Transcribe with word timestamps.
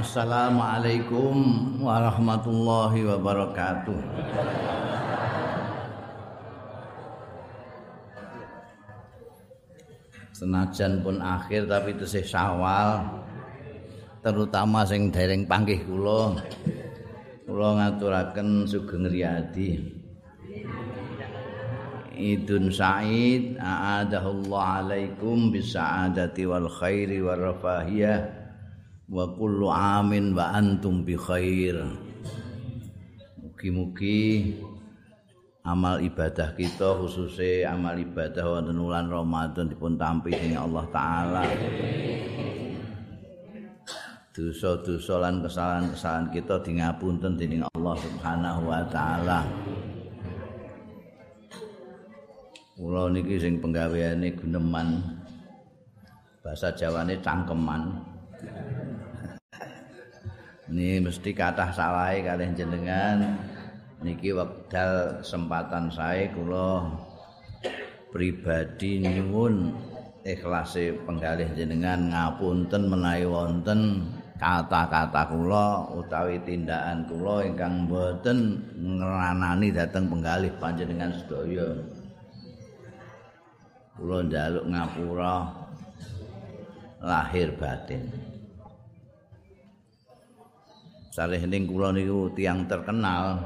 Assalamualaikum 0.00 1.36
warahmatullahi 1.84 3.04
wabarakatuh. 3.04 4.00
Senajan 10.32 11.04
pun 11.04 11.20
akhir 11.20 11.68
tapi 11.68 11.92
tesih 12.00 12.24
Syawal. 12.24 13.12
Terutama 14.24 14.88
sing 14.88 15.12
dereng 15.12 15.44
panggih 15.44 15.84
kula. 15.84 16.32
Kula 17.44 17.68
ngaturaken 17.84 18.64
sugeng 18.64 19.04
riyadi. 19.04 20.00
Idun 22.16 22.72
Said 22.72 23.60
a'adahullah 23.60 24.80
alaikum 24.80 25.52
bisa'adati 25.52 26.48
wal 26.48 26.72
khairi 26.72 27.20
wal 27.20 27.52
rafahiyah 27.52 28.39
wa 29.10 29.26
kullu 29.34 29.66
amin 29.66 30.32
wa 30.38 30.54
antum 30.54 31.02
bi 31.02 31.18
khair. 31.18 31.82
Mugi-mugi 33.42 34.54
amal 35.66 35.98
ibadah 36.00 36.54
kita 36.54 36.96
khususnya 36.96 37.74
amal 37.74 37.98
ibadah 37.98 38.46
wonten 38.46 38.78
bulan 38.78 39.10
Ramadan 39.10 39.66
dipun 39.66 39.98
tampi 39.98 40.30
dening 40.30 40.56
Allah 40.56 40.86
taala. 40.94 41.44
Dosa-dosa 44.30 45.26
lan 45.26 45.42
kesalahan-kesalahan 45.42 46.30
kita 46.30 46.62
dingapunten 46.62 47.34
dening 47.34 47.66
Allah 47.74 47.98
Subhanahu 47.98 48.62
wa 48.62 48.80
taala. 48.88 49.42
Kula 52.78 53.12
niki 53.12 53.36
sing 53.36 53.60
penggaweane 53.60 54.32
guneman. 54.38 55.02
Bahasa 56.40 56.72
Jawane 56.72 57.20
cangkeman. 57.20 58.00
Ini 60.70 61.02
mesti 61.02 61.34
kathah 61.34 61.74
salahe 61.74 62.22
kalih 62.22 62.54
jenengan. 62.54 63.42
Niki 64.06 64.30
wekdal 64.30 65.18
kesempatan 65.18 65.90
saya 65.90 66.30
kula 66.30 66.94
pribadi 68.14 69.02
nyuwun 69.02 69.74
ikhlase 70.22 70.94
penggalih 71.02 71.50
jenengan 71.58 72.14
ngapunten 72.14 72.86
menawi 72.86 73.26
wonten 73.26 74.08
kata-kata 74.38 75.26
kula 75.34 75.90
utawi 75.90 76.38
tindakan 76.46 77.02
kula 77.10 77.50
ingkang 77.50 77.90
boten 77.90 78.62
ngranani 78.78 79.74
dhateng 79.74 80.06
penggalih 80.06 80.54
panjenengan 80.62 81.10
sedaya. 81.18 81.66
kula 83.98 84.22
njaluk 84.22 84.70
ngapura 84.70 85.50
lahir 87.02 87.58
batin. 87.58 88.29
Saleh 91.10 91.42
ning 91.42 91.66
kula 91.66 91.90
niku 91.90 92.30
tiang 92.38 92.70
terkenal. 92.70 93.42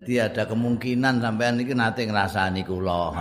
Jadi 0.00 0.14
ada 0.20 0.48
kemungkinan 0.48 1.20
sampean 1.20 1.60
iki 1.60 1.76
nate 1.76 2.08
ngrasani 2.08 2.64
kula 2.64 3.12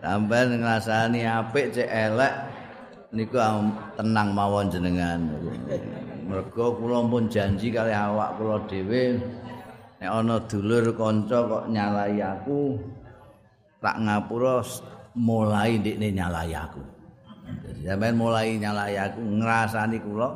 Sampean 0.00 0.56
ngrasani 0.56 1.20
apik 1.28 1.76
cek 1.76 1.88
elek 1.92 2.34
niku 3.12 3.36
tenang 3.96 4.32
mawon 4.32 4.72
jenengan. 4.72 5.20
Mergo 6.24 6.80
kula 6.80 7.04
pun 7.04 7.28
janji 7.28 7.68
kali 7.68 7.92
awak 7.92 8.40
kula 8.40 8.64
dhewe 8.64 9.20
nek 10.00 10.10
ana 10.12 10.40
dulur 10.48 10.96
kanca 10.96 11.44
kok 11.44 11.68
nyalai 11.68 12.20
aku 12.24 12.76
tak 13.86 14.02
ngapura 14.02 14.66
mulai 15.14 15.78
ndekne 15.78 16.10
nyalai 16.10 16.50
aku. 16.50 16.82
Sampeyan 17.86 18.18
mulai 18.18 18.58
nyalai 18.58 18.98
aku 18.98 19.22
ngrasani 19.22 20.02
kula 20.02 20.26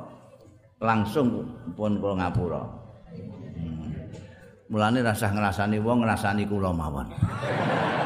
langsung 0.79 1.51
pun 1.75 1.99
kula 1.99 2.15
ngapura. 2.23 2.63
Hmm. 3.59 3.91
Mulane 4.71 5.03
rasah 5.03 5.35
ngrasani 5.35 5.83
wong 5.83 6.07
ngrasani 6.07 6.47
kula 6.47 6.71
mawon. 6.71 7.11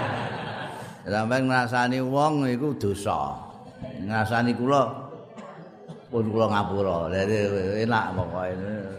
Sampeyan 1.13 1.45
ngrasani 1.45 2.01
wong 2.01 2.49
iku 2.49 2.73
dosa. 2.81 3.37
Ngrasani 4.01 4.57
kula 4.57 4.81
pun 6.09 6.25
kula 6.33 6.47
ngapura. 6.49 7.13
Dadi 7.13 7.37
enak 7.85 8.17
pokoke. 8.17 8.53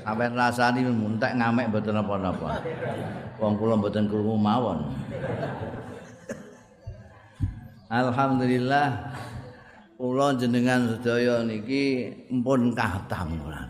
Sampai 0.05 0.29
rasani 0.29 0.79
muntek 0.93 1.33
ngamek 1.41 1.73
mboten 1.73 1.97
apa-apa. 1.97 2.61
Wong 3.41 3.57
kula 3.57 3.73
mboten 3.81 4.05
krungu 4.05 4.37
mawon. 4.37 4.93
Alhamdulillah 7.85 9.13
kula 9.95 10.33
jenengan 10.35 10.89
sedaya 10.97 11.45
niki 11.45 12.09
mpun 12.33 12.73
kathah 12.73 13.23
mulan. 13.29 13.69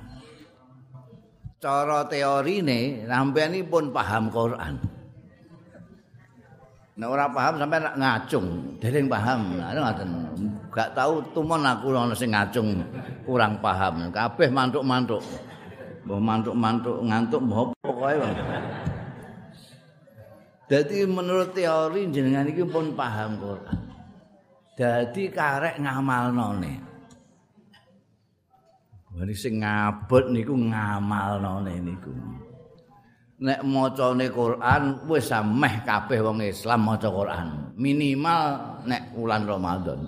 Cara 1.59 2.07
teorine 2.07 3.03
sampeyan 3.09 3.59
pun 3.67 3.91
paham 3.91 4.31
Quran. 4.31 4.75
Nek 6.95 7.11
ora 7.11 7.27
paham 7.27 7.59
sampai 7.59 7.83
nak 7.83 7.95
ngacung, 7.99 8.79
dereng 8.79 9.11
paham. 9.11 9.59
Nah, 9.59 9.75
ngoten. 9.75 10.09
Gak 10.71 10.95
tahu 10.95 11.19
tumon 11.35 11.67
aku 11.67 11.91
ana 11.91 12.15
sing 12.15 12.31
ngacung 12.31 12.79
kurang 13.27 13.59
paham. 13.59 14.07
Kabeh 14.15 14.47
mantuk-mantuk. 14.47 15.19
Mbah 16.07 16.21
mantuk-mantuk 16.21 17.03
ngantuk 17.03 17.41
mbah 17.43 17.67
pokoke. 17.83 18.31
Dadi 20.71 20.97
menurut 21.03 21.51
teori 21.51 22.07
jenengan 22.09 22.47
iki 22.47 22.63
pun 22.63 22.95
paham 22.95 23.43
Quran. 23.43 23.84
Dadi 24.75 25.31
karek 25.31 25.79
ngamalnone. 25.79 26.73
Wani 29.15 29.31
sing 29.31 29.63
ngabot 29.63 30.27
niku 30.27 30.51
ngamalnone 30.51 31.73
niku. 31.79 32.11
nek 33.35 33.67
macane 33.67 34.31
Quran 34.31 35.03
wis 35.11 35.27
sameh 35.27 35.83
kabeh 35.83 36.23
wong 36.23 36.39
Islam 36.39 36.87
maca 36.87 37.11
Quran 37.11 37.75
minimal 37.75 38.41
nek 38.87 39.11
wulan 39.11 39.43
Ramadan 39.43 40.07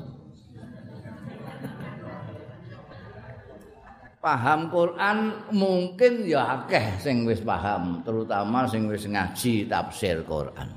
paham 4.23 4.72
Quran 4.72 5.17
mungkin 5.51 6.23
ya 6.23 6.63
akeh 6.63 7.03
sing 7.03 7.28
wis 7.28 7.44
paham 7.44 7.99
terutama 8.07 8.63
sing 8.72 8.88
wis 8.88 9.03
ngaji 9.03 9.67
tafsir 9.67 10.23
Quran 10.23 10.72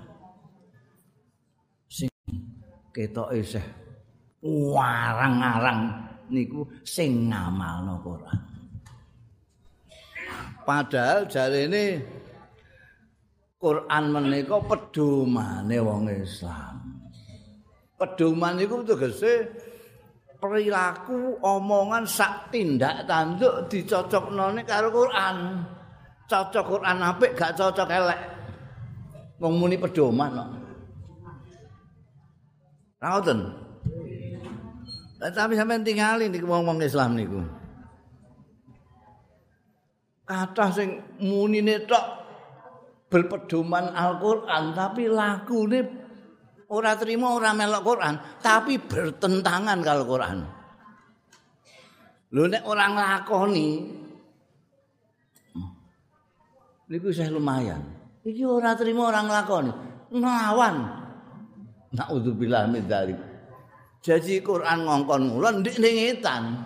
sing 1.86 2.10
ketok 2.90 3.30
isih 3.30 3.62
warang-arang 4.44 6.08
niku 6.32 6.64
sing 6.82 7.28
ngamalno 7.28 8.00
Quran 8.00 8.40
padahal 10.64 11.26
jarene 11.26 11.98
Quran 13.60 14.04
menika 14.08 14.56
pedomane 14.64 15.76
wong 15.84 16.08
Islam. 16.08 16.80
Pedoman 18.00 18.56
iku 18.56 18.80
tegese 18.80 19.52
perilaku 20.40 21.36
omongan 21.44 22.08
sak 22.08 22.48
tindak 22.48 23.04
tanduk 23.04 23.68
dicocoknone 23.68 24.64
karo 24.64 24.88
Quran. 24.88 25.60
Cocok 26.24 26.64
Quran 26.64 27.04
apik 27.04 27.36
gak 27.36 27.52
cocok 27.52 27.88
elek. 27.90 28.20
Wong 29.44 29.60
muni 29.60 29.76
pedoman 29.76 30.32
kok. 30.32 30.50
Raoten. 33.04 33.40
Tapi 35.20 35.52
sampean 35.52 35.84
tingali 35.84 36.32
niku 36.32 36.48
wong-wong 36.48 36.80
Islam 36.80 37.12
niku. 37.12 37.44
Kathah 40.24 40.70
sing 40.72 40.96
munine 41.20 41.84
tok 41.84 42.04
berpedoman 43.12 43.92
Al-Qur'an 43.92 44.72
tapi 44.72 45.10
lakune 45.10 45.80
ora 46.70 46.94
terima 46.94 47.34
ora 47.34 47.50
melok 47.50 47.82
Quran 47.82 48.14
tapi 48.40 48.80
bertentangan 48.80 49.78
karo 49.84 50.02
Quran. 50.06 50.38
Lho 52.30 52.46
nek 52.46 52.62
ora 52.64 52.84
nglakoni 52.88 53.68
niku 56.88 57.10
saya 57.12 57.28
lumayan. 57.28 57.82
Iki 58.22 58.44
ora 58.46 58.72
terima 58.78 59.10
ora 59.10 59.20
nglakoni, 59.26 59.72
nglawan. 60.14 60.76
Nauzubillah 61.90 62.70
min 62.70 62.86
dzalik. 62.86 63.29
Jadi 64.00 64.40
Quran 64.40 64.88
ngongkon 64.88 65.22
ngulon 65.28 65.54
ndik 65.60 65.76
ngetan. 65.76 66.56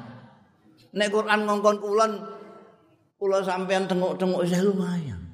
Nek 0.95 1.11
Quran 1.11 1.41
ngongkon 1.51 1.77
kulon 1.83 2.13
kula 3.19 3.43
sampean 3.43 3.91
tenguk-tenguk 3.91 4.47
saya 4.47 4.63
lumayan. 4.63 5.25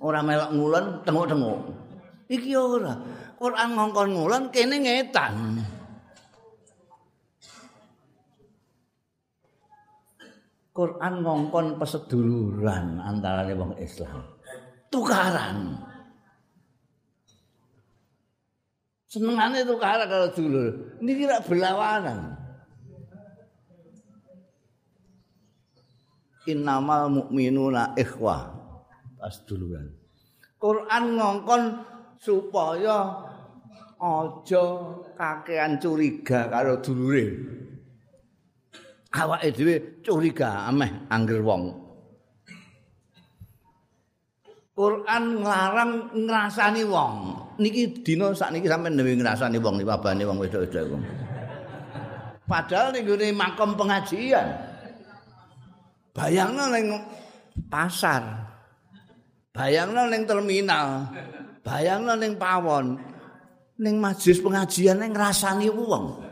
ora 0.00 0.24
melok 0.24 0.50
ngulon 0.56 0.84
tenguk-tenguk. 1.04 1.60
Iki 2.28 2.50
ora. 2.56 2.96
Quran 3.36 3.68
ngongkon 3.76 4.08
ngulon 4.16 4.42
kene 4.52 4.76
ngetan. 4.80 5.34
Quran 10.70 11.14
ngongkon 11.20 11.76
peseduluran 11.76 13.00
antara 13.00 13.44
wong 13.52 13.76
Islam. 13.76 14.24
Tukaran. 14.88 15.89
Senengane 19.10 19.66
tukaran 19.66 20.06
karo 20.06 20.30
dulur. 20.30 20.94
Niki 21.02 21.26
rak 21.26 21.42
berlawanan. 21.50 22.38
Innamal 26.46 27.10
mu'minuna 27.10 27.98
ikhwah. 27.98 28.54
Pas 29.18 29.34
duluran. 29.50 29.90
Quran 30.62 31.18
ngongkon 31.18 31.62
supaya 32.22 33.26
aja 33.98 34.64
kakean 35.18 35.82
curiga 35.82 36.46
karo 36.46 36.78
dulure. 36.78 37.26
Awake 39.10 39.50
dhewe 39.50 39.74
curiga 40.06 40.70
ameh 40.70 41.10
angger 41.10 41.42
wong. 41.42 41.79
Quran 44.80 45.44
nglarang 45.44 46.08
ngrasani 46.24 46.88
wong. 46.88 47.36
Niki 47.60 48.00
dina 48.00 48.32
sakniki 48.32 48.64
sampeyan 48.64 48.96
dhewe 48.96 49.12
ngrasani 49.20 49.60
wong 49.60 49.76
niku 49.76 49.92
babane 49.92 50.24
wong 50.24 50.40
wedok-wedok 50.40 50.84
iku. 50.88 50.98
Padahal 52.48 52.88
ning 52.96 53.04
gone 53.04 53.28
makom 53.36 53.76
pengajian. 53.76 54.48
Bayangno 56.16 56.72
ning 56.72 56.96
pasar. 57.68 58.24
Bayangno 59.52 60.08
ning 60.08 60.24
terminal. 60.24 61.12
Bayangno 61.60 62.16
ning 62.16 62.40
pawon. 62.40 62.96
Ning 63.84 64.00
majelis 64.00 64.40
pengajian 64.40 64.96
ning 64.96 65.12
ngrasani 65.12 65.68
wong. 65.68 66.24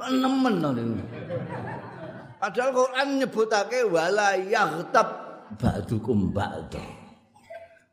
Nemen 0.00 0.64
to 0.64 0.70
niku. 0.72 0.96
Padahal 2.40 2.70
Quran 2.72 3.08
nyebutake 3.20 3.84
wala 3.84 4.32
yaghtab 4.32 5.08
ba'dukum 5.60 6.32
ba'dukum. 6.32 7.03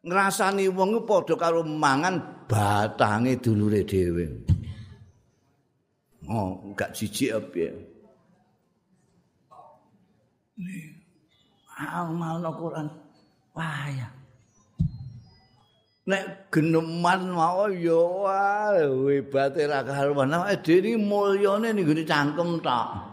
Ngrasani 0.01 0.65
wong 0.69 1.05
padha 1.05 1.37
karo 1.37 1.61
mangan 1.61 2.45
batange 2.49 3.37
dulure 3.37 3.85
dhewe. 3.85 4.25
Oh, 6.29 6.73
gak 6.77 6.93
jijik 6.95 7.33
apa 7.33 7.57
ya? 7.57 7.73
Amal 11.81 12.39
no 12.39 12.51
Quran. 12.53 12.87
Wah 13.57 13.85
ya. 13.89 14.07
Nek 16.07 16.49
geneman 16.49 17.33
mau 17.33 17.67
ya 17.69 17.97
wah 17.97 18.73
hebate 18.77 19.65
ra 19.69 19.81
karuan. 19.85 20.29
Nek 20.33 20.61
dhewe 20.65 20.97
mulyane 20.97 21.73
ning 21.73 21.85
cangkem 22.05 22.61
tok. 22.61 23.10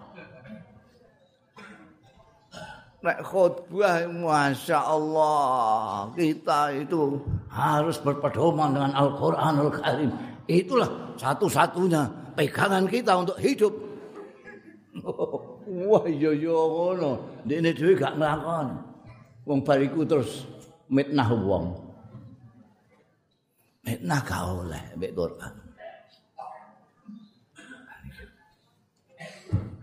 Nek 2.98 3.18
khutbah 3.22 4.06
Masya 4.10 4.78
Allah 4.78 6.10
kita 6.18 6.74
itu 6.74 7.22
harus 7.50 7.96
berpedoman 8.02 8.74
dengan 8.74 8.92
Al-Quranul 8.94 9.72
Karim. 9.74 10.10
Itulah 10.48 11.16
satu-satunya 11.20 12.34
pegangan 12.34 12.88
kita 12.88 13.12
untuk 13.18 13.38
hidup. 13.38 13.74
Wah 15.68 16.04
iya 16.08 16.32
iya 16.32 16.56
ngono. 16.56 17.44
Ini 17.44 17.70
dhewe 17.76 17.92
gak 17.94 18.16
nglakon 18.16 18.66
wong 19.44 19.60
bariku 19.62 20.02
terus 20.08 20.48
mitnah 20.88 21.28
wong. 21.28 21.76
Mitnah 23.84 24.20
gak 24.24 24.42
oleh 24.42 24.84
mbek 24.96 25.12
Quran 25.12 25.68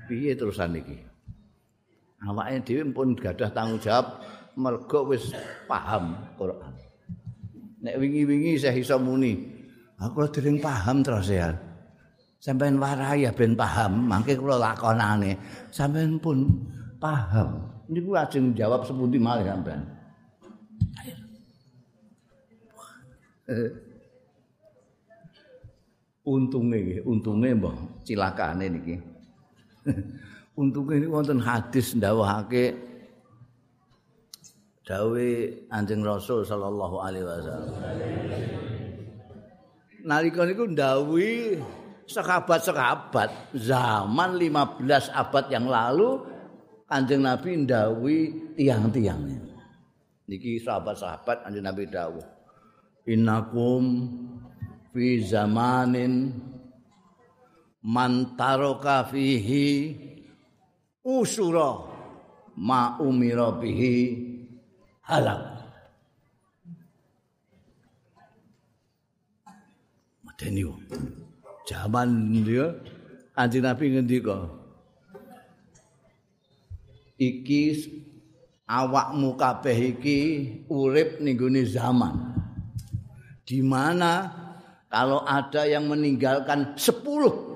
piye 0.07 0.37
terusan 0.37 0.77
iki 0.77 0.97
awake 2.25 2.65
dhewe 2.65 2.83
pun 2.91 3.13
gadah 3.13 3.49
tanggung 3.53 3.79
jawab 3.79 4.21
mergo 4.57 5.05
wis 5.09 5.31
paham 5.69 6.17
Quran. 6.35 6.73
Nek 7.85 7.95
wingi-wingi 8.01 8.57
saya 8.57 8.73
iso 8.73 8.97
muni, 8.97 9.37
aku 10.01 10.25
dereng 10.33 10.57
paham 10.57 11.05
terus 11.05 11.29
ya. 11.29 11.53
Sampeyan 12.41 12.81
warai 12.81 13.25
ya 13.25 13.31
ben 13.33 13.53
paham, 13.53 14.09
mangke 14.09 14.37
kula 14.37 14.57
lakonane. 14.57 15.37
Sampeyan 15.69 16.17
pun 16.17 16.49
paham. 16.97 17.61
Niku 17.85 18.17
lajeng 18.17 18.57
jawab 18.57 18.81
sepundi 18.85 19.21
malih 19.21 19.45
sampeyan. 19.45 19.81
untunge 26.25 26.77
nggih, 26.81 26.99
untunge 27.05 27.49
mbah 27.53 27.77
cilakane 28.01 28.65
niki. 28.65 28.95
Untuk 30.55 30.91
ini 30.95 31.07
wonten 31.07 31.39
hadis 31.43 31.95
ndawuhake 31.95 32.75
dawe 34.87 35.27
Anjing 35.73 36.01
Rasul 36.01 36.47
sallallahu 36.47 36.95
alaihi 37.03 37.25
wasallam. 37.25 37.75
Nalika 40.05 40.45
niku 40.45 40.69
ndawuhi 40.69 41.57
sekabat-sekabat 42.05 43.57
zaman 43.57 44.37
15 44.37 45.09
abad 45.09 45.45
yang 45.49 45.65
lalu 45.65 46.21
Kanjeng 46.85 47.25
Nabi 47.25 47.65
ndawuhi 47.65 48.19
tiang-tiang 48.53 49.25
niki 50.29 50.61
sahabat-sahabat 50.61 51.49
Kanjeng 51.49 51.65
Nabi 51.65 51.89
dawuh 51.89 52.21
innakum 53.09 53.83
fi 54.93 55.21
zamanin 55.25 56.33
man 57.81 58.37
taraka 58.37 59.09
fihi 59.09 59.97
usura. 61.05 61.93
Ma 62.57 62.97
umira 62.97 63.53
bihi 63.61 64.17
halak. 65.05 65.61
Mateni 70.25 70.65
wong 70.65 70.81
jaman 71.69 72.41
dia 72.43 72.73
anjing 73.35 73.63
nabi 73.63 73.91
ngendika 73.91 74.51
iki 77.15 77.75
awakmu 78.67 79.39
kabeh 79.39 79.95
iki 79.95 80.19
urip 80.67 81.21
ning 81.23 81.39
zaman. 81.67 82.35
Di 83.45 83.61
mana 83.61 84.33
kalau 84.89 85.21
ada 85.21 85.69
yang 85.69 85.85
meninggalkan 85.85 86.73
sepuluh 86.75 87.54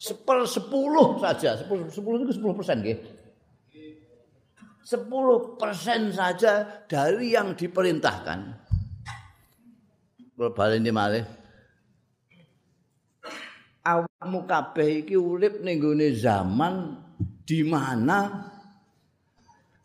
Seper 0.00 0.48
sepuluh 0.48 1.20
saja, 1.20 1.60
sepuluh, 1.60 1.84
sepuluh 1.92 2.24
itu 2.24 2.32
sepuluh 2.40 2.56
persen, 2.56 2.80
gitu. 2.80 3.04
Sepuluh 4.80 5.60
persen 5.60 6.08
saja 6.08 6.64
dari 6.88 7.36
yang 7.36 7.52
diperintahkan. 7.52 8.38
Kalau 10.40 10.56
balik 10.56 10.80
ini 10.80 10.88
malah. 10.88 11.28
Awakmu 13.84 14.48
kabeh 14.48 15.04
iki 15.04 15.20
urip 15.20 15.60
ning 15.60 15.84
zaman 16.16 16.96
di 17.44 17.60
mana 17.60 18.48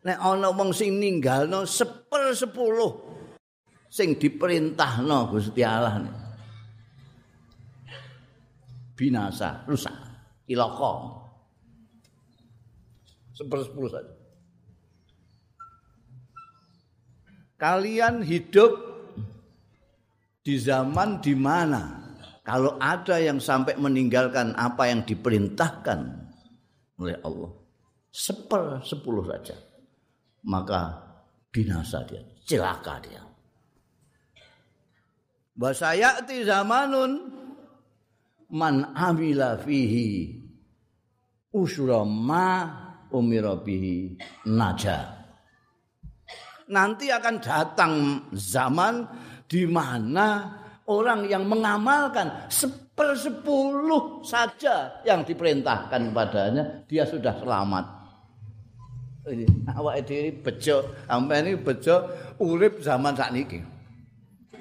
nek 0.05 0.19
ana 0.21 0.53
wong 0.53 0.69
sing 0.69 1.01
ninggalno 1.01 1.65
seper 1.65 2.29
sepuluh 2.37 2.91
sing 3.89 4.19
diperintahno 4.21 5.33
Gusti 5.33 5.65
Allah 5.65 6.05
binasa 8.93 9.65
rusak 9.65 10.04
iloko. 10.49 11.23
Sepersepuluh 13.35 13.91
saja. 13.91 14.13
Kalian 17.55 18.23
hidup 18.23 18.95
di 20.45 20.61
zaman 20.61 21.19
di 21.19 21.33
mana 21.33 22.05
kalau 22.45 22.77
ada 22.77 23.17
yang 23.17 23.41
sampai 23.41 23.73
meninggalkan 23.81 24.53
apa 24.53 24.93
yang 24.93 25.01
diperintahkan 25.01 25.99
oleh 27.01 27.17
Allah 27.25 27.51
seper 28.13 28.85
sepuluh 28.85 29.25
saja 29.25 29.57
maka 30.45 31.01
binasa 31.49 32.05
dia 32.05 32.21
celaka 32.45 33.01
dia 33.01 33.25
Basayati 35.55 36.43
zamanun 36.43 37.31
man 38.55 38.95
amila 38.95 39.59
fihi. 39.59 40.39
Usra 41.51 42.07
ma 42.07 42.71
umira 43.11 43.59
bihi. 43.59 44.15
Naja. 44.47 45.11
Nanti 46.71 47.13
akan 47.13 47.35
datang 47.43 47.93
zaman 48.33 49.05
di 49.45 49.69
mana 49.69 50.49
orang 50.89 51.29
yang 51.29 51.45
mengamalkan 51.45 52.49
sepersepuluh 52.49 54.25
saja 54.25 55.03
yang 55.05 55.21
diperintahkan 55.21 56.09
padanya 56.09 56.63
dia 56.89 57.05
sudah 57.05 57.37
selamat. 57.37 57.85
Awak 59.73 60.05
ini 60.05 60.37
bejo 60.37 60.85
sampai 61.09 61.41
ini 61.41 61.51
bejo 61.57 61.97
urip 62.37 62.77
zaman 62.85 63.17
saat 63.17 63.33
ini 63.33 63.57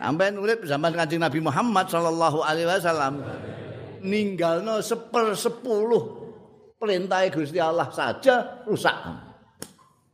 sampai 0.01 0.33
urip 0.33 0.65
zaman 0.65 0.97
kanjeng 0.97 1.21
Nabi 1.21 1.45
Muhammad 1.45 1.85
Sallallahu 1.93 2.41
Alaihi 2.41 2.69
Wasallam 2.73 3.21
ninggalno 4.05 4.85
seper 4.85 5.33
sepuluh 5.33 6.03
perintah 6.77 7.25
Gusti 7.33 7.59
Allah 7.59 7.89
saja 7.89 8.63
rusak 8.69 8.95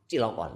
cilokon 0.07 0.55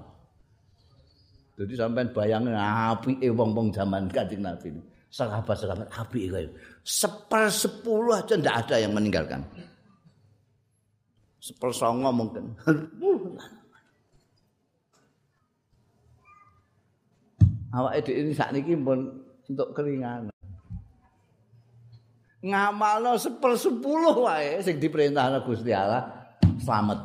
jadi 1.55 1.75
sampai 1.75 2.11
bayangin 2.11 2.55
api 2.55 3.19
wong-wong 3.31 3.75
zaman 3.75 4.11
kanjeng 4.11 4.43
Nabi 4.43 4.75
sahabat-sahabat 5.15 5.89
api 5.95 6.27
itu. 6.27 6.51
Sepersepuluh 6.83 8.19
aja 8.19 8.35
tidak 8.35 8.67
ada 8.67 8.77
yang 8.83 8.93
meninggalkan. 8.99 9.47
Sepersongo 11.39 12.11
mungkin. 12.11 12.59
Awak 17.75 18.07
ini 18.11 18.35
saat 18.35 18.55
ini 18.55 18.75
pun 18.79 19.23
untuk 19.47 19.71
keringan. 19.75 20.34
Ngamalno 22.45 23.17
sepersepuluh 23.17 24.29
wae 24.29 24.61
sing 24.61 24.77
diperintahno 24.77 25.41
Gusti 25.49 25.73
Allah 25.73 26.29
selamat. 26.61 27.01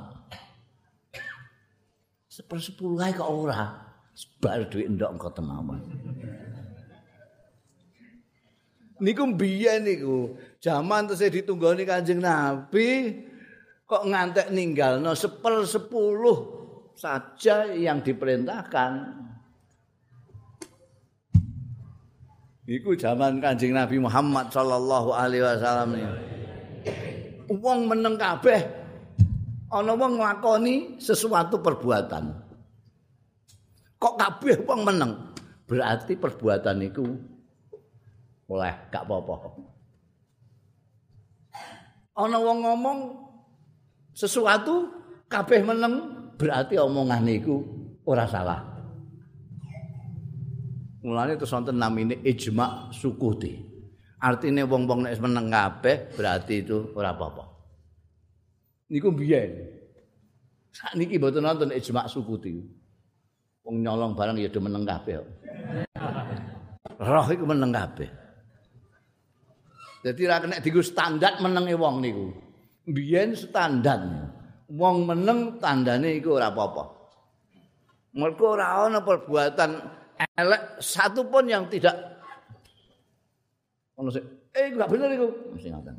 Sepersepuluh 2.27 2.99
wae 2.99 3.15
kok 3.15 3.31
ora. 3.31 3.87
Sebar 4.11 4.67
duit 4.67 4.91
ndok 4.91 5.15
engko 5.15 5.31
temawan. 5.31 5.79
Niku 8.99 9.23
biyen 9.31 9.87
niku, 9.87 10.35
jaman 10.59 11.07
tesih 11.07 11.31
ditunggoni 11.31 11.87
Kanjeng 11.87 12.19
Nabi 12.19 13.15
kok 13.87 14.03
ngantek 14.03 14.51
ninggalno 14.51 15.15
sepersepuluh 15.15 16.37
saja 16.99 17.71
yang 17.71 18.03
diperintahkan. 18.03 18.91
Iku 22.69 22.93
zaman 22.93 23.41
Kanjeng 23.41 23.73
Nabi 23.73 23.97
Muhammad 23.97 24.53
sallallahu 24.53 25.09
alaihi 25.09 25.41
wasallam. 25.41 25.97
Wong 27.49 27.89
meneng 27.89 28.13
kabeh 28.13 28.61
ana 29.73 29.97
wong 29.97 30.21
nglakoni 30.21 31.01
sesuatu 31.01 31.65
perbuatan. 31.65 32.29
Kok 33.97 34.15
kabeh 34.21 34.61
wong 34.69 34.85
meneng? 34.85 35.33
Berarti 35.65 36.13
perbuatan 36.13 36.77
iku 36.85 37.09
oleh 38.53 38.73
gak 38.93 39.01
apa-apa. 39.01 39.35
Ana 42.21 42.37
wong 42.37 42.69
ngomong 42.69 42.99
sesuatu 44.13 44.93
kabeh 45.25 45.65
meneng 45.65 45.93
berarti 46.37 46.77
omongan 46.77 47.25
iku 47.33 47.65
ora 48.05 48.29
salah. 48.29 48.68
Mulane 50.99 51.39
terus 51.39 51.55
wonten 51.55 51.79
namine 51.79 52.19
ijma 52.27 52.91
sukuti. 52.91 53.55
Artine 54.19 54.67
wong-wong 54.67 55.07
nek 55.07 55.15
meneng 55.23 55.47
kabeh 55.47 56.11
berarti 56.11 56.59
itu 56.59 56.91
ora 56.91 57.15
apa-apa. 57.15 57.43
Niku 58.91 59.15
biyen. 59.15 59.79
Sakniki 60.75 61.15
mboten 61.15 61.47
nonton 61.47 61.71
ijma 61.71 62.03
sukuti. 62.11 62.59
Wong 63.63 63.79
nyolong 63.79 64.11
barang 64.11 64.35
ya 64.43 64.51
do 64.51 64.59
meneng 64.59 64.83
kabeh. 64.83 65.23
Roh 66.99 67.27
iku 67.31 67.47
meneng 67.47 67.71
kabeh. 67.71 68.09
Dadi 70.03 70.23
ra 70.27 70.43
kena 70.43 70.59
diku 70.59 70.83
standar 70.83 71.39
menenge 71.39 71.79
wong 71.79 72.03
niku. 72.03 72.27
Biyen 72.91 73.39
standar. 73.39 74.03
Wong 74.67 75.07
meneng 75.07 75.63
tandane 75.63 76.19
iku 76.19 76.35
ora 76.35 76.51
apa-apa. 76.51 76.83
Mergo 78.19 78.51
ora 78.51 78.83
ana 78.83 78.99
perbuatan 78.99 79.71
elek 80.19 80.83
satu 80.83 81.23
pun 81.23 81.47
yang 81.47 81.63
tidak. 81.71 81.95
Ono 83.99 84.11
sik 84.11 84.23
eh 84.55 84.67
enggak 84.71 84.91
bener 84.91 85.09
iku. 85.15 85.27
Mesti 85.55 85.69
ngoten. 85.71 85.95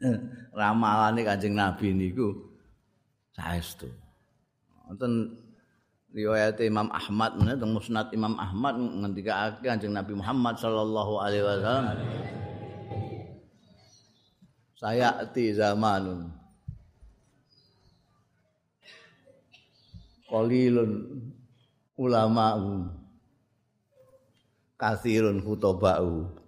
Ramalane 0.56 1.20
Kanjeng 1.20 1.52
Nabi 1.52 1.92
niku 1.92 2.32
saestu. 3.36 3.92
Wonten 4.88 5.36
riwayat 6.10 6.58
Imam 6.64 6.88
Ahmad 6.90 7.36
tentang 7.38 7.70
Musnad 7.70 8.08
Imam 8.10 8.34
Ahmad 8.40 8.80
ngendika 8.80 9.60
Kanjeng 9.60 9.92
Nabi 9.92 10.16
Muhammad 10.16 10.56
sallallahu 10.56 11.20
alaihi 11.20 11.44
wasallam. 11.44 11.98
Saya 14.80 15.12
ti 15.28 15.52
zamanun 15.52 16.39
qalilun 20.30 20.92
ulama'u 21.98 22.86
kathirun 24.78 25.42
khutoba'u. 25.42 26.38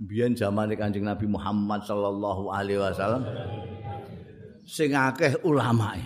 Biyen 0.00 0.32
zamane 0.32 0.76
Kanjeng 0.80 1.04
Nabi 1.04 1.28
Muhammad 1.28 1.84
sallallahu 1.84 2.48
alaihi 2.48 2.80
wasallam 2.80 3.24
sing 4.64 4.96
akeh 4.96 5.36
ulamae. 5.44 6.00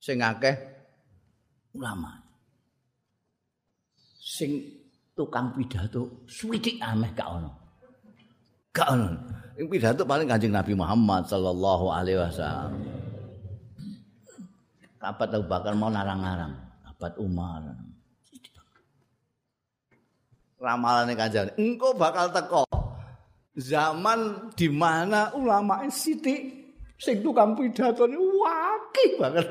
Sing 0.00 0.20
akeh 0.20 0.56
ulama 1.76 2.24
sing 4.24 4.50
tukang 5.14 5.52
pidato 5.54 6.24
suwidik 6.26 6.80
ameh 6.80 7.12
gak 7.12 7.28
ono. 7.28 7.50
Gak 8.72 8.88
ono. 8.88 9.10
Pidato 9.54 10.02
paling 10.02 10.26
Kanjeng 10.26 10.50
Nabi 10.50 10.72
Muhammad 10.74 11.28
sallallahu 11.28 11.86
alaihi 11.92 12.18
wasallam 12.18 12.72
Kabat 15.04 15.36
Abu 15.36 15.44
Bakar 15.44 15.76
mau 15.76 15.92
narang-narang, 15.92 16.56
kabat 16.80 17.20
Umar. 17.20 17.60
Ramalan 20.56 21.12
kanjeng, 21.12 21.52
engkau 21.60 21.92
bakal 21.92 22.32
teko 22.32 22.64
zaman 23.52 24.48
di 24.56 24.72
mana 24.72 25.28
ulama 25.36 25.84
siti 25.92 26.64
sing 26.96 27.20
tukang 27.20 27.52
pidato 27.52 28.08
ini 28.08 28.16
wakil 28.16 29.10
banget. 29.20 29.46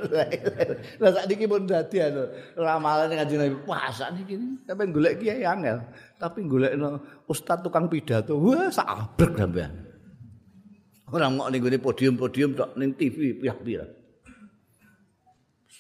Lah 1.06 1.10
saat 1.14 1.30
ini 1.30 1.46
pun 1.46 1.70
dadi 1.70 2.02
anu 2.02 2.26
ramalan 2.58 3.14
kanjeng 3.14 3.46
Nabi 3.46 3.58
puasa 3.62 4.10
niki 4.10 4.66
tapi 4.66 4.90
golek 4.90 5.22
kiai 5.22 5.46
angel, 5.46 5.86
tapi 6.18 6.50
golek 6.50 6.74
no, 6.74 6.98
ustad 7.30 7.62
tukang 7.62 7.86
pidato 7.94 8.42
wah 8.42 8.74
sabrek 8.74 9.38
sampean. 9.38 9.70
Orang 11.14 11.38
mau 11.38 11.46
ning 11.46 11.62
podium-podium 11.62 12.58
tok 12.58 12.74
ning 12.74 12.98
TV 12.98 13.38
pihak-pihak. 13.38 14.03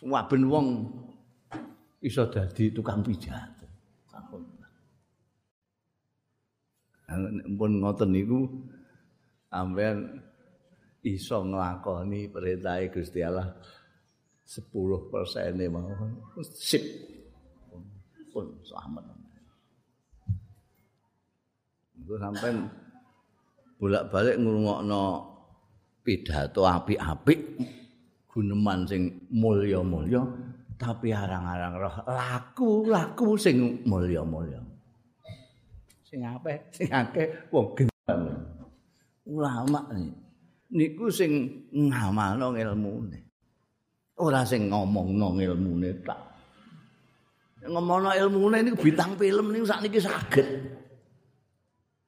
Waben 0.04 0.44
wong 0.52 0.68
iso 2.04 2.28
dadi 2.28 2.76
tukang 2.76 3.00
pijato. 3.00 3.64
Pun 7.56 7.72
ngoten 7.80 8.10
niku 8.12 8.44
sampean 9.48 10.20
iso 11.06 11.46
nglakoni 11.48 12.28
perintah 12.28 12.84
Gusti 12.92 13.24
Allah 13.24 13.48
10% 14.44 15.64
e 15.64 15.68
mau 15.72 15.88
sip 16.44 16.84
pun 18.34 18.50
selamat. 18.66 19.04
Iku 22.04 22.14
sampean 22.20 22.68
bolak-balik 23.80 24.36
ngrungokno 24.40 25.04
pidato 26.04 26.68
apik-apik 26.68 27.40
guneman 28.34 28.90
sing 28.90 29.14
mulya-mulya 29.30 30.26
tapi 30.74 31.14
arang-arang 31.14 31.78
roh 31.78 31.96
laku-laku 32.10 33.38
sing 33.38 33.86
mulya-mulya. 33.86 34.58
Sing 36.02 36.26
apik, 36.26 36.74
sing 36.74 36.90
akeh 36.90 37.30
wong 37.54 37.78
gendang. 37.78 38.42
Ulama 39.30 39.86
niku 40.74 41.14
sing 41.14 41.62
ngamalno 41.70 42.58
ilmune. 42.58 43.22
Ora 44.18 44.42
sing 44.42 44.68
ngomongno 44.68 45.38
ilmune 45.38 45.90
tak. 46.02 46.22
Ngomongno 47.70 48.12
ilmune 48.18 48.58
niku 48.66 48.90
bintang 48.90 49.14
film 49.16 49.54
niku 49.54 49.66
sakniki 49.70 50.02
saged. 50.02 50.48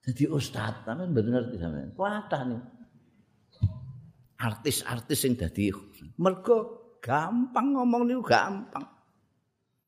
Jadi 0.05 0.23
ustaz, 0.29 0.85
tapi 0.85 1.01
bener 1.09 1.41
ngerti 1.41 1.57
sampean. 1.57 1.89
Kuatah 1.97 2.41
niku. 2.45 2.74
Artis-artis 4.35 5.19
sing 5.19 5.33
dadi 5.39 5.71
mergo 6.19 6.97
gampang 7.05 7.77
ngomong 7.77 8.09
niku 8.09 8.23
gampang. 8.25 8.85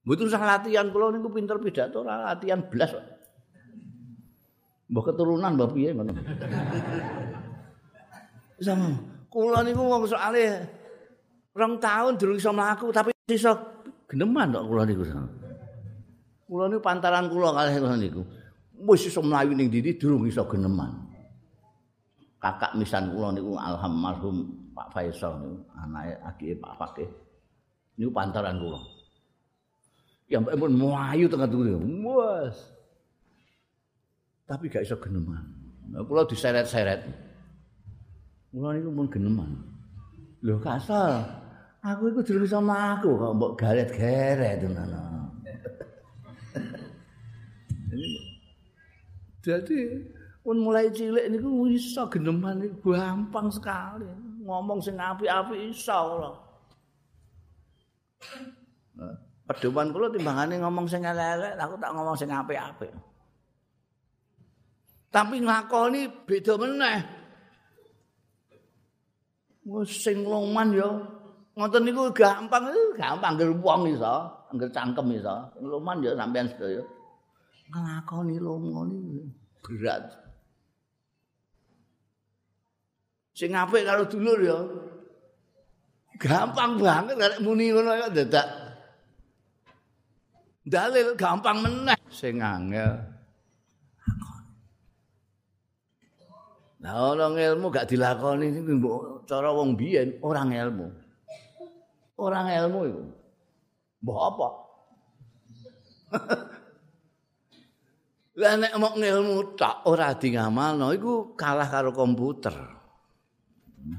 Mboten 0.05 0.29
usah 0.29 0.39
latihan 0.39 0.87
kula 0.93 1.11
niku 1.11 1.33
pinter 1.33 1.57
pidato 1.59 2.05
ora 2.05 2.31
latihan 2.31 2.61
blas. 2.63 2.93
Mbah 4.87 5.03
keturunan 5.03 5.51
mbah 5.57 5.67
piye 5.73 5.91
ngono. 5.91 6.13
Sama 8.61 8.95
kula 9.27 9.65
niku 9.65 9.81
wong 9.81 10.05
soalé 10.07 10.63
rong 11.57 11.81
tahun 11.81 12.15
durung 12.21 12.37
iso 12.37 12.53
mlaku 12.53 12.93
tapi 12.93 13.11
iso 13.27 13.51
geneman 14.07 14.53
kok 14.53 14.67
kula 14.69 14.83
niku. 14.85 15.03
Kula 16.47 16.65
niku 16.69 16.81
pantaran 16.85 17.27
kula 17.27 17.49
kalih 17.51 17.81
kula 17.81 17.97
niku. 17.97 18.21
Wis 18.77 19.09
iso 19.09 19.25
mlayu 19.25 19.57
ning 19.57 19.73
ndi 19.73 19.97
durung 19.97 20.23
iso 20.29 20.45
geneman. 20.45 21.06
Kakak 22.37 22.77
misan 22.77 23.09
kula 23.13 23.33
niku 23.33 23.57
alhamdulillah 23.57 24.45
Pak 24.77 24.87
Faisal 24.93 25.41
niku 25.41 25.57
anake 25.77 26.13
adike 26.21 26.53
Pak 26.61 26.73
Fakih. 26.77 27.09
Niku 27.97 28.11
pantaran 28.13 28.61
kula. 28.61 28.79
Ya 30.27 30.43
mbak 30.43 30.59
pun 30.59 30.75
melayu 30.75 31.25
tengah 31.31 31.49
dulu 31.49 31.79
wes. 32.19 32.57
Tapi 34.47 34.71
gak 34.71 34.83
iso 34.85 34.95
geneman. 34.99 35.43
Kula 36.07 36.27
diseret-seret. 36.27 37.01
Kula 38.53 38.75
niku 38.77 38.89
pun 38.93 39.07
geneman. 39.09 39.49
Lho 40.45 40.61
kasal 40.61 41.25
Aku 41.85 42.09
iku 42.11 42.19
durung 42.25 42.43
iso 42.43 42.59
mlaku 42.59 43.15
kok 43.15 43.31
mbok 43.37 43.55
garet-garet 43.55 44.59
tenan. 44.59 44.91
Jadi 49.45 49.79
pun 50.47 50.63
mulai 50.63 50.87
cilik 50.87 51.27
niku 51.27 51.67
iso 51.67 52.07
geneman 52.07 52.63
gampang 52.79 53.51
sekali. 53.51 54.07
Ngomong 54.47 54.79
sing 54.79 54.95
apik-apik 54.95 55.75
iso 55.75 55.91
kula. 55.91 56.31
Pedoman 59.43 59.91
kula 59.91 60.07
timbangane 60.07 60.55
ngomong 60.63 60.87
sing 60.87 61.03
elek-elek, 61.03 61.59
aku 61.59 61.75
tak 61.83 61.91
ngomong 61.91 62.15
sing 62.15 62.31
apik-apik. 62.31 62.95
Tapi 65.11 65.35
nglakoni 65.43 66.07
beda 66.23 66.53
meneh. 66.55 66.99
Wes 69.67 69.91
sing 69.99 70.23
loman 70.23 70.71
ya 70.71 70.87
ngoten 71.59 71.83
niku 71.83 72.07
gampang, 72.15 72.71
gampang 72.95 73.35
ngger 73.35 73.51
wong 73.59 73.91
iso, 73.91 74.31
ngger 74.55 74.71
cangkem 74.71 75.11
iso. 75.11 75.35
Loman 75.59 75.99
ya 75.99 76.15
sampean 76.15 76.47
sedaya. 76.47 76.87
Nglakoni 77.67 78.39
lomo 78.39 78.87
niku 78.87 79.27
berat. 79.59 80.26
Sing 83.37 83.53
apik 83.53 83.85
karo 83.85 84.09
dulur 84.09 84.39
ya 84.41 84.57
gampang 86.17 86.81
banget 86.81 87.13
nek 87.13 87.37
muni 87.45 87.69
ngono 87.69 87.93
ya 87.93 88.09
dadak. 88.09 88.49
Dalil 90.65 91.13
gampang 91.13 91.61
meneh 91.61 92.01
sing 92.09 92.41
angel. 92.41 92.97
Nah, 96.77 97.13
orang 97.13 97.37
ilmu 97.37 97.73
gak 97.73 97.89
dilakoni 97.89 98.53
ini 98.53 98.73
cara 99.29 99.49
wong 99.53 99.77
biyen 99.77 100.17
orang 100.25 100.57
ilmu. 100.57 100.87
Orang 102.17 102.49
ilmu 102.49 102.79
itu. 102.89 103.03
Mbah 104.01 104.17
apa? 104.33 104.47
Lah 108.41 108.53
nek 108.61 108.73
mok 108.77 108.93
ilmu 108.97 109.57
tak 109.57 109.89
ora 109.89 110.13
di 110.13 110.33
ngamalno 110.33 110.93
iku 110.93 111.33
kalah 111.33 111.69
karo 111.69 111.89
komputer. 111.93 112.76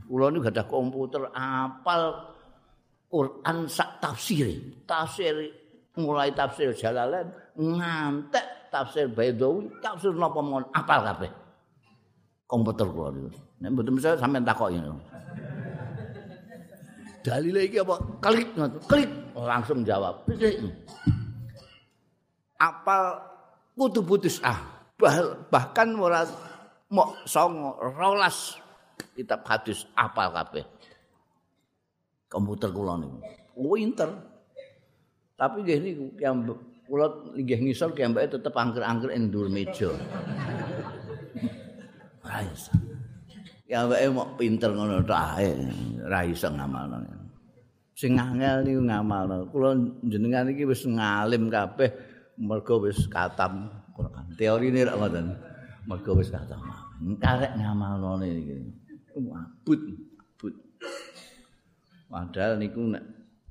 Kula 0.08 0.28
niku 0.28 0.48
gadah 0.48 0.66
komputer 0.68 1.22
apal 1.32 2.32
Quran 3.08 3.68
sak 3.68 4.00
tafsir. 4.02 4.48
Tafsir 4.84 5.34
mulai 5.98 6.30
tafsir 6.32 6.70
Jalalain 6.76 7.32
ngantek 7.56 8.70
tafsir 8.70 9.08
Baidawi, 9.10 9.72
tafsir 9.80 10.12
napa 10.14 10.40
mon 10.44 10.64
apal 10.72 11.02
kabeh. 11.02 11.32
komputer 12.48 12.88
kula 12.88 13.12
niku. 13.12 13.28
Nek 13.60 13.68
mboten 13.76 13.92
bisa 14.00 14.16
sampean 14.16 14.42
takoki. 14.42 14.80
Dalile 17.20 17.60
iki 17.68 17.76
apa? 17.84 17.96
Klik. 18.24 18.48
Klik 18.88 19.10
langsung 19.36 19.84
jawab. 19.84 20.24
Apal 22.56 23.02
kudu 23.76 24.00
putus 24.02 24.40
ah. 24.40 24.58
bahkan 25.52 25.94
ora 25.94 26.26
mok 26.90 27.22
songo 27.22 27.78
rolas 27.94 28.58
kitab 29.16 29.42
hadis 29.46 29.86
apal 29.98 30.30
kabeh. 30.30 30.64
Komputer 32.28 32.70
kula 32.70 33.00
niku. 33.00 33.18
Winter. 33.56 34.10
Tapi 35.38 35.62
nggih 35.64 35.78
niku 35.80 36.04
yang 36.20 36.44
kula 36.86 37.34
nggih 37.34 37.58
ngisor 37.68 37.96
ki 37.96 38.04
tetep 38.28 38.54
angker-angker 38.54 39.10
ing 39.14 39.32
dhuwur 39.32 39.48
meja. 39.48 39.90
Ra 42.28 42.44
iso. 42.44 42.76
Ya 43.68 43.84
wae 43.84 44.08
mok 44.08 44.40
pinter 44.40 44.72
ngono 44.72 45.04
tok 45.04 45.36
ae, 45.36 45.52
ra 46.08 46.24
iso 46.24 46.48
ngamalno. 46.48 47.04
Sing 47.92 48.16
angel 48.16 48.64
niku 48.64 48.80
ngamalno. 48.80 49.52
Kula 49.52 49.76
jenengan 50.08 50.48
iki 50.48 50.64
wis 50.64 50.88
ngalim 50.88 51.52
kabeh 51.52 51.92
mergo 52.40 52.80
wis 52.80 53.04
katam 53.12 53.68
Quran. 53.92 54.24
Teorine 54.40 54.88
ra 54.88 54.96
ngoten. 54.96 55.36
Mergo 55.84 56.16
wis 56.16 56.32
katam. 56.32 56.64
Karek 57.20 57.60
ngamalno 57.60 58.24
iki. 58.24 58.56
Abut, 59.18 59.80
abut. 60.14 60.54
Padahal 62.06 62.62
niku 62.62 62.86
nek 62.86 63.02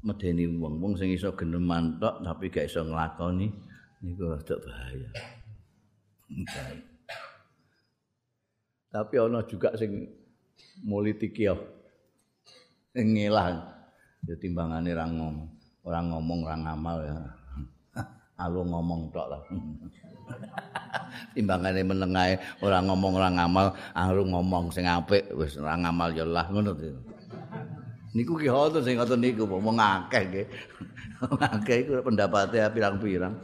medeni 0.02 0.48
wong-wong 0.48 0.96
sing 0.96 1.12
iso 1.12 1.36
geneman 1.36 2.00
tok 2.00 2.24
tapi 2.24 2.48
gak 2.48 2.72
iso 2.72 2.88
nglakoni 2.88 3.52
niku 4.00 4.32
rada 4.32 4.56
bahaya. 4.64 5.10
Tapi 8.88 9.14
ana 9.20 9.44
juga 9.44 9.76
sing 9.76 10.08
mulitiki 10.88 11.52
yo 11.52 11.60
sing 12.96 13.12
ngilang. 13.12 13.60
Ya 14.24 14.34
timbangane 14.40 14.96
ra 14.96 15.06
ngomong 15.06 15.50
ora 15.84 16.00
ngomong 16.02 16.40
ora 16.48 16.56
ngamal 16.56 16.98
ya. 17.04 17.18
Alu 18.40 18.64
ngomong 18.64 19.12
tok 19.12 19.28
lah 19.34 19.42
timbangane 21.36 21.82
menengae 21.84 22.36
ora 22.64 22.80
ngomong 22.84 23.14
ora 23.20 23.30
ngamal 23.32 23.68
alu 23.94 24.24
ngomong 24.28 24.72
sing 24.74 24.86
apik 24.88 25.32
wis 25.36 25.58
ora 25.60 25.76
ngamal 25.78 26.12
ya 26.14 26.26
lah 26.26 26.48
ngono 26.50 26.74
niku 28.16 28.34
ki 28.40 28.48
hoto 28.50 28.82
sing 28.82 28.98
ngoten 28.98 29.20
niku 29.22 29.46
wong 29.46 29.78
akeh 29.78 30.24
nggih 30.28 30.48
akeh 31.42 31.78
iku 31.86 31.92
pendapate 32.02 32.62
pirang-pirang 32.72 33.36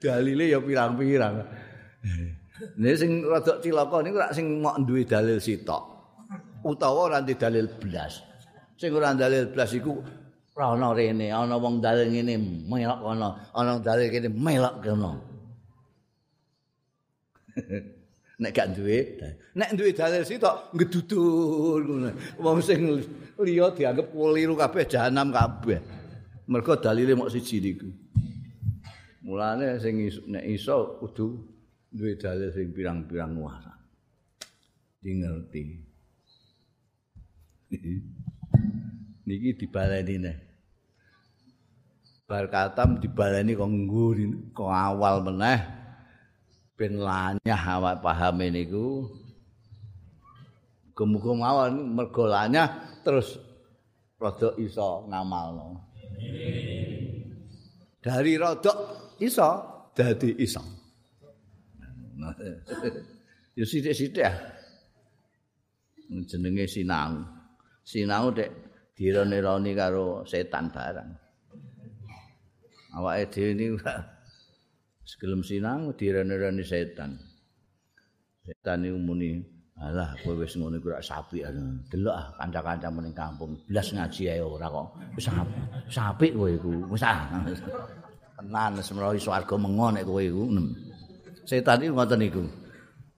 dalile 0.00 0.44
ya 0.48 0.58
pirang-pirang 0.62 1.34
Nek 2.56 2.94
sing 2.96 3.20
rada 3.20 3.60
cilaka 3.60 4.00
niku 4.00 4.16
rak 4.16 4.32
sing 4.32 4.64
mok 4.64 4.80
duwe 4.88 5.04
dalil 5.04 5.36
sitok. 5.36 5.82
Utawa 6.64 7.12
ora 7.12 7.18
ndek 7.20 7.36
dalil 7.36 7.68
blas. 7.68 8.24
Sing 8.80 8.90
ora 8.96 9.12
dalil 9.12 9.52
blas 9.52 9.76
iku 9.76 10.00
ora 10.56 10.72
ana 10.72 10.96
rene, 10.96 11.28
ana 11.28 11.60
wong 11.60 11.84
dalil 11.84 12.08
ngene 12.08 12.64
melok 12.64 13.00
kono, 13.04 13.28
ana 13.52 13.76
dalil 13.76 14.08
kene 14.08 14.28
melok 14.32 14.80
kono. 14.80 15.35
Nek 18.36 18.52
gak 18.52 18.76
duwe, 18.76 19.16
nek 19.56 19.72
duwe 19.72 19.96
dalil 19.96 20.20
sitok 20.20 20.76
ngedudur 20.76 21.80
ngono. 21.88 22.12
Wong 22.36 22.60
sing 22.60 22.84
liya 23.40 23.72
dianggep 23.72 24.12
keliru 24.12 24.52
kabeh 24.52 24.84
jahanam 24.84 25.32
kabeh. 25.32 25.80
Mergo 26.44 26.76
dalile 26.76 27.16
mok 27.16 27.32
siji 27.32 27.64
niku. 27.64 27.88
Mulane 29.24 29.80
sing 29.80 30.04
nek 30.28 30.44
iso 30.52 31.00
kudu 31.00 31.48
duwe 31.88 32.20
dalil 32.20 32.52
sing 32.52 32.76
pirang-pirang 32.76 33.40
kuasa. 33.40 33.72
Di 35.00 35.10
ngerti. 35.16 35.62
Niki 39.26 39.50
dibaleni 39.64 40.14
nih. 40.28 40.36
Bar 42.28 42.52
katam 42.52 43.00
dibaleni 43.00 43.56
kok 43.56 43.64
ngguri 43.64 44.52
kok 44.52 44.68
awal 44.68 45.24
meneh 45.24 45.85
ben 46.76 47.00
lanyah 47.00 47.60
awak 47.80 48.04
paham 48.04 48.44
niku. 48.52 49.08
Muga-muga 50.92 51.32
mawon 51.36 51.72
mergo 51.92 52.24
lanyah 52.28 53.00
terus 53.00 53.40
rada 54.20 54.52
iso 54.60 55.08
ngamalno. 55.08 55.80
Dari 58.00 58.32
rodok 58.36 58.78
iso 59.20 59.48
dadi 59.96 60.36
iso. 60.40 60.62
ya 63.56 63.64
sithik-sithik 63.64 64.24
ah. 64.24 64.36
Jenenge 66.28 66.64
sinau. 66.64 67.24
Sinau 67.84 68.32
dek 68.32 68.50
dirone-roni 68.96 69.72
karo 69.76 70.24
setan 70.24 70.72
barang. 70.72 71.10
Awake 72.96 73.28
dhewe 73.28 73.52
niku 73.52 73.76
segelem 75.06 75.40
sinau 75.46 75.94
dirone-roni 75.94 76.66
setan. 76.66 77.14
Setan 78.42 78.82
niku 78.82 78.98
muni, 78.98 79.38
"Alah, 79.78 80.18
kowe 80.26 80.34
wis 80.34 80.58
ngono 80.58 80.82
iku 80.82 80.90
rak 80.90 81.06
sapi 81.06 81.46
Delok 81.86 82.14
ah 82.14 82.26
kanca-kanca 82.42 82.90
ning 82.90 83.14
kampung, 83.14 83.54
blas 83.70 83.94
ngaji 83.94 84.22
ae 84.34 84.42
ora 84.42 84.66
kok. 84.66 84.86
Wis 85.14 85.98
apik 85.98 86.34
kowe 86.34 86.50
iku. 86.50 86.72
Wis 86.90 87.06
ah. 87.06 87.22
Tenan 88.36 88.82
semrohi 88.82 89.22
swarga 89.22 89.54
mengon 89.54 89.94
nek 89.94 90.04
kowe 90.04 90.18
iku. 90.18 90.42
setan 91.46 91.86
iki 91.86 91.94
ngoten 91.94 92.18
niku. 92.18 92.42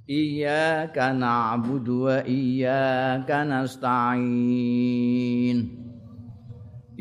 Iyaka 0.05 1.09
na'budu 1.09 2.05
wa 2.05 2.21
iyaka 2.21 3.41
nasta'in. 3.49 4.29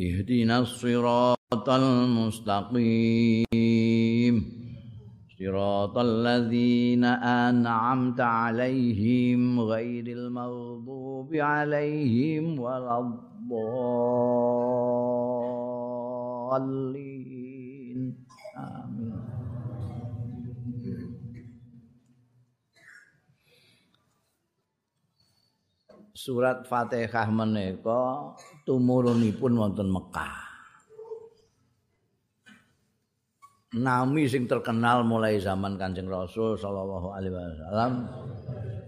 Ihdinas 0.01 0.81
sirat 0.81 1.34
siratal 1.55 2.11
mustaqim. 2.11 3.55
Siratal 5.39 6.27
ladzina 6.27 7.23
an'amta 7.23 8.51
alaihim 8.51 9.63
ghairil 9.63 10.35
maghdubi 10.35 11.39
alaihim 11.39 12.59
waladdallin. 12.59 13.39
Amin. 18.59 19.15
Surat 26.15 26.67
Fatihah 26.67 27.31
menika 27.31 28.35
tumurunipun 28.67 29.55
wonten 29.55 29.91
Mekah. 29.93 30.54
Nami 33.75 34.31
sing 34.31 34.47
terkenal 34.47 35.03
mulai 35.03 35.43
zaman 35.43 35.75
Kanjeng 35.75 36.07
Rasul 36.07 36.55
sallallahu 36.55 37.11
alaihi 37.11 37.35
wasallam 37.35 37.93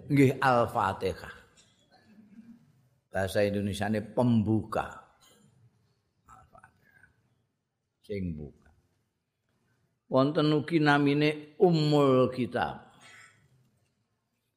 nggih 0.07 0.38
Al-Fatihah. 0.38 1.35
Bahasa 3.11 3.42
pembuka. 4.14 4.87
Al-Fatihah. 6.31 7.07
Sing 8.07 8.38
buka. 8.38 8.70
Wonten 10.07 10.55
ugi 10.55 10.79
namine 10.79 11.59
Ummul 11.59 12.31
Kitab. 12.31 12.87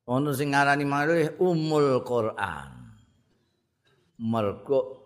Wonten 0.05 0.37
sing 0.37 0.53
ngarani 0.53 0.85
malih 0.85 1.33
Ummul 1.41 2.05
Quran. 2.05 2.69
Mergo 4.19 4.98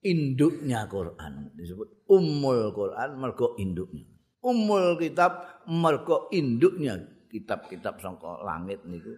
induknya 0.00 0.88
Quran 0.88 1.52
disebut 1.56 2.08
Ummul 2.08 2.72
Quran 2.72 3.10
mergo 3.20 3.54
induknya. 3.60 4.08
Ummul 4.40 4.96
Kitab 4.96 5.64
mergo 5.68 6.32
induknya 6.32 6.96
kitab-kitab 7.28 8.00
sangka 8.00 8.40
langit 8.42 8.82
niku 8.88 9.12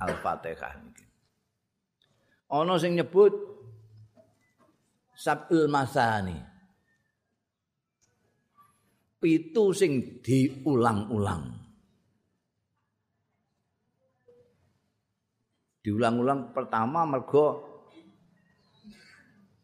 Al-Fatihah 0.00 0.72
niki. 0.80 1.04
Ana 2.50 2.74
sing 2.80 2.96
nyebut 2.96 3.34
Sab'ul 5.12 5.68
Masani. 5.68 6.38
Pitu 9.20 9.76
sing 9.76 10.24
diulang-ulang. 10.24 11.44
Diulang-ulang 15.84 16.56
pertama 16.56 17.04
mergo 17.04 17.69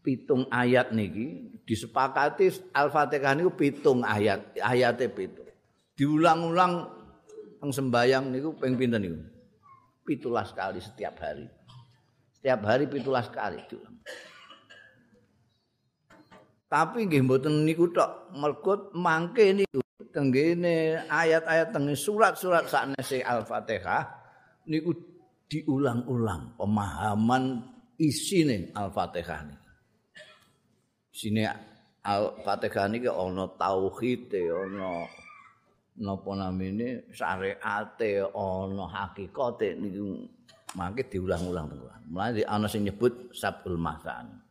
pitung 0.06 0.46
ayat 0.54 0.94
niki 0.94 1.58
disepakati 1.66 2.70
Al-Fatihah 2.70 3.34
niku 3.34 3.50
pitung 3.58 4.06
ayat, 4.06 4.54
ayate 4.62 5.10
pitu. 5.10 5.42
Diulang-ulang 5.98 6.86
teng 7.58 7.74
sembayang 7.74 8.30
niku 8.30 8.54
ping 8.54 8.78
pinten 8.78 9.02
niku? 9.02 9.18
Pitulas 10.06 10.54
kali 10.54 10.78
setiap 10.78 11.18
hari. 11.18 11.50
Setiap 12.38 12.62
hari 12.62 12.86
pitulas 12.86 13.26
kali 13.34 13.58
diulang. 13.66 13.98
Tapi 16.70 17.10
nggih 17.10 17.26
mboten 17.26 17.66
niku 17.66 17.90
tok, 17.90 18.30
mergo 18.38 18.94
mangke 18.94 19.50
niku 19.50 19.82
tenggene 20.14 21.02
ayat-ayat 21.10 21.74
teng 21.74 21.90
surat-surat 21.98 22.70
saknese 22.70 23.26
Al-Fatihah 23.26 24.06
niku 24.70 24.94
diulang-ulang 25.50 26.54
pemahaman 26.54 27.74
isine 27.98 28.70
Al-Fatihah 28.70 29.42
niku. 29.50 29.65
Sini 31.16 31.48
Al-Fatihah 32.04 32.86
niki 32.92 33.08
ana 33.08 33.48
tauhid 33.56 34.30
ana 34.36 35.08
napa 35.96 36.30
namine 36.36 37.08
syariate 37.08 38.20
ana 38.30 38.84
hakikate 38.84 39.74
niku 39.80 40.28
mangke 40.76 41.08
diulang-ulang. 41.08 41.72
Mulane 42.12 42.44
ana 42.44 42.68
sing 42.68 42.84
nyebut 42.84 43.32
Sabul 43.32 43.80
Masan. 43.80 44.44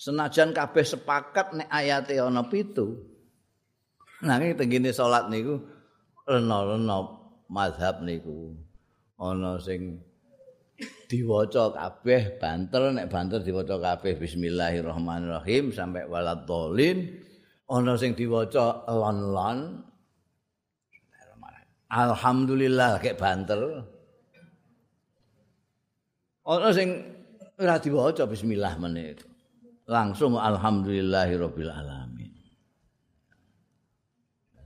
Senajan 0.00 0.56
kabeh 0.56 0.86
sepakat 0.86 1.52
nek 1.58 1.68
ayate 1.68 2.16
ana 2.16 2.48
pitu. 2.48 2.96
Nanging 4.24 4.56
tengene 4.56 4.94
salat 4.94 5.28
niku 5.28 5.60
lena-lena 6.24 7.04
mazhab 7.50 8.00
niku 8.00 8.56
ana 9.20 9.60
sing 9.60 10.00
diwaca 11.10 11.74
kabeh 11.74 12.38
banter 12.38 12.94
nek 12.94 13.10
banter 13.10 13.42
diwaca 13.42 13.82
kabeh 13.82 14.14
bismillahirrahmanirrahim 14.14 15.74
sampai 15.74 16.06
waladolin 16.06 17.18
ana 17.66 17.98
sing 17.98 18.14
diwaca 18.14 18.86
lon-lon 18.86 19.90
alhamdulillah 21.90 23.02
kayak 23.02 23.18
banter. 23.18 23.82
Ana 26.46 26.70
sing 26.70 27.02
ora 27.58 27.76
diwaca 27.82 28.24
bismillah 28.30 28.78
meneh 28.78 29.18
langsung 29.90 30.38
alhamdulillahirabbil 30.38 31.70
alamin 31.74 32.30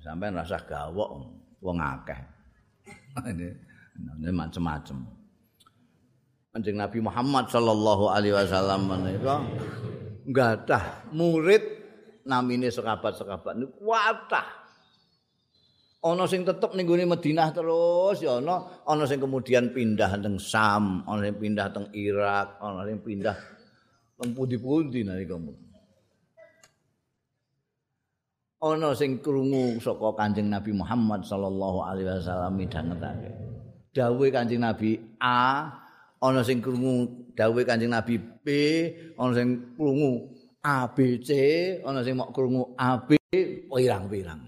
sampai 0.05 0.29
rasa 0.37 0.61
gawok 0.69 1.09
wong 1.65 1.81
akeh. 1.81 2.21
Ini 4.21 4.29
macam-macam 4.29 5.24
Kanjeng 6.55 6.79
Nabi 6.79 7.03
Muhammad 7.03 7.51
sallallahu 7.51 8.15
alaihi 8.15 8.31
wasallam 8.31 8.87
menika 8.87 9.43
gadah 10.31 11.03
murid 11.11 11.67
namine 12.23 12.71
sekabat-sekabat 12.71 13.59
niku 13.59 13.91
watah. 13.91 14.63
Ana 16.05 16.31
sing 16.31 16.47
tetep 16.47 16.79
ning 16.79 16.87
gone 16.87 17.11
Madinah 17.11 17.51
terus 17.51 18.23
ya 18.23 18.39
ana, 18.39 18.87
ana 18.87 19.03
sing 19.03 19.19
kemudian 19.19 19.75
pindah 19.75 20.15
teng 20.23 20.39
Sam, 20.39 21.03
ana 21.11 21.27
sing 21.27 21.43
pindah 21.43 21.67
teng 21.75 21.91
Irak, 21.91 22.63
ana 22.63 22.87
sing 22.87 23.03
pindah 23.03 23.35
teng 24.15 24.31
pundi-pundi 24.31 25.03
nalika 25.03 25.35
Ana 28.63 28.95
sing 28.95 29.19
krungu 29.19 29.83
saka 29.83 30.15
Kanjeng 30.15 30.55
Nabi 30.55 30.71
Muhammad 30.71 31.27
sallallahu 31.27 31.83
alaihi 31.83 32.07
wasallam 32.15 32.63
midhangetake. 32.63 33.33
Dawuhe 33.91 34.31
Kanjeng 34.31 34.63
Nabi 34.63 35.03
A 35.19 35.83
ana 36.25 36.41
sing 36.41 36.65
krungu 36.65 37.29
dawuhe 37.37 37.69
Kanjeng 37.69 37.93
Nabi 37.93 38.17
B, 38.17 38.47
ana 39.21 39.37
sing 39.37 39.77
krungu 39.77 40.33
A 40.65 40.89
B 40.89 41.21
C, 41.21 41.31
ana 41.85 42.01
sing 42.01 42.17
mok 42.17 42.33
krungu 42.33 42.73
A 42.81 42.97
B 43.05 43.21
pirang-pirang. 43.69 44.41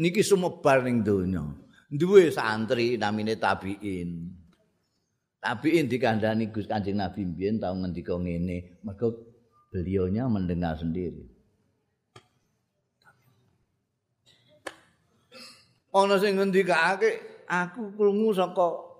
Niki 0.00 0.24
sumebar 0.24 0.80
ning 0.80 1.04
donya. 1.04 1.44
Duwe 1.92 2.32
santri 2.32 2.96
namine 2.96 3.36
tabiin. 3.36 4.32
Tabiin 5.44 5.84
dikandani 5.92 6.48
Gus 6.48 6.64
Kanjeng 6.64 6.96
Nabi 6.96 7.28
mbiyen 7.28 7.60
tau 7.60 7.76
ngendika 7.76 8.16
ngene, 8.16 8.80
mergo 8.80 9.12
beliaunya 9.68 10.24
mendengar 10.24 10.80
sendiri. 10.80 11.34
ana 15.94 16.18
sing 16.18 16.34
ngendikake 16.34 17.22
aku 17.46 17.94
krungu 17.94 18.34
saka 18.34 18.93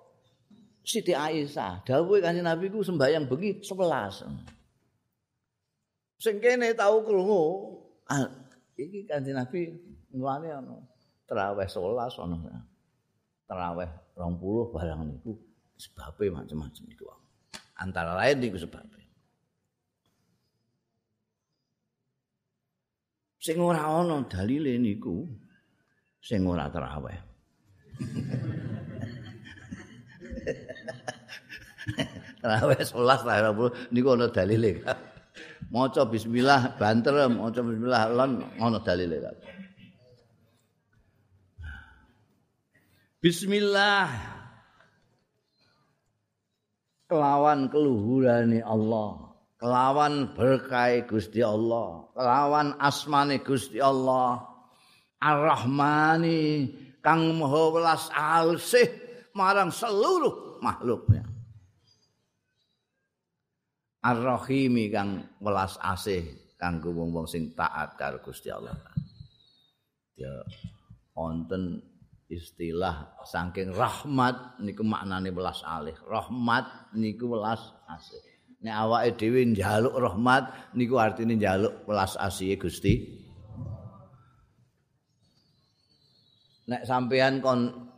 Siti 0.85 1.17
Aisyah 1.17 1.81
dawuhe 1.89 2.21
kanjeng 2.21 2.45
Nabi 2.45 2.69
ku 2.69 2.85
sembahyang 2.85 3.25
bengi 3.25 3.65
11 3.65 6.21
sing 6.21 6.37
kene 6.45 6.77
tau 6.77 7.01
krungu 7.01 7.73
ah, 8.13 8.29
iki 8.77 9.09
kanjeng 9.09 9.33
Nabi 9.33 9.73
ngene 10.13 10.49
ana 10.53 10.77
traweh 11.25 11.65
11 11.65 12.21
ana 12.21 12.37
traweh 13.49 13.89
20 14.13 14.77
barang 14.77 15.01
niku 15.09 15.33
sebabe 15.81 16.29
macam-macam 16.29 16.85
iku 16.93 17.09
antara 17.81 18.13
lain 18.15 18.39
niku 18.39 18.61
sebabe. 18.61 19.01
Sing 23.41 23.57
ora 23.61 24.05
ana 24.05 24.21
dalile 24.29 24.77
niku 24.77 25.25
sing 26.21 26.45
ora 26.45 26.69
traweh 26.69 27.17
traweh 32.45 32.77
11 32.77 33.25
lah 33.25 33.57
niku 33.89 34.09
ana 34.13 34.29
dalile. 34.29 34.85
Maca 35.73 36.05
bismillah 36.05 36.77
banter 36.77 37.17
maca 37.33 37.65
bismillah 37.65 38.13
lan 38.13 38.45
ana 38.61 38.79
dalile 38.85 39.33
Bismillah. 43.25 44.13
Kelawan 47.09 47.73
keluhurane 47.73 48.61
Allah. 48.61 49.33
Kelawan 49.57 50.37
berkah 50.37 50.93
Gusti 51.09 51.41
Allah. 51.41 52.05
Kelawan 52.13 52.77
asmane 52.77 53.41
Gusti 53.41 53.81
Allah. 53.81 54.45
Ar-Rahmani 55.25 56.69
kang 57.01 57.33
maha 57.41 57.73
welas 57.73 58.13
alsih 58.13 58.93
marang 59.33 59.73
seluruh 59.73 60.61
makhluknya 60.61 61.24
Ar-Rahimi 64.05 64.93
kang 64.93 65.25
welas 65.41 65.81
asih 65.81 66.29
kanggo 66.61 66.93
wong-wong 66.93 67.25
sing 67.25 67.57
taat 67.57 67.97
karo 67.97 68.21
Gusti 68.21 68.53
Allah 68.53 68.77
ya 70.15 70.45
wonten 71.17 71.83
istilah 72.31 73.21
saking 73.25 73.71
rahmat 73.75 74.59
niku 74.61 74.83
maknane 74.83 75.31
welas 75.31 75.61
alih. 75.63 75.95
Rahmat 76.09 76.95
niku 76.97 77.31
welas 77.31 77.61
asih. 77.89 78.21
Nek 78.65 78.75
awake 78.81 79.21
dhewe 79.21 79.41
njaluk 79.45 79.95
rahmat 80.01 80.73
niku 80.73 80.97
artine 80.97 81.37
njaluk 81.37 81.85
welas 81.85 82.17
asih 82.17 82.57
Gusti. 82.57 83.23
Nek 86.65 86.83
sampean 86.89 87.45
kon 87.45 87.93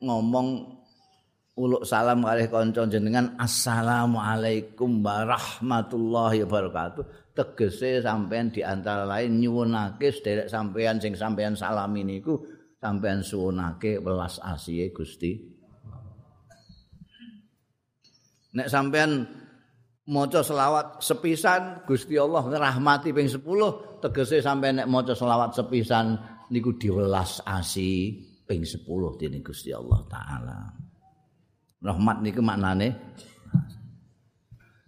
ngomong 0.00 0.77
uluk 1.58 1.82
salam 1.82 2.22
kalih 2.22 2.46
kanca 2.46 2.86
jenengan 2.86 3.34
assalamualaikum 3.34 5.02
warahmatullahi 5.02 6.46
wabarakatuh 6.46 7.34
tegese 7.34 7.98
sampean 7.98 8.54
di 8.54 8.62
antara 8.62 9.02
lain 9.02 9.42
nyuwunake 9.42 10.14
sederek 10.14 10.46
sampean 10.46 11.02
sing 11.02 11.18
sampean 11.18 11.58
salami 11.58 12.06
niku 12.06 12.38
sampean 12.78 13.26
suwunake 13.26 13.98
welas 13.98 14.38
asihe 14.38 14.94
Gusti. 14.94 15.34
Nek 18.54 18.70
sampean 18.70 19.26
maca 20.06 20.40
selawat 20.46 21.02
sepisan 21.02 21.82
Gusti 21.82 22.14
Allah 22.18 22.46
ngrahmati 22.46 23.10
ping 23.10 23.26
10 23.26 23.42
tegese 24.02 24.38
sampean 24.42 24.82
nek 24.82 24.90
maca 24.90 25.14
selawat 25.14 25.58
sepisan 25.58 26.14
niku 26.54 26.78
diwelas 26.78 27.42
asi 27.42 28.18
ping 28.46 28.62
10 28.62 28.86
dening 29.18 29.42
Gusti 29.42 29.74
Allah 29.74 30.00
taala. 30.06 30.77
Rahmat 31.78 32.26
niku 32.26 32.42
maknane 32.42 32.98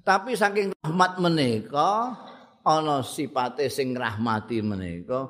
Tapi 0.02 0.34
saking 0.34 0.74
rahmat 0.82 1.22
menika 1.22 2.18
ana 2.66 3.04
sipate 3.04 3.70
sing 3.70 3.94
rahmati 3.94 4.58
menika 4.58 5.28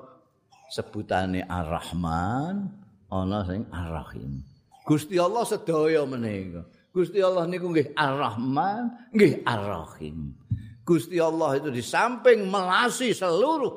sebutane 0.71 1.45
Ar-Rahman 1.45 2.71
ana 3.11 3.39
sing 3.45 3.67
Ar-Rahim. 3.69 4.41
Gusti 4.87 5.19
Allah 5.21 5.45
sedaya 5.45 6.07
menika. 6.07 6.65
Gusti 6.91 7.21
Allah 7.21 7.47
niku 7.47 7.71
nggih 7.71 7.93
Ar-Rahman, 7.95 9.13
nggih 9.15 9.45
Ar-Rahim. 9.47 10.35
Gusti 10.83 11.23
Allah 11.23 11.61
itu 11.61 11.71
di 11.71 11.83
samping 11.85 12.51
melasi 12.51 13.15
seluruh 13.15 13.75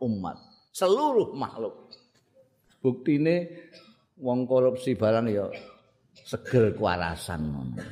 umat, 0.00 0.36
seluruh 0.72 1.36
makhluk. 1.36 1.92
Buktine 2.80 3.66
wong 4.16 4.48
korupsi 4.48 4.96
barang 4.96 5.26
ya 5.28 5.50
segel 6.26 6.74
kuarasan 6.74 7.40
ngono. 7.46 7.78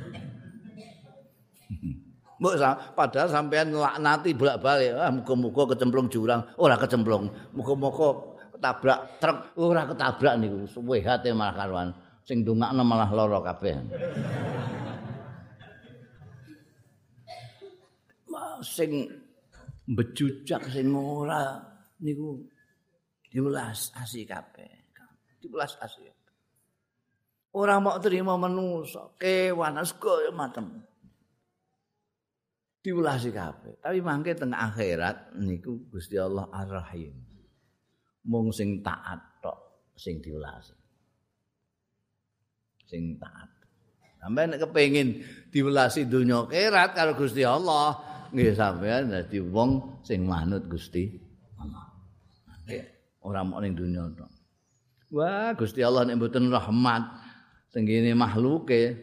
Mbok 2.35 2.55
padahal 2.99 3.31
sampean 3.31 3.71
nglaknati 3.71 4.35
bolak-balik, 4.35 4.91
ah 4.99 5.07
muga-muga 5.07 5.71
kecemplung 5.71 6.11
jurang, 6.11 6.43
ora 6.59 6.75
kecemplung. 6.75 7.31
Muga-muga 7.55 8.35
ketabrak 8.51 8.99
truk 9.23 9.37
ora 9.55 9.87
ketabrak 9.87 10.35
niku 10.43 10.67
suwehate 10.67 11.31
malah 11.31 11.55
karuan. 11.55 11.89
Sing 12.27 12.43
ndongakno 12.43 12.83
malah 12.83 13.07
lara 13.15 13.39
kabeh. 13.39 13.75
Sing 18.59 19.07
bejujak 19.87 20.67
sing 20.75 20.91
ora 20.91 21.55
niku 22.03 22.43
diulas 23.31 23.95
asih 23.95 24.27
kabeh. 24.27 24.91
Diulas 25.39 25.79
asih 25.79 26.14
ora 27.55 27.79
mau 27.79 27.95
terima 28.03 28.35
menungso 28.35 29.15
kewan 29.15 29.79
segala 29.87 30.29
macam 30.35 30.83
diulasi 32.83 33.31
kabeh 33.31 33.79
tapi 33.79 34.03
mangke 34.03 34.35
teng 34.35 34.51
akhirat 34.51 35.33
niku 35.39 35.87
Gusti 35.89 36.19
Allah 36.19 36.51
Ar-Rahim 36.51 37.25
mung 38.25 38.49
sing 38.49 38.81
taat 38.81 39.21
tok 39.41 39.93
sing 39.95 40.19
diulasi. 40.19 40.75
Sing 42.85 43.17
taat. 43.17 43.49
Sampai 44.21 44.49
nek 44.49 44.61
kepengin 44.65 45.21
diulasi 45.53 46.09
donya 46.09 46.45
akhirat 46.45 46.97
karo 46.97 47.13
Gusti 47.13 47.45
Allah, 47.45 47.93
nggih 48.33 48.57
sampean 48.57 49.13
dadi 49.13 49.37
wong 49.41 50.01
sing 50.01 50.25
manut 50.25 50.65
Gusti 50.65 51.09
Allah. 51.61 51.85
Ora 53.25 53.41
mok 53.45 53.61
ning 53.61 53.73
donya 53.77 54.05
tok. 54.13 54.29
Wah, 55.13 55.53
Gusti 55.53 55.85
Allah 55.85 56.09
nek 56.09 56.17
mboten 56.17 56.49
rahmat 56.49 57.24
sing 57.75 57.83
ngene 57.83 58.15
makhluke 58.15 58.95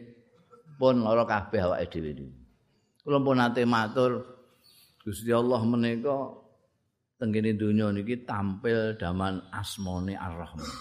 pun 0.81 1.05
lara 1.05 1.29
kabeh 1.29 1.61
awake 1.61 1.93
dhewe. 1.93 2.33
Kula 3.05 3.21
pun 3.21 3.37
nate 3.37 3.69
matur 3.69 4.25
Gusti 5.05 5.29
Allah 5.29 5.61
menika 5.61 6.33
tenggene 7.21 7.53
donya 7.53 7.93
niki 7.93 8.25
tampil 8.25 8.97
daman 8.97 9.45
asmone 9.53 10.17
Ar-Rahman. 10.17 10.73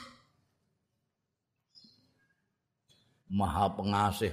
Maha 3.35 3.75
pengasih 3.75 4.31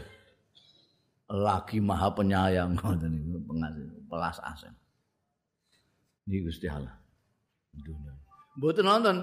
lagi 1.26 1.82
maha 1.82 2.14
penyayang 2.14 2.72
ngoten 2.78 3.10
niku 3.10 3.42
pengasih 3.42 3.86
pelas 4.06 4.38
asih. 4.38 4.70
Niki 6.30 6.46
Gusti 6.46 6.70
Allah. 6.70 6.94
Dunya. 7.74 8.14
Mboten 8.54 8.86
nonton 8.86 9.16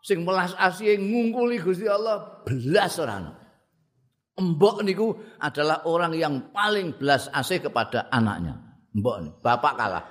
sing 0.00 0.24
pelas 0.24 0.56
asih 0.56 0.96
ngungkuli 0.96 1.60
Gusti 1.60 1.84
Allah 1.84 2.40
belas 2.48 2.96
ora 2.96 3.20
ana. 3.20 3.39
Mbok 4.38 4.86
niku 4.86 5.16
adalah 5.42 5.82
orang 5.84 6.14
yang 6.14 6.54
paling 6.54 6.94
belas 6.96 7.26
asih 7.34 7.58
kepada 7.58 8.06
anaknya. 8.12 8.56
Mbok 8.94 9.42
bapak 9.42 9.74
kalah. 9.74 10.06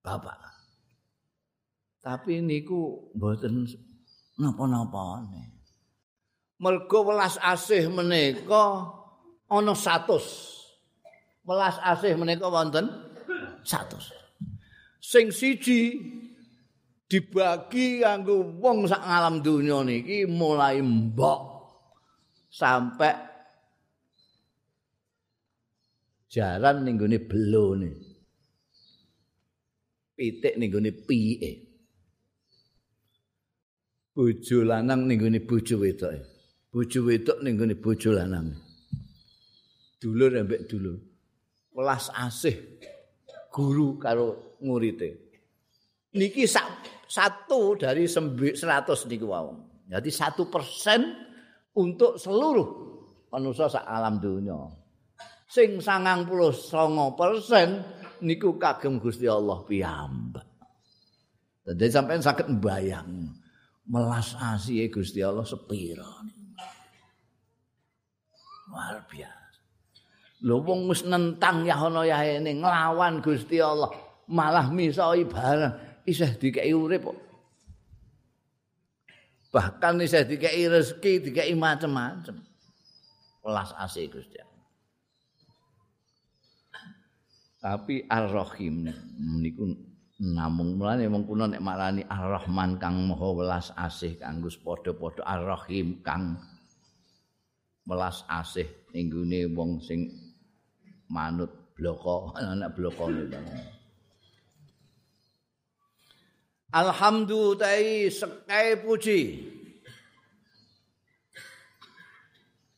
bapak. 0.00 0.36
Tapi 2.00 2.40
niku 2.40 3.12
mboten 3.12 3.68
napa-napa. 4.40 5.28
Mergo 6.60 6.98
welas 7.08 7.36
asih 7.40 7.92
menika 7.92 8.88
ana 9.48 9.72
100. 9.76 11.44
Welas 11.44 11.76
asih 11.84 12.16
menika 12.16 12.48
wonten 12.48 12.88
100. 13.64 14.16
Sing 15.00 15.32
siji 15.32 16.00
dibagi 17.10 18.00
kanggo 18.00 18.44
wong 18.62 18.86
sak 18.86 19.02
ngalam 19.02 19.42
donya 19.42 19.82
niki 19.82 20.30
mulai 20.30 20.78
mbok 20.78 21.49
sampai 22.50 23.14
jalan 26.28 26.82
ning 26.84 26.98
gone 26.98 27.18
belone. 27.22 28.10
pitik 30.20 30.60
ning 30.60 30.68
gone 30.68 30.92
piyike. 30.92 31.52
Bojo 34.12 34.58
lanang 34.68 35.08
ning 35.08 35.16
gone 35.16 35.40
bojo 35.40 35.80
wedok. 35.80 36.20
Bojo 36.68 37.00
wedok 37.08 37.40
ning 37.40 37.56
gone 37.56 37.72
bojo 37.80 38.12
lanang. 38.12 38.52
Dulur 39.96 40.36
ambek 40.36 40.68
dulur. 40.68 41.00
Welas 41.72 42.12
asih 42.12 42.60
guru 43.48 43.96
karo 43.96 44.60
ngurite. 44.60 45.16
Niki 46.12 46.44
satu 46.44 47.80
dari 47.80 48.04
seratus 48.04 49.08
niku 49.08 49.32
wau. 49.32 49.56
Jadi 49.88 50.10
satu 50.12 50.52
persen 50.52 51.16
untuk 51.76 52.18
seluruh 52.18 52.68
manusia 53.30 53.70
sak 53.70 53.86
alam 53.86 54.18
dunia. 54.18 54.58
Sing 55.50 55.82
sangang 55.82 56.26
puluh 56.26 56.54
songo 56.54 57.18
persen 57.18 57.82
niku 58.22 58.54
kagem 58.54 59.02
Gusti 59.02 59.26
Allah 59.26 59.58
piyambak. 59.66 60.46
Jadi 61.66 61.86
sampai 61.90 62.22
sakit 62.22 62.48
bayang 62.58 63.30
melas 63.86 64.34
asih 64.38 64.86
Gusti 64.90 65.22
Allah 65.22 65.42
sepiro. 65.42 66.06
Luar 68.70 69.02
biasa. 69.10 69.58
Lho 70.40 70.56
wong 70.62 70.88
wis 70.88 71.04
nentang 71.04 71.66
ya 71.68 71.76
ana 71.76 72.06
ya 72.06 72.22
ini 72.24 72.62
nglawan 72.62 73.20
Gusti 73.20 73.60
Allah, 73.60 73.90
malah 74.30 74.70
misoi 74.72 75.26
barang 75.26 76.06
isih 76.06 76.38
dikeki 76.38 76.72
urip 76.72 77.10
kok. 77.10 77.18
Bahkan 79.50 79.98
isih 79.98 80.22
dikeki 80.30 80.70
rezeki, 80.70 81.12
dikeki 81.26 81.54
macam-macam. 81.58 82.38
Welas 83.42 83.74
asih 83.82 84.06
Gusti. 84.06 84.38
Tapi 87.60 88.08
Ar-Rahim 88.08 88.88
niku 89.42 89.68
namung 90.20 90.80
mulane 90.80 91.04
wong 91.08 91.28
kuna 91.28 91.44
nek 91.48 91.60
marani 91.60 92.04
Ar-Rahman 92.08 92.80
kang 92.80 93.04
maha 93.04 93.36
welas 93.36 93.68
asih 93.76 94.16
kanggo 94.16 94.48
padha-padha 94.64 95.24
Ar-Rahim 95.28 96.00
kang 96.00 96.40
welas 97.84 98.24
asih 98.32 98.64
ning 98.96 99.12
wong 99.52 99.80
sing 99.84 100.08
manut 101.08 101.52
bloko 101.76 102.32
anak 102.36 102.72
Alhamdulillah 106.70 108.06
sekai 108.14 108.78
puji. 108.78 109.42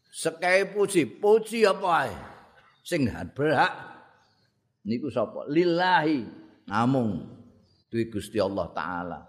Sekai 0.09 0.65
puji. 0.73 1.05
Puji 1.05 1.69
apa 1.69 2.09
ae? 2.09 2.15
Sing 2.81 3.05
berhak 3.37 3.73
niku 4.89 5.13
sapa? 5.13 5.45
Lillahi. 5.53 6.25
Namung. 6.73 7.29
Duwe 7.93 8.09
Gusti 8.09 8.41
Allah 8.41 8.73
taala. 8.73 9.21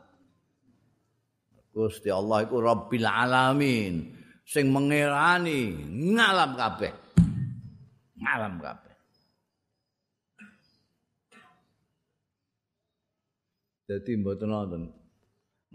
Gusti 1.76 2.08
Allah 2.08 2.48
iku 2.48 2.64
Rabbil 2.64 3.04
alamin. 3.04 4.16
Sing 4.48 4.72
mengerani 4.72 5.76
ngalam 6.16 6.56
kabeh. 6.56 6.94
Ngalam 8.16 8.64
kabeh 8.64 8.93
Dadi 13.84 14.16
mboten 14.16 14.48
wonten 14.48 14.84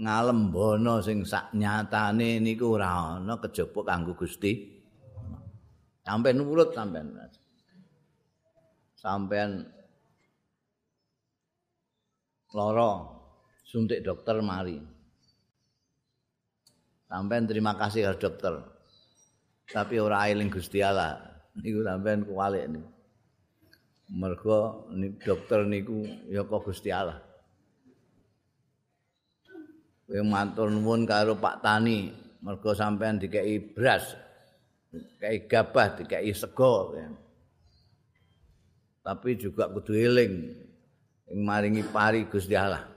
ngalembono 0.01 1.05
sing 1.05 1.29
sak 1.29 1.53
nyatane 1.53 2.41
niku 2.41 2.81
ora 2.81 3.21
ana 3.21 3.37
kejaba 3.37 3.85
kanggo 3.85 4.17
Gusti. 4.17 4.53
Sampai 6.07 6.33
nurut 6.33 6.73
sampean. 6.73 7.13
Sampean 8.97 9.61
loro 12.57 12.93
suntik 13.61 14.01
dokter 14.01 14.41
mari. 14.41 14.81
Sampean 17.13 17.45
terima 17.45 17.77
kasih 17.77 18.09
karo 18.09 18.17
dokter. 18.17 18.55
Tapi 19.69 20.01
ora 20.01 20.33
eling 20.33 20.49
Gusti 20.49 20.81
Allah. 20.81 21.21
Niku 21.61 21.85
sampean 21.85 22.25
kuwalik 22.25 22.65
niku. 22.73 22.89
Mergo 24.17 24.89
dokter 25.21 25.69
niku 25.69 26.09
ya 26.33 26.41
kok 26.49 26.65
Gusti 26.65 26.89
Allah. 26.89 27.28
Kowe 30.09 30.25
matur 30.25 30.73
nuwun 30.73 31.05
karo 31.05 31.37
Pak 31.37 31.61
Tani. 31.61 32.09
Mergo 32.41 32.73
sampean 32.73 33.21
dikeki 33.21 33.77
beras 33.77 34.17
dikeki 34.89 35.39
gabah 35.45 36.01
dikeki 36.01 36.33
sego. 36.33 36.97
Tapi 39.05 39.37
juga 39.37 39.69
kudu 39.69 39.93
eling 39.93 40.33
ing 41.29 41.39
maringi 41.45 41.85
pari 41.85 42.25
Gusti 42.25 42.57
Allah. 42.57 42.89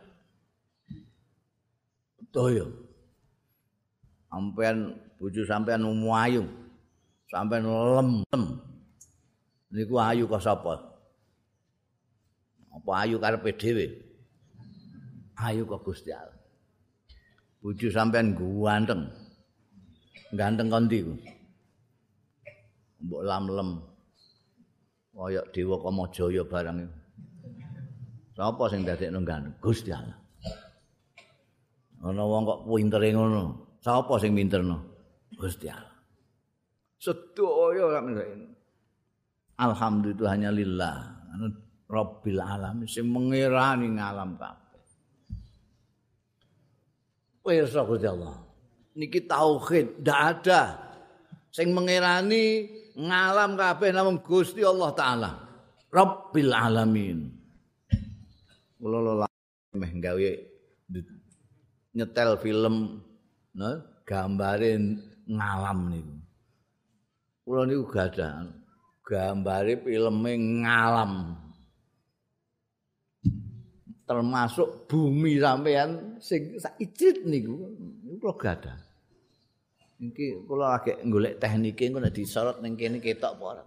Toyo 2.31 2.71
sampean 4.31 4.95
bojo 5.19 5.43
sampean 5.43 5.83
ayu. 5.83 6.47
Sampean 7.27 7.67
lem 7.67 8.23
niku 9.67 9.99
ayu 9.99 10.31
kok 10.31 10.43
sapa? 10.43 10.79
Apa 12.71 12.91
ayu 13.03 13.19
karepe 13.19 13.51
dhewe? 13.51 13.99
Ayu 15.35 15.67
kok 15.67 15.83
Gusti 15.83 16.15
Allah 16.15 16.40
bojo 17.61 17.87
sampean 17.93 18.33
ganteng. 18.35 19.07
Ganteng 20.33 20.67
kondi 20.67 21.05
ku. 21.05 21.13
Mbok 23.05 23.21
lam-lem. 23.23 23.69
Kaya 25.11 25.41
Dewa 25.53 25.77
Kamajaya 25.77 26.41
barang 26.41 26.77
iku. 26.81 26.97
Sapa 28.33 28.63
sing 28.73 28.81
dadekno 28.81 29.21
ganteng? 29.21 29.53
Gusti 29.61 29.93
Allah. 29.93 30.17
Ana 32.01 32.25
wong 32.25 32.43
kok 32.49 32.59
pintere 32.65 33.13
ngono. 33.13 33.77
Sapa 33.77 34.17
sing 34.17 34.33
pinterno? 34.33 34.77
Gusti 35.37 35.69
Allah. 35.69 35.91
Sedaya 37.01 37.97
sak 37.97 38.05
Alhamdulillah 39.61 40.29
hanya 40.29 40.49
lillah. 40.53 40.97
Rabbil 41.89 42.41
alamin 42.41 42.85
sing 42.85 43.09
mengerani 43.09 43.97
ngalam 43.97 44.37
kabeh. 44.37 44.60
Pirsa 47.41 47.81
Gusti 47.85 48.05
Allah. 48.05 48.37
Niki 48.93 49.23
tauhid 49.25 50.03
ndak 50.03 50.19
ada 50.19 50.61
sing 51.49 51.73
mengerani 51.73 52.69
ngalam 52.95 53.57
kabeh 53.57 53.89
namung 53.89 54.21
Gusti 54.21 54.61
Allah 54.61 54.91
taala. 54.93 55.31
Rabbil 55.91 56.53
alamin. 56.53 57.33
Kula 58.77 58.97
lho 59.01 59.13
meh 59.77 59.91
gawe 59.99 60.31
nyetel 61.91 62.31
film 62.39 62.99
nah, 63.57 63.77
gambare 64.07 64.79
ngalam 65.27 65.79
niku. 65.91 66.15
Kula 67.43 67.61
niku 67.67 67.83
gadah 67.89 68.61
gambare 69.11 69.75
filme 69.83 70.33
ngalam. 70.63 71.35
Termasuk 74.11 74.91
bumi 74.91 75.39
sampean 75.39 76.19
sing 76.19 76.59
saijit 76.59 77.23
niku 77.23 77.71
kula 78.19 78.35
gadah. 78.35 78.77
Iki 80.03 80.43
kula 80.43 80.75
lagi 80.75 80.99
golek 81.07 81.39
teknike 81.39 81.87
engko 81.87 82.03
nek 82.03 82.11
disorot 82.11 82.59
ning 82.59 82.75
kene 82.75 82.99
ketok 82.99 83.39
apa 83.39 83.43
ora. 83.47 83.63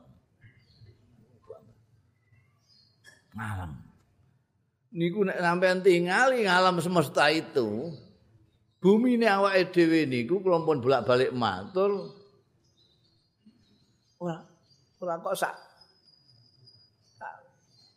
Malam. 3.32 3.70
Niku 4.92 5.24
nek 5.24 5.40
sampean 5.40 5.80
tingali 5.80 6.44
ngalam 6.44 6.76
semesta 6.84 7.32
itu 7.32 7.88
bumi 8.84 9.16
ini 9.16 9.24
awake 9.24 9.72
dhewe 9.72 10.04
niku 10.04 10.44
kula 10.44 10.60
pun 10.60 10.84
bolak-balik 10.84 11.32
matur 11.32 12.12
ora 14.20 14.44
ora 15.00 15.14
kok 15.24 15.36
sak 15.40 15.54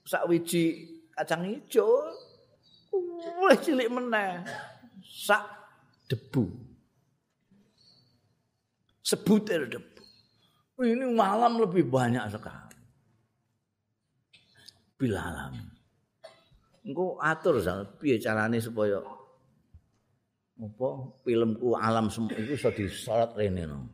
sak 0.08 0.24
wiji 0.32 0.88
kacang 1.12 1.44
hijau 1.44 2.08
mulai 3.38 3.58
cilik 3.60 3.90
meneh 3.92 4.44
sak 5.04 5.44
debu 6.10 6.48
sebutir 9.02 9.70
debu 9.70 10.04
ini 10.84 11.06
malam 11.14 11.58
lebih 11.62 11.88
banyak 11.88 12.24
sekali 12.30 12.78
bila 14.98 15.20
alam 15.22 15.54
engko 16.88 17.20
atur 17.20 17.60
piye 18.00 18.18
carane 18.18 18.62
supaya 18.64 19.00
apa 20.58 20.88
filmku 21.22 21.78
alam 21.78 22.10
semua 22.10 22.34
itu 22.34 22.58
iso 22.58 22.70
disorot 22.74 23.38
rene 23.38 23.70
no. 23.70 23.86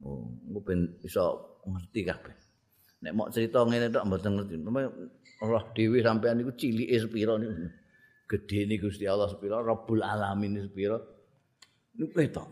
Oh, 0.00 0.32
engko 0.48 0.60
ben 0.64 0.80
iso 1.04 1.60
ngerti 1.68 2.00
kabeh. 2.08 2.36
Nek 3.04 3.12
mau 3.12 3.28
cerita 3.28 3.62
ngene 3.68 3.92
tok 3.92 4.06
mboten 4.08 4.32
ngerti. 4.40 4.54
Roh 5.44 5.64
dhewe 5.76 6.00
sampean 6.00 6.40
niku 6.40 6.56
cilike 6.56 6.96
sepira 6.96 7.36
niku. 7.36 7.68
Gede 8.28 8.76
Gusti 8.76 9.08
Allah 9.08 9.32
sepiro, 9.32 9.64
Rabbul 9.64 10.04
Alamin 10.04 10.60
ini 10.60 10.68
sepiro. 10.68 11.00
Ini 11.96 12.04
ketok. 12.12 12.48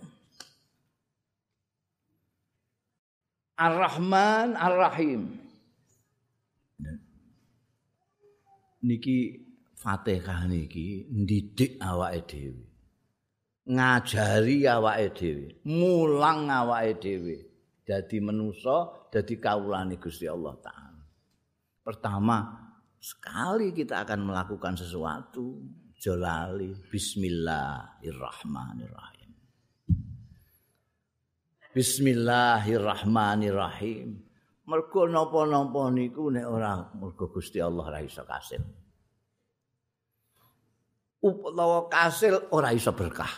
Ar-Rahman, 3.60 4.56
Ar-Rahim. 4.56 5.22
Niki 8.86 9.44
Fatihah 9.76 10.48
niki 10.48 11.08
ndidik 11.12 11.76
awake 11.84 12.24
dhewe. 12.26 12.64
Ngajari 13.66 14.64
awake 14.64 15.12
dhewe, 15.12 15.46
mulang 15.68 16.48
awake 16.48 16.96
dhewe 17.02 17.36
dadi 17.86 18.18
manusa, 18.18 19.08
dadi 19.12 19.38
kawulane 19.38 19.96
Gusti 19.98 20.26
Allah 20.26 20.54
taala. 20.58 21.02
Pertama, 21.86 22.65
sekali 23.06 23.70
kita 23.70 24.02
akan 24.02 24.26
melakukan 24.26 24.74
sesuatu 24.74 25.62
Jolali 25.94 26.74
Bismillahirrahmanirrahim. 26.90 29.30
Bismillahirrahmanirrahim. 31.70 34.26
Mergo 34.66 35.06
napa-napa 35.06 35.94
niku 35.94 36.34
nek 36.34 36.50
ora 36.50 36.90
mergo 36.98 37.30
Gusti 37.30 37.62
Allah 37.62 37.86
ora 37.86 38.02
iso 38.02 38.26
kasil. 38.26 38.58
Utawa 41.22 41.86
kasil 41.86 42.50
ora 42.50 42.74
iso 42.74 42.90
berkah. 42.90 43.30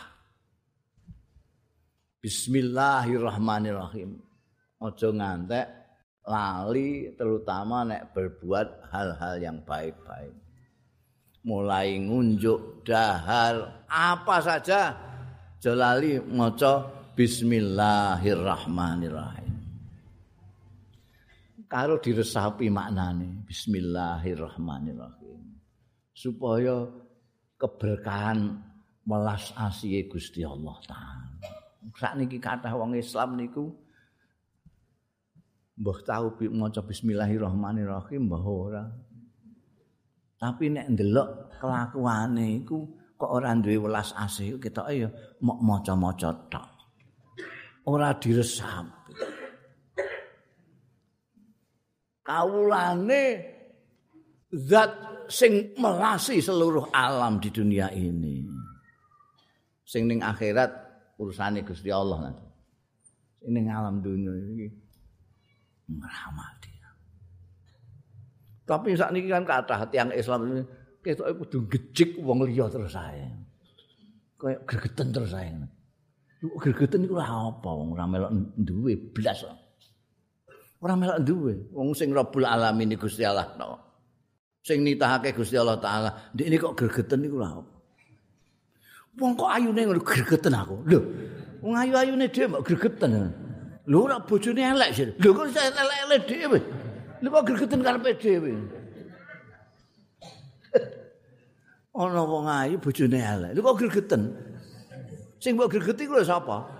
Bismillahirrahmanirrahim. 2.25 4.17
Aja 4.81 5.13
ngantek 5.13 5.78
lali 6.29 7.09
terutama 7.17 7.81
nek 7.81 8.13
berbuat 8.13 8.93
hal-hal 8.93 9.41
yang 9.41 9.57
baik-baik. 9.65 10.37
Mulai 11.41 11.97
ngunjuk 11.97 12.85
dahar 12.85 13.89
apa 13.89 14.37
saja 14.45 14.93
jalali 15.57 16.21
maca 16.21 16.85
bismillahirrahmanirrahim. 17.17 19.49
karo 21.69 22.01
diresapi 22.01 22.73
maknane 22.73 23.45
bismillahirrahmanirrahim 23.45 25.61
supaya 26.17 26.89
keberkahan 27.61 28.57
melas 29.05 29.53
asihe 29.53 30.09
Gusti 30.09 30.41
Allah 30.41 30.73
taala 30.89 31.29
sakniki 31.93 32.41
kathah 32.41 32.73
wong 32.73 32.97
Islam 32.97 33.37
niku 33.37 33.69
mbah 35.79 35.99
tau 36.03 36.35
maca 36.51 36.83
bismillahirrahmanirrahim 36.83 38.27
mbah 38.27 38.43
ora 38.43 38.85
tapi 40.35 40.71
nek 40.71 40.91
ndelok 40.91 41.55
kelakuane 41.55 42.59
iku 42.63 42.83
kok 43.15 43.31
ora 43.31 43.55
duwe 43.55 43.87
welas 43.87 44.11
asih 44.15 44.59
ketoke 44.59 44.93
ya 44.93 45.09
mok 45.39 45.59
maca-maca 45.63 46.29
tok 46.51 46.67
ora 47.87 48.11
diresapi 48.15 49.15
kawulane 52.29 53.23
zat 54.53 54.91
sing 55.29 55.77
melasi 55.77 56.41
seluruh 56.41 56.89
alam 56.93 57.37
di 57.37 57.49
dunia 57.53 57.93
ini. 57.93 58.45
Sing 59.85 60.05
ning 60.05 60.21
akhirat 60.21 60.69
urusane 61.17 61.65
Gusti 61.65 61.89
Allah 61.89 62.29
nanti. 62.29 62.45
Sing 63.41 63.49
ning 63.53 63.69
alam 63.69 64.01
dunia 64.01 64.33
ini 65.89 65.97
merahmati. 65.97 66.73
Tapi 68.69 68.93
saat 68.93 69.09
ini 69.17 69.25
kan 69.25 69.41
kata 69.49 69.89
yang 69.89 70.13
Islam 70.13 70.45
ini 70.45 70.61
kita 71.01 71.25
kudu 71.33 71.65
gejik 71.65 72.21
wong 72.21 72.45
liya 72.45 72.69
terus 72.69 72.93
saya. 72.93 73.25
Kayak 74.37 74.69
gregeten 74.69 75.09
terus 75.09 75.33
saya. 75.33 75.65
Gregeten 76.61 77.09
itu 77.09 77.17
apa 77.17 77.65
wong 77.65 77.97
ora 77.97 78.05
melok 78.05 78.31
duwe 78.53 78.93
blas. 78.93 79.41
ora 80.79 80.95
melok 80.95 81.19
duwe 81.25 81.53
wong 81.75 81.91
sing 81.91 82.15
Rabbul 82.15 82.47
Alamin 82.47 82.95
Gusti 82.95 83.27
Allah 83.27 83.51
no. 83.59 83.75
sing 84.63 84.79
nitahake 84.83 85.35
Gusti 85.35 85.59
Allah 85.59 85.75
taala 85.75 86.31
ndek 86.31 86.55
kok 86.55 86.75
gregeten 86.79 87.27
iku 87.27 87.35
lha 87.39 87.51
apa 87.51 87.75
wong 89.19 89.31
kok 89.35 89.51
ayune 89.51 89.81
ngono 89.83 89.99
gregeten 89.99 90.55
aku 90.55 90.75
lho 90.87 90.99
wong 91.59 91.75
ayu-ayune 91.75 92.31
dhewe 92.31 92.59
kok 92.59 92.63
gregeten 92.63 93.11
lho 93.89 93.97
ora 94.05 94.17
bojone 94.29 94.61
elek 94.73 94.89
sih 94.97 95.05
lho 95.17 95.29
kok 95.33 95.47
elek-elek 95.49 96.21
dhewe 96.29 96.59
lho 97.21 97.27
kok 97.33 97.43
gregeten 97.47 97.81
karepe 97.85 98.11
dhewe 98.21 98.51
ana 102.01 102.21
wong 102.31 102.45
ayu 102.45 102.75
bojone 102.85 103.19
elek 103.33 103.51
lho 103.55 103.61
kok 103.65 103.77
gregeten 103.81 104.21
sing 105.41 105.57
mbok 105.57 105.73
gregeti 105.73 106.03
kuwi 106.05 106.21
sapa 106.21 106.79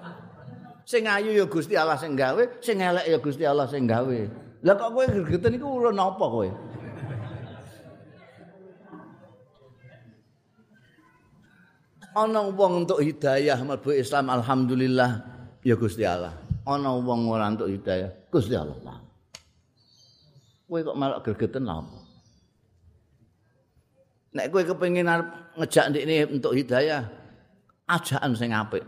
sing 0.90 1.06
ayu 1.06 1.38
ya 1.38 1.46
Gusti 1.46 1.78
Allah 1.78 2.02
sing 2.02 2.18
gawe, 2.18 2.42
sing 2.66 2.82
elek 2.82 3.06
ya 3.06 3.18
Gusti 3.22 3.46
Allah 3.46 3.70
sing 3.70 3.86
gawe. 3.86 4.20
Lah 4.66 4.74
kok 4.74 4.90
kowe 4.90 5.06
gregeten 5.06 5.54
iku 5.54 5.86
ora 5.86 5.94
napa 5.94 6.26
kowe? 6.26 6.50
Ana 12.18 12.42
wong 12.42 12.90
untuk 12.90 13.06
hidayah 13.06 13.62
mlebu 13.62 13.94
Islam 13.94 14.34
alhamdulillah 14.34 15.22
ya 15.62 15.78
Gusti 15.78 16.02
Allah. 16.10 16.34
Ana 16.70 16.94
wong 17.02 17.26
ora 17.26 17.50
untuk 17.50 17.66
hidayah 17.66 18.14
Gusti 18.30 18.54
Allah. 18.54 19.02
Kowe 20.70 20.86
kok 20.86 20.94
malah 20.94 21.18
gregeten 21.26 21.66
apa? 21.66 21.98
Nek 24.38 24.54
kowe 24.54 24.62
kepengin 24.62 25.10
ngejak 25.58 25.90
ndekne 25.90 26.30
untuk 26.30 26.54
hidayah, 26.54 27.10
ajakan 27.90 28.38
sing 28.38 28.54
apik. 28.54 28.86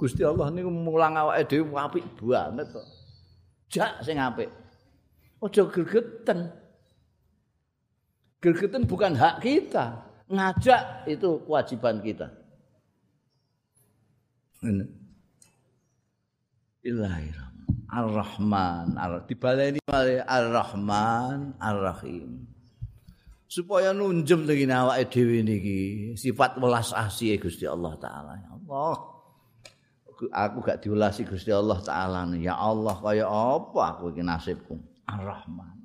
Gusti 0.00 0.24
Allah 0.24 0.48
niku 0.48 0.72
mulang 0.72 1.12
awake 1.20 1.44
dhewe 1.44 1.76
apik 1.76 2.08
banget 2.16 2.72
kok. 2.72 2.86
Jak 3.68 4.00
sing 4.00 4.16
apik. 4.16 4.48
Aja 5.44 5.62
gregeten. 5.68 6.48
Gregeten 8.40 8.88
bukan 8.88 9.12
hak 9.12 9.44
kita. 9.44 10.08
Ngajak 10.32 11.04
itu 11.04 11.44
kewajiban 11.44 12.00
kita. 12.00 12.32
Illahirrahman. 16.88 17.46
Ar-Rahman, 17.88 19.00
ar 19.00 19.24
dibaleni 19.24 19.80
Ar-Rahman, 20.24 21.56
Ar-Rahim. 21.56 22.44
Supaya 23.48 23.96
nunjem 23.96 24.44
dengan 24.44 24.84
awake 24.84 25.08
dhewe 25.08 25.40
niki 25.40 25.80
sifat 26.20 26.60
welas 26.60 26.92
asih 26.92 27.40
Gusti 27.40 27.64
Allah 27.64 27.96
taala. 27.96 28.36
Ya 28.36 28.52
Allah. 28.52 29.18
aku 30.26 30.58
gak 30.66 30.82
diulasi 30.82 31.22
Gusti 31.22 31.54
Allah 31.54 31.78
taala 31.78 32.26
ya 32.34 32.58
Allah 32.58 32.98
kaya 32.98 33.22
apa 33.30 33.80
aku 33.94 34.10
iki 34.10 34.26
nasibku 34.26 34.74
Ar-Rahman 35.06 35.78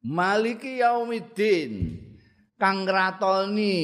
Maliki 0.00 0.80
yaumiddin 0.80 2.00
kang 2.60 2.84
ngratoni 2.84 3.74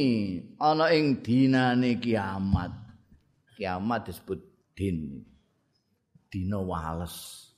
ana 0.60 0.92
ing 0.92 1.24
dinane 1.24 1.96
kiamat 1.96 2.72
kiamat 3.56 4.12
disebut 4.12 4.40
din 4.76 5.24
dina 6.28 6.60
wales 6.60 7.48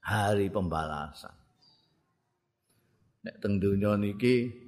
hari 0.00 0.48
pembalasan 0.48 1.36
nek 3.22 3.36
teng 3.38 3.60
donya 3.60 4.00
niki 4.00 4.62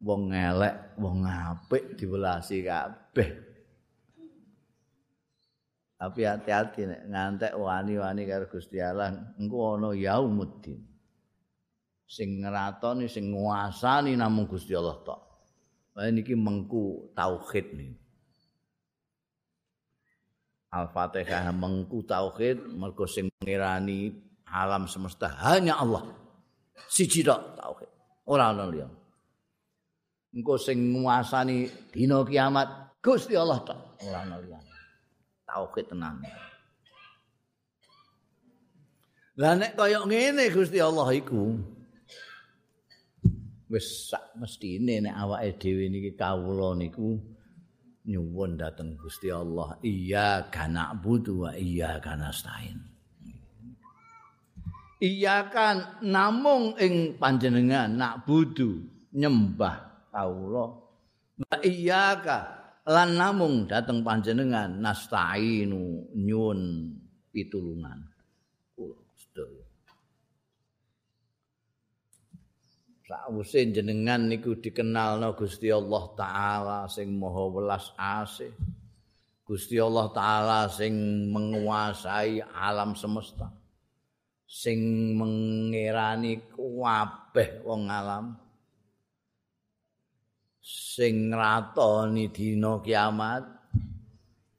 wong 0.00 0.32
elek, 0.32 0.96
wong 0.96 1.28
apik 1.28 2.00
diwelasi 2.00 2.64
kabeh. 2.64 3.30
Tapi 6.00 6.20
hati-hati 6.24 6.88
nek 6.88 7.02
ngantek 7.12 7.52
wani-wani 7.60 8.24
karo 8.24 8.48
Gusti 8.48 8.80
Allah, 8.80 9.12
engko 9.36 9.76
ana 9.76 9.92
yaumuddin. 9.92 10.80
Sing 12.10 12.42
ngratoni 12.42 13.06
sing 13.06 13.30
nguasani 13.30 14.18
namung 14.18 14.50
Gusti 14.50 14.74
Allah 14.74 14.98
tok. 15.06 15.20
Lah 15.94 16.10
niki 16.10 16.34
mengku 16.34 17.14
tauhid 17.14 17.66
nih. 17.78 17.94
Al-Fatihah 20.74 21.54
mengku 21.54 22.02
tauhid 22.02 22.66
mergo 22.66 23.06
sing 23.06 23.30
ngirani 23.38 24.10
alam 24.50 24.90
semesta 24.90 25.30
hanya 25.46 25.78
Allah. 25.78 26.02
Siji 26.90 27.22
tok 27.22 27.54
tauhid. 27.54 27.90
Ora 28.26 28.50
ana 28.50 28.66
liya. 28.66 28.90
engko 30.34 30.54
sing 30.58 30.78
nguasani 30.94 31.90
dina 31.90 32.22
kiamat 32.22 32.98
Gusti 33.02 33.34
Allah 33.34 33.58
tok 33.66 33.78
ora 34.06 34.18
ana 34.22 34.36
liyane 34.38 34.74
tauhid 35.46 35.86
tenan 35.90 36.22
lah 39.40 39.54
nek 39.58 39.74
kaya 39.74 40.06
ngene 40.06 40.44
Gusti 40.54 40.78
Allah 40.78 41.08
iku 41.10 41.58
wis 43.70 44.10
sak 44.10 44.34
mestine 44.34 44.98
nek 44.98 45.14
awake 45.14 45.56
dhewe 45.62 45.86
niki 45.86 46.18
kawula 46.18 46.74
niku 46.74 47.16
nyuwun 48.04 48.58
dhateng 48.58 48.98
Gusti 48.98 49.30
Allah 49.30 49.78
iya 49.86 50.50
kana 50.50 50.90
budu 50.98 51.46
wa 51.46 51.50
iya 51.54 52.02
kana 52.02 52.34
stain 52.34 52.82
iya 54.98 55.46
kan 55.48 56.02
namung 56.02 56.74
ing 56.76 57.14
panjenengan 57.16 57.88
nak 57.94 58.26
budu 58.28 58.84
nyembah 59.14 59.90
kawula. 60.10 60.66
Wa 61.40 61.56
iyyaka 61.64 62.38
lan 62.84 63.16
namung 63.16 63.64
dateng 63.64 64.04
panjenengan 64.04 64.82
nasta'inu 64.82 66.12
nyun 66.12 66.60
pitulungan 67.32 68.02
kula 68.76 68.98
sedaya 69.16 69.64
Sawuse 73.10 73.74
jenengan 73.74 74.30
niku 74.30 74.54
dikenalno 74.62 75.34
Gusti 75.34 75.66
Allah 75.66 76.14
taala 76.14 76.78
sing 76.86 77.10
maha 77.18 77.42
welas 77.50 77.90
asih. 77.98 78.54
Gusti 79.42 79.82
Allah 79.82 80.14
taala 80.14 80.70
sing 80.70 81.26
menguasai 81.34 82.38
alam 82.38 82.94
semesta. 82.94 83.50
Sing 84.46 84.78
mengerani 85.18 86.54
kabeh 86.54 87.66
wong 87.66 87.90
alam. 87.90 88.38
Sing 90.62 91.34
nratoni 91.34 92.30
dina 92.30 92.78
kiamat. 92.78 93.42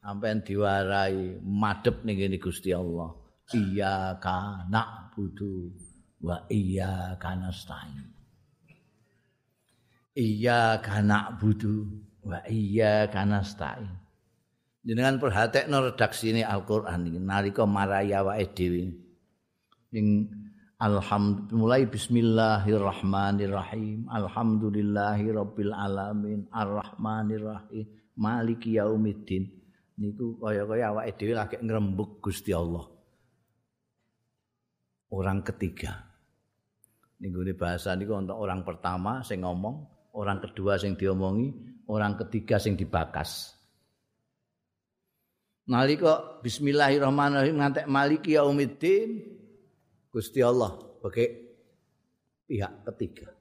Sampean 0.04 0.43
diwarai 0.43 1.39
madhep 1.39 2.04
ning 2.04 2.20
ngene 2.20 2.36
Gusti 2.36 2.76
Allah. 2.76 3.16
Iya 3.56 4.20
kana 4.20 5.08
budu 5.16 5.72
wa 6.20 6.43
iya 6.52 7.16
kana 7.16 7.47
stain 7.56 8.11
iya 10.16 10.80
kana 10.84 11.39
budu 11.39 11.88
wa 12.22 12.43
iya 12.47 13.07
kana 13.07 13.41
stain 13.41 14.01
jenengan 14.82 15.22
perhatekno 15.22 15.93
redaksi 15.93 16.34
ini 16.34 16.41
Al-Qur'an 16.41 17.05
iki 17.05 17.22
nalika 17.22 17.70
maraya 17.70 18.26
wae 18.26 18.49
dhewe. 18.49 18.89
Ning 19.93 20.26
Alhamdulillah 20.82 21.53
mulai 21.53 21.86
bismillahirrahmanirrahim 21.86 24.09
alhamdulillahi 24.09 25.30
rabbil 25.30 25.78
alamin 25.78 26.49
arrahmanirrahim 26.49 27.86
maliki 28.18 28.82
yaumiddin. 28.82 29.45
Niku 30.01 30.41
kaya-kaya 30.41 30.89
awake 30.89 31.22
dhewe 31.22 31.38
lagi 31.38 31.62
ngrembug 31.62 32.18
Gusti 32.18 32.49
Allah. 32.49 32.89
Orang 35.14 35.45
ketiga. 35.45 36.01
Niku 37.22 37.45
bahasa 37.53 37.93
niku 37.93 38.18
untuk 38.18 38.41
orang 38.41 38.66
pertama 38.66 39.22
sing 39.22 39.45
ngomong 39.45 39.86
orang 40.16 40.39
kedua 40.43 40.76
sing 40.80 40.95
diomongi 40.99 41.51
orang 41.88 42.20
ketiga 42.20 42.59
sing 42.59 42.76
dibakas 42.76 43.55
nalika 45.68 46.41
bismillahirrahmanirrahim 46.43 47.57
ngantek 47.59 47.86
maliki 47.88 48.36
yaumiddin 48.36 49.39
Gusti 50.12 50.43
Allah 50.43 50.76
sebagai 50.76 51.28
pihak 52.51 52.84
ketiga. 52.91 53.32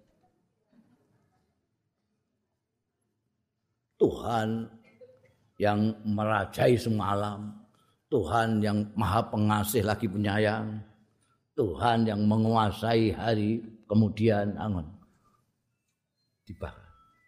Tuhan 3.99 4.71
yang 5.59 5.99
merajai 6.07 6.79
semua 6.79 7.19
alam, 7.19 7.53
Tuhan 8.07 8.63
yang 8.63 8.87
maha 8.95 9.27
pengasih 9.29 9.83
lagi 9.83 10.07
penyayang, 10.07 10.79
Tuhan 11.59 12.07
yang 12.07 12.23
menguasai 12.25 13.11
hari 13.13 13.61
kemudian 13.91 14.55
angon. 14.57 14.87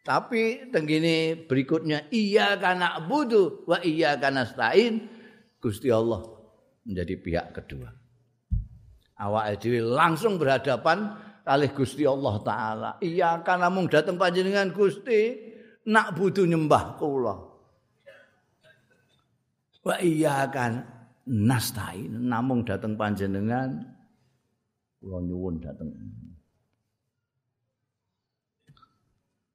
Tapi 0.02 0.72
tenggini 0.74 1.38
berikutnya 1.46 2.10
iya 2.10 2.58
karena 2.58 2.98
budu 3.06 3.62
wa 3.70 3.78
iya 3.86 4.18
karena 4.18 4.42
stain 4.42 5.06
Gusti 5.62 5.94
Allah 5.94 6.26
menjadi 6.82 7.14
pihak 7.22 7.46
kedua. 7.54 8.02
awake 9.22 9.62
dhewe 9.62 9.78
langsung 9.78 10.34
berhadapan 10.34 11.14
kalih 11.46 11.70
Gusti 11.70 12.02
Allah 12.02 12.34
taala. 12.42 12.90
Iya 12.98 13.38
kan 13.46 13.62
namung 13.62 13.86
dateng 13.86 14.18
panjenengan 14.18 14.74
Gusti 14.74 15.38
nak 15.86 16.18
butuh 16.18 16.42
nyembah 16.46 16.98
kula. 16.98 17.36
Wa 19.82 19.96
iya 20.02 20.46
kan 20.50 20.82
nastain 21.26 22.10
namung 22.26 22.66
dateng 22.66 22.98
panjenengan 22.98 23.78
kula 24.98 25.18
nyuwun 25.22 25.62
dateng. 25.62 25.94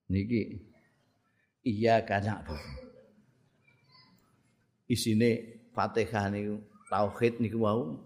Niki 0.08 0.64
iya 1.68 2.00
kan 2.08 2.24
isine 4.88 5.60
Fatihah 5.76 6.32
niku 6.32 6.64
tauhid 6.88 7.44
niku 7.44 7.68
wau 7.68 8.00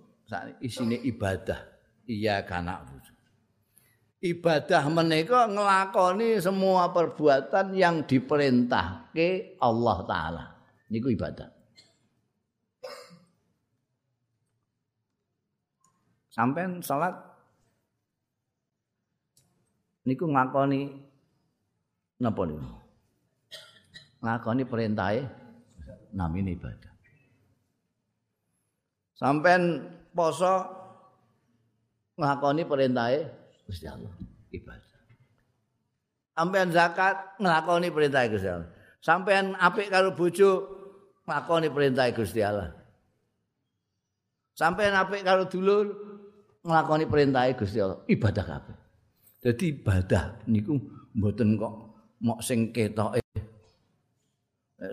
isine 0.65 0.97
ibadah 0.97 1.61
iya 2.09 2.41
kana 2.41 2.81
ibadah 4.21 4.85
menika 4.93 5.49
nglakoni 5.49 6.37
semua 6.37 6.93
perbuatan 6.93 7.73
yang 7.73 8.05
diperintahke 8.05 9.57
Allah 9.57 9.97
taala. 10.05 10.45
Niku 10.93 11.09
ibadah. 11.09 11.49
Sampean 16.31 16.79
salat 16.79 17.11
niku 20.07 20.31
nglakoni 20.31 21.10
napa 22.21 22.41
niku 22.45 22.69
nglakoni 24.21 24.63
perintahe 24.69 25.25
namine 26.13 26.53
ibadah 26.53 26.93
sampean 29.17 29.89
poso 30.13 30.81
nglakoni 32.21 32.63
perintahe 32.69 33.19
Gusti 33.65 33.87
Allah 33.87 34.11
ibadah. 34.51 34.99
Sampean 36.31 36.69
zakat 36.71 37.39
nglakoni 37.39 37.87
perintahe 37.91 38.27
Gusti 38.31 38.47
Allah. 38.47 38.69
Sampean 39.01 39.57
apik 39.57 39.89
karo 39.89 40.13
bojo 40.13 40.51
nglakoni 41.27 41.67
perintahe 41.71 42.11
Gusti 42.15 42.39
Allah. 42.43 42.71
Sampean 44.55 44.93
apik 44.95 45.23
karo 45.23 45.47
dulur 45.47 45.91
nglakoni 46.63 47.05
perintahe 47.07 47.55
Gusti 47.57 47.79
Allah. 47.81 47.99
Ibadah 48.07 48.45
kabeh. 48.45 48.77
Dadi 49.41 49.65
ibadah 49.73 50.45
niku 50.45 50.77
mboten 51.17 51.57
kok 51.57 51.73
mok 52.21 52.39
sing 52.45 52.69
ketoke 52.69 53.21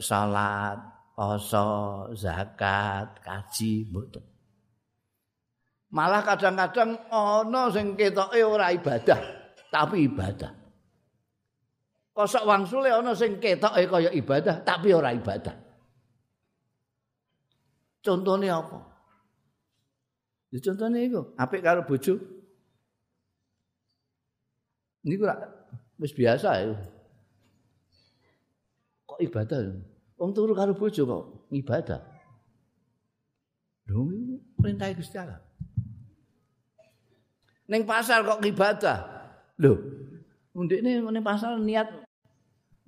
salat, 0.01 0.81
poso, 1.16 2.09
zakat, 2.12 3.20
kaji 3.24 3.89
mboten. 3.89 4.24
Malah 5.89 6.20
kadang-kadang 6.20 7.09
ana 7.09 7.72
sing 7.72 7.97
ketoke 7.97 8.37
ora 8.45 8.68
ibadah, 8.72 9.20
tapi 9.72 10.05
ibadah. 10.09 10.53
Kosok 12.12 12.45
wangsule 12.45 12.93
ana 12.93 13.16
sing 13.16 13.41
ketoke 13.41 13.89
kaya 13.89 14.12
ibadah, 14.12 14.61
tapi 14.64 14.93
ora 14.93 15.16
ibadah. 15.16 15.57
Contohnya 18.05 18.61
apa? 18.61 18.79
Ya 20.49 20.59
contohnya 20.64 21.01
itu, 21.05 21.20
apik 21.37 21.61
karo 21.61 21.85
bojo. 21.85 22.16
Niku 25.05 25.24
wis 26.01 26.12
biasa 26.12 26.49
ya. 26.64 26.97
Ibadah? 29.18 29.58
Wong 30.18 30.30
turu 30.34 30.54
karo 30.54 30.74
bojo 30.74 31.02
kok 31.06 31.24
ibadah. 31.54 32.00
Lho, 33.88 34.04
perintah 34.58 34.90
Gusti 34.92 35.16
Allah. 35.16 35.40
Neng 37.70 37.86
pasar 37.86 38.26
kok 38.26 38.42
ibadah. 38.42 38.98
Lho, 39.62 39.78
ndekne 40.58 41.02
ning 41.06 41.24
pasar 41.24 41.54
niat 41.58 41.88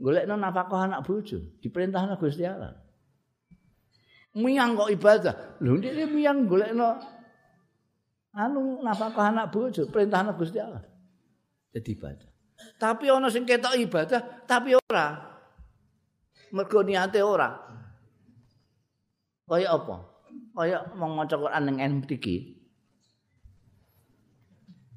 golekno 0.00 0.34
nafkah 0.34 0.90
anak 0.90 1.06
bojo, 1.06 1.38
diperintahna 1.62 2.18
Gusti 2.18 2.42
Allah. 2.42 2.74
Miyang 4.34 4.74
kok 4.74 4.90
ibadah. 4.90 5.34
Lho 5.62 5.78
ndekne 5.78 6.04
miyang 6.10 6.50
golekno 6.50 6.98
anu 8.34 8.82
nafkah 8.82 9.30
anak 9.30 9.54
bojo, 9.54 9.86
perintahna 9.86 10.34
Gusti 10.34 10.58
Allah. 10.58 10.82
Jadi 11.70 11.90
ibadah. 11.94 12.30
Tapi 12.76 13.06
ana 13.08 13.30
sing 13.30 13.46
ketok 13.46 13.78
ibadah, 13.78 14.20
tapi 14.44 14.74
ora. 14.74 15.29
Mergo 16.50 16.82
niate 16.82 17.22
ora. 17.22 17.54
Kaya 19.46 19.74
apa? 19.74 19.96
Kaya 20.54 20.78
maca 20.94 21.36
Quran 21.38 21.62
ning 21.66 21.78
MTQ. 21.78 22.26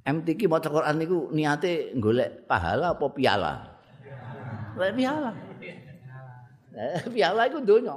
MTQ 0.03 0.41
maca 0.49 0.69
Quran 0.69 0.95
niku 0.99 1.29
niate 1.33 1.93
golek 1.97 2.45
pahala 2.49 2.93
apa 2.97 3.05
piala? 3.13 3.53
Golek 4.77 4.93
piala. 4.97 5.31
Eh, 6.73 7.05
piala 7.13 7.41
iku 7.49 7.61
donya. 7.61 7.95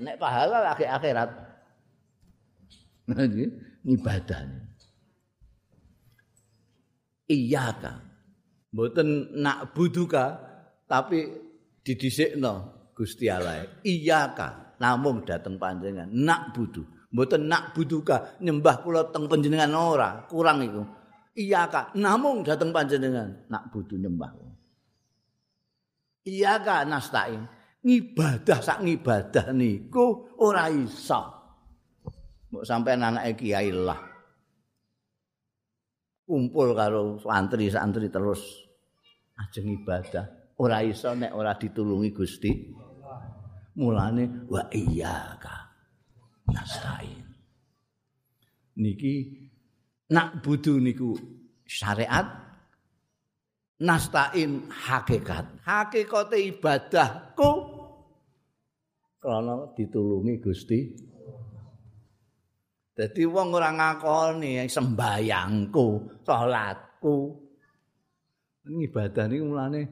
Nek 0.00 0.16
pahala 0.16 0.72
lagi 0.72 0.88
akhirat. 0.88 1.30
Nanti 3.04 3.44
ibadah. 3.84 4.40
Iya 7.28 7.72
kan. 7.80 8.00
Mboten 8.74 9.38
nak 9.38 9.72
buduka 9.76 10.40
tapi 10.90 11.30
didhisikno 11.86 12.83
Gusti 12.94 13.26
Allah. 13.28 13.82
Iya 13.82 14.32
kan. 14.32 14.78
Namung 14.78 15.26
dateng 15.26 15.58
panjenengan. 15.58 16.08
Nak 16.10 16.54
budu. 16.54 16.82
Mboten 17.14 17.46
nak 17.46 17.74
buduka 17.74 18.38
nyembah 18.42 18.82
kula 18.82 19.14
teng 19.14 19.30
panjenengan 19.30 19.70
ora, 19.78 20.26
kurang 20.26 20.66
iku. 20.66 20.82
iya 21.38 21.70
kak 21.70 21.94
namung 21.94 22.42
dateng 22.42 22.74
panjenengan. 22.74 23.46
Nak 23.46 23.70
butuh 23.70 23.94
nyembah 23.94 24.34
iya 26.24 26.58
kak 26.58 26.88
nastain 26.88 27.44
ngibadah 27.84 28.58
sak 28.64 28.80
ngibadah 28.80 29.52
niku 29.52 30.34
ora 30.40 30.72
iso. 30.72 31.20
Mbok 32.48 32.64
sampai 32.64 32.96
anak 32.96 33.36
kiai 33.36 33.68
lah. 33.70 34.00
Kumpul 36.24 36.72
karo 36.72 37.20
santri-santri 37.20 38.08
terus. 38.08 38.40
Ajeng 39.36 39.68
ibadah. 39.68 40.56
Ora 40.56 40.80
iso 40.80 41.12
nek 41.12 41.36
ora 41.36 41.52
ditulungi 41.52 42.10
Gusti 42.14 42.50
mulane 43.74 44.46
wa 44.46 44.62
iya 44.70 45.34
kak 45.38 45.62
nastain. 46.50 47.24
Niki 48.78 49.30
nak 50.10 50.42
budu 50.42 50.78
niku 50.82 51.14
syariat 51.66 52.26
nastain 53.82 54.66
hakikat. 54.70 55.62
Hakikate 55.62 56.38
ibadahku 56.54 57.50
karena 59.18 59.54
ditulungi 59.74 60.34
Gusti. 60.42 60.80
Dadi 62.94 63.26
wong 63.26 63.50
ora 63.58 63.74
ngakoni 63.74 64.70
sembayangku, 64.70 65.86
salatku. 66.22 67.42
Ibadah 68.64 69.24
niku 69.26 69.44
mulane 69.50 69.82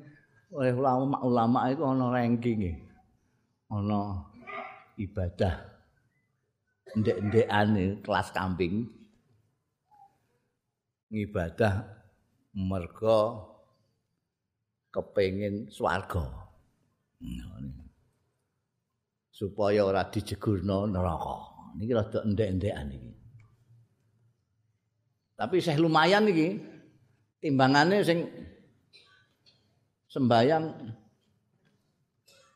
oleh 0.54 0.72
ulama-ulama 0.76 1.66
itu 1.72 1.82
ana 1.82 2.06
ranking 2.12 2.91
Ana 3.72 4.28
ibadah 5.00 5.54
ndek-ndekan 6.92 8.04
kelas 8.04 8.28
kambing. 8.36 8.84
Ngibadah 11.08 11.88
mergo 12.56 13.48
kepengin 14.92 15.72
swarga. 15.72 16.28
Supaya 19.32 19.88
ora 19.88 20.04
dijegurno 20.08 20.84
neraka. 20.84 21.52
niki 21.76 21.92
rada 21.96 22.20
endek-endekan 22.24 22.92
iki. 22.92 23.12
Tapi 25.36 25.56
sih 25.58 25.76
lumayan 25.80 26.28
iki. 26.28 26.60
Timbangane 27.42 28.06
sing 28.06 28.22
sembayang 30.06 30.64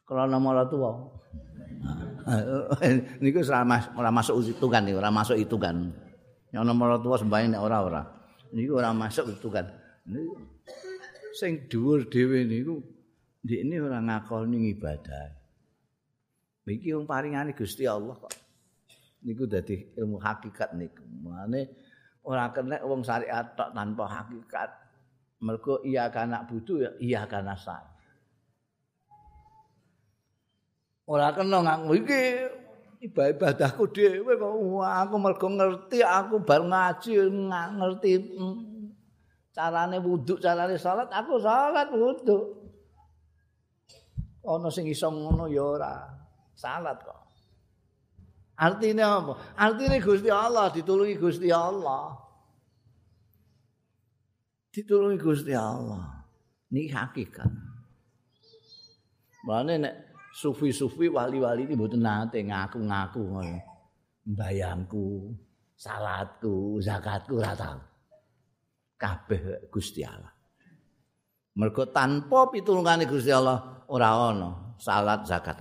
krana 0.07 0.39
maratuwa. 0.45 1.13
niku 3.23 3.43
ora 3.43 4.11
masuk 4.11 4.43
hitungan 4.43 4.87
iki, 4.87 4.97
ora 4.99 5.11
masuk 5.11 5.37
hitungan. 5.39 5.91
Yang 6.55 6.65
nomor 6.65 6.99
tua 7.03 7.19
sembahyang 7.19 7.55
nek 7.55 7.63
ora 7.63 7.79
ora. 7.83 8.03
Niku 8.55 8.79
ora 8.79 8.95
masuk 8.95 9.35
hitungan. 9.35 9.67
Niku 10.07 10.35
sing 11.37 11.69
dhuwur 11.69 12.09
dhewe 12.09 12.49
niku 12.49 12.81
ndekne 13.45 13.77
ora 13.83 13.99
ngakoni 14.01 14.73
ibadah. 14.73 15.37
Iki 16.67 16.99
wong 16.99 17.07
paringane 17.07 17.55
Gusti 17.55 17.87
Allah 17.87 18.19
kok. 18.19 18.47
niku 19.27 19.45
dadi 19.51 19.95
ilmu 19.99 20.23
hakikat 20.23 20.79
niku. 20.79 21.03
Mane 21.27 21.75
ora 22.23 22.55
kena 22.55 22.79
wong 22.87 23.03
syariat 23.03 23.59
tok 23.59 23.75
tanpa 23.75 24.07
hakikat. 24.07 24.71
Mergo 25.43 25.83
iya 25.85 26.09
kana 26.09 26.47
butuh 26.47 26.79
ya 26.81 26.91
iya 27.03 27.23
kana 27.27 27.59
sa. 27.59 27.96
Ora 31.07 31.31
kena 31.31 31.63
ngaku 31.63 32.03
iki 32.03 32.23
ibadahku 33.07 33.87
dhewe 33.95 34.35
aku 34.83 35.15
mergo 35.23 35.47
ngerti 35.47 36.03
aku 36.03 36.43
bar 36.43 36.67
ngaji 36.67 37.31
ngerti 37.79 38.11
mm, 38.35 38.57
carane 39.55 40.03
wudu 40.03 40.35
carane 40.43 40.75
salat 40.75 41.07
aku 41.15 41.39
salat 41.39 41.87
wudu. 41.95 42.67
Ana 44.47 44.71
sing 44.71 44.87
iso 44.91 45.11
ngono 45.11 45.47
ya 45.47 45.63
ora. 45.63 45.95
Salat 46.59 46.99
kok. 47.03 47.27
Artinya 48.57 49.21
apa? 49.21 49.33
Artinya 49.59 49.99
Gusti 50.01 50.31
Allah 50.33 50.71
ditulungi 50.73 51.19
Gusti 51.19 51.51
Allah. 51.53 52.15
Ditulungi 54.71 55.19
Gusti 55.21 55.53
Allah. 55.53 56.25
Ini 56.71 56.89
hakikat. 56.89 57.51
Mana 59.45 59.77
nek 59.77 60.06
sufi-sufi 60.37 61.09
wali-wali 61.09 61.65
ini 61.65 61.73
butuh 61.73 61.97
nate 61.97 62.45
ngaku-ngaku 62.45 63.25
bayangku, 64.27 65.33
salatku, 65.73 66.77
zakatku 66.85 67.41
rata. 67.41 67.81
Kabeh 68.97 69.69
Gusti 69.69 70.05
Allah. 70.05 70.33
Mergo 71.57 71.89
tanpa 71.89 72.49
pitulungane 72.53 73.09
Gusti 73.09 73.33
Allah 73.33 73.85
ora 73.89 74.33
ana 74.33 74.77
salat 74.77 75.25
zakat. 75.29 75.57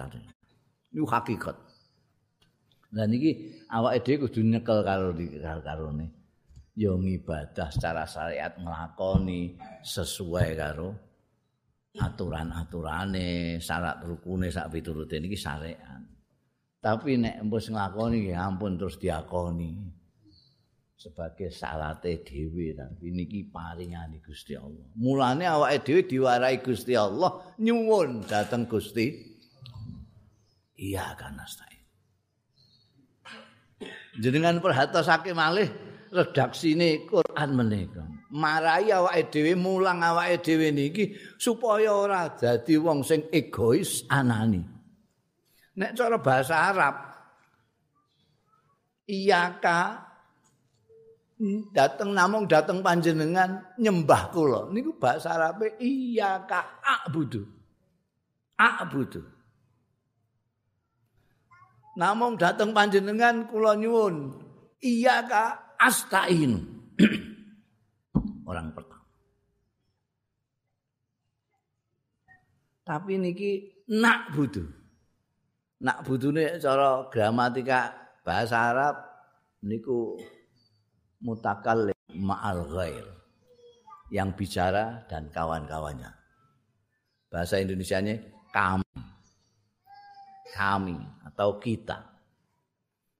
Ini 0.92 1.04
hakikat. 1.04 1.56
Lah 2.96 3.08
niki 3.12 3.60
awake 3.68 4.08
dhewe 4.08 4.28
kudu 4.28 4.40
nyekel 4.40 4.80
karo 4.88 5.12
karo 5.16 5.62
karone. 5.64 6.08
Ya 6.76 6.92
ngibadah 6.96 7.72
secara 7.72 8.08
syariat 8.08 8.56
nglakoni 8.56 9.60
sesuai 9.84 10.60
karo 10.60 10.96
aturan-aturane, 12.00 13.60
syarat 13.62 14.04
rukune 14.04 14.52
sak 14.52 14.72
piturute 14.72 15.20
niki 15.20 15.38
syariat. 15.40 16.02
Tapi 16.84 17.18
nek 17.18 17.42
mbus 17.48 17.74
nglakoni 17.74 18.30
ya 18.30 18.46
ampun 18.46 18.78
terus 18.78 19.02
diakoni 19.02 19.74
sebagai 20.94 21.50
salate 21.50 22.22
dhewe 22.22 22.78
tapi 22.78 23.10
niki 23.10 23.50
paringane 23.50 24.22
Gusti 24.22 24.54
Allah. 24.54 24.86
Mulane 24.94 25.50
awake 25.50 25.82
dhewe 25.82 26.02
diwarai 26.06 26.62
Gusti 26.62 26.94
Allah 26.94 27.56
nyuwun 27.58 28.26
dateng 28.30 28.70
Gusti. 28.70 29.34
Iya 30.76 31.16
kan 31.16 31.40
nasta'in. 31.40 31.76
jenengan 34.20 34.64
perhatosake 34.64 35.36
malih 35.36 35.68
redaksine 36.16 37.04
Quran 37.04 37.50
menika. 37.52 38.04
Marai 38.32 38.88
awake 38.96 39.28
dhewe 39.32 39.54
mulang 39.60 40.00
awake 40.00 40.40
dhewe 40.40 40.72
niki 40.72 41.12
supaya 41.36 41.92
ora 41.92 42.32
dadi 42.32 42.80
wong 42.80 43.04
sing 43.04 43.28
egois 43.36 44.08
anani. 44.08 44.64
Nek 45.76 45.92
cara 45.92 46.16
bahasa 46.16 46.56
Arab 46.72 46.96
iyaka 49.12 50.08
dateng 51.76 52.16
namung 52.16 52.48
dateng 52.48 52.80
panjenengan 52.80 53.76
nyembah 53.76 54.32
kula 54.32 54.72
niku 54.72 54.96
bahasa 54.96 55.36
Arabe 55.36 55.76
iyaka 55.84 56.80
a'budu. 56.80 57.44
A'budu. 58.56 59.36
namung 61.96 62.36
dateng 62.36 62.76
panjenengan 62.76 63.48
kula 63.48 63.80
nyuwun 63.80 64.36
iya 64.84 65.24
astain. 65.86 66.66
Orang 68.50 68.74
pertama. 68.74 69.06
Tapi 72.86 73.14
niki 73.18 73.52
nak 73.94 74.34
budu. 74.34 74.66
Nak 75.82 76.02
budune 76.06 76.58
cara 76.58 77.06
gramatika 77.10 77.94
bahasa 78.26 78.74
Arab 78.74 78.96
niku 79.66 80.18
mutakal 81.22 81.94
ma'al 82.14 82.66
ghair. 82.70 83.06
Yang 84.14 84.30
bicara 84.38 85.06
dan 85.10 85.34
kawan-kawannya. 85.34 86.14
Bahasa 87.30 87.58
Indonesianya 87.58 88.22
kami 88.54 88.86
kami 90.56 90.96
atau 91.28 91.60
kita. 91.60 92.15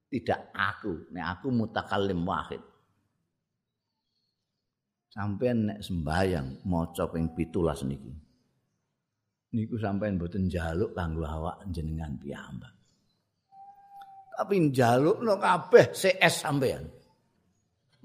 Tidak 0.06 0.54
aku, 0.54 1.12
nek 1.12 1.26
aku 1.38 1.48
mutakallim 1.50 2.22
wahid. 2.24 2.62
Sampeyan 5.10 5.72
nek 5.72 5.80
sembayang 5.82 6.68
maca 6.68 7.08
ping 7.10 7.34
17 7.34 7.90
niki. 7.90 8.12
Niku 9.56 9.76
sampeyan 9.80 10.20
mboten 10.20 10.52
njaluk 10.52 10.92
kanggo 10.92 11.24
awak 11.24 11.64
jenengan 11.72 12.20
piyambak. 12.20 12.76
Tapi 14.36 14.56
njaluk 14.70 15.24
no 15.24 15.40
kabeh 15.40 15.96
CS 15.96 16.44
sampeyan. 16.44 16.86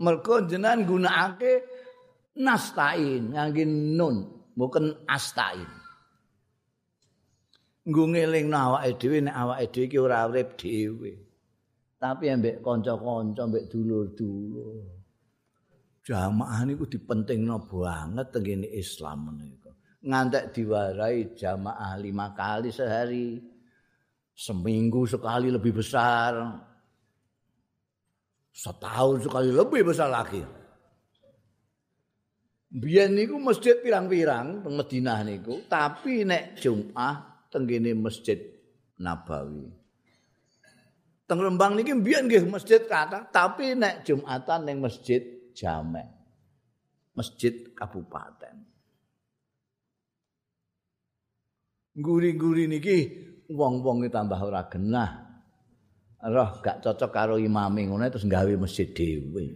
Mergo 0.00 0.46
jenengan 0.46 0.86
gunakake 0.86 1.52
nastain 2.40 3.34
ngangge 3.34 3.66
nun, 3.66 4.46
bukan 4.54 5.04
astain. 5.10 5.80
nggo 7.90 8.02
ngelingno 8.12 8.56
awake 8.56 8.90
dhewe 9.00 9.18
nek 9.24 9.36
awake 9.36 9.66
dhewe 9.72 9.84
iki 9.88 9.98
ora 9.98 10.28
urip 10.28 10.48
dhewe. 10.60 11.10
Tapi 12.00 12.32
ambek 12.32 12.64
kanca-kanca 12.64 13.44
ambek 13.44 13.68
dulur-dulur. 13.68 14.88
Jamaah 16.00 16.64
niku 16.64 16.88
dipentingno 16.88 17.60
banget 17.68 18.32
tengene 18.32 18.72
Islam 18.72 19.28
menika. 19.28 19.68
Ngantek 20.00 20.56
diwarai 20.56 21.36
jamaah 21.36 22.00
lima 22.00 22.32
kali 22.32 22.72
sehari. 22.72 23.36
Seminggu 24.32 25.04
sekali 25.04 25.52
lebih 25.52 25.76
besar. 25.76 26.40
Setahun 28.48 29.28
sekali 29.28 29.52
lebih 29.52 29.84
besar 29.84 30.08
lagi. 30.08 30.40
Biyen 32.70 33.12
niku 33.12 33.36
masjid 33.36 33.76
pirang-pirang 33.82 34.62
teng 34.64 34.78
Madinah 34.78 35.20
niku, 35.26 35.68
tapi 35.68 36.22
nek 36.24 36.56
Jumat 36.56 37.50
tenggene 37.50 37.92
Masjid 37.98 38.38
Nabawi. 38.96 39.79
Teng 41.30 41.38
Rembang 41.38 41.78
niki 41.78 41.94
mbiyen 41.94 42.26
nggih 42.26 42.50
masjid 42.50 42.82
kata, 42.82 43.30
tapi 43.30 43.78
nek 43.78 44.02
Jumatan 44.02 44.66
ning 44.66 44.82
Masjid 44.82 45.22
Jamek. 45.54 46.10
Masjid 47.14 47.70
Kabupaten. 47.70 48.66
Guri-guri 51.94 52.66
niki 52.66 52.98
wong-wong 53.46 54.10
tambah 54.10 54.42
ora 54.42 54.66
genah. 54.66 55.10
Roh 56.18 56.58
gak 56.58 56.82
cocok 56.82 57.10
karo 57.14 57.34
imame 57.38 57.86
ngono 57.86 58.10
terus 58.10 58.26
gawe 58.26 58.50
masjid 58.58 58.90
dhewe. 58.90 59.54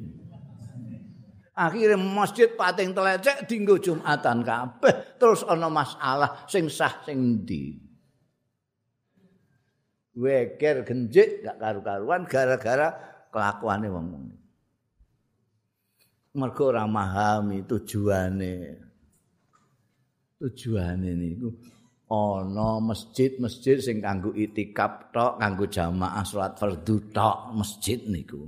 Akhire 1.59 1.99
masjid 1.99 2.55
pating 2.55 2.95
telecek 2.95 3.51
dinggo 3.51 3.83
Jumatan 3.83 4.47
kabeh 4.47 5.19
terus 5.19 5.43
ana 5.43 5.67
masalah 5.67 6.47
sing 6.47 6.71
sah 6.71 7.03
sing 7.03 7.19
endi. 7.19 7.84
Weker 10.15 10.87
genjik 10.87 11.43
gak 11.43 11.59
karu-karuan 11.59 12.23
gara-gara 12.31 12.95
kelakuane 13.35 13.91
wong-wong. 13.91 14.27
Mergo 16.35 16.71
ora 16.71 16.87
memahami 16.87 17.67
tujuane. 17.67 18.55
Tujuane 20.39 21.11
niku 21.15 21.51
ana 22.11 22.79
masjid-masjid 22.79 23.81
sing 23.83 23.99
kanggo 23.99 24.31
itikaf 24.37 25.11
tok, 25.11 25.41
kanggo 25.41 25.67
jamaah 25.67 26.23
salat 26.23 26.55
fardhu 26.61 27.11
tok, 27.11 27.51
masjid 27.57 27.99
niku. 28.07 28.47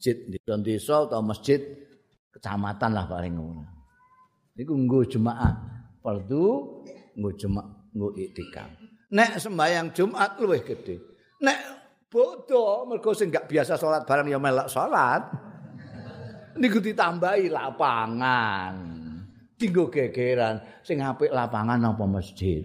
masjid 0.00 0.16
di 0.32 0.40
desa 0.64 1.04
atau 1.04 1.20
masjid 1.20 1.60
kecamatan 2.32 2.96
lah 2.96 3.04
paling 3.04 3.36
ngono. 3.36 3.68
Iku 4.56 4.72
nggo 4.72 5.04
jemaah 5.04 5.52
fardu, 6.00 6.44
nggo 7.20 7.30
jemaah 7.36 7.68
nggo 7.92 8.08
iktikaf. 8.16 8.79
Nek 9.10 9.42
sembahyang 9.42 9.90
Jumat 9.90 10.38
luwih 10.38 10.62
gede. 10.62 10.96
Nek 11.42 11.58
bodoh 12.06 12.86
mergo 12.86 13.10
sing 13.10 13.30
gak 13.30 13.50
biasa 13.50 13.74
salat 13.74 14.06
bareng 14.06 14.30
ya 14.30 14.38
melok 14.38 14.70
salat. 14.70 15.22
Niku 16.58 16.78
ditambahi 16.78 17.50
lapangan. 17.50 18.74
Tinggo 19.58 19.90
gegeran 19.90 20.62
sing 20.86 21.02
apik 21.02 21.34
lapangan 21.34 21.82
apa 21.82 22.04
masjid. 22.06 22.62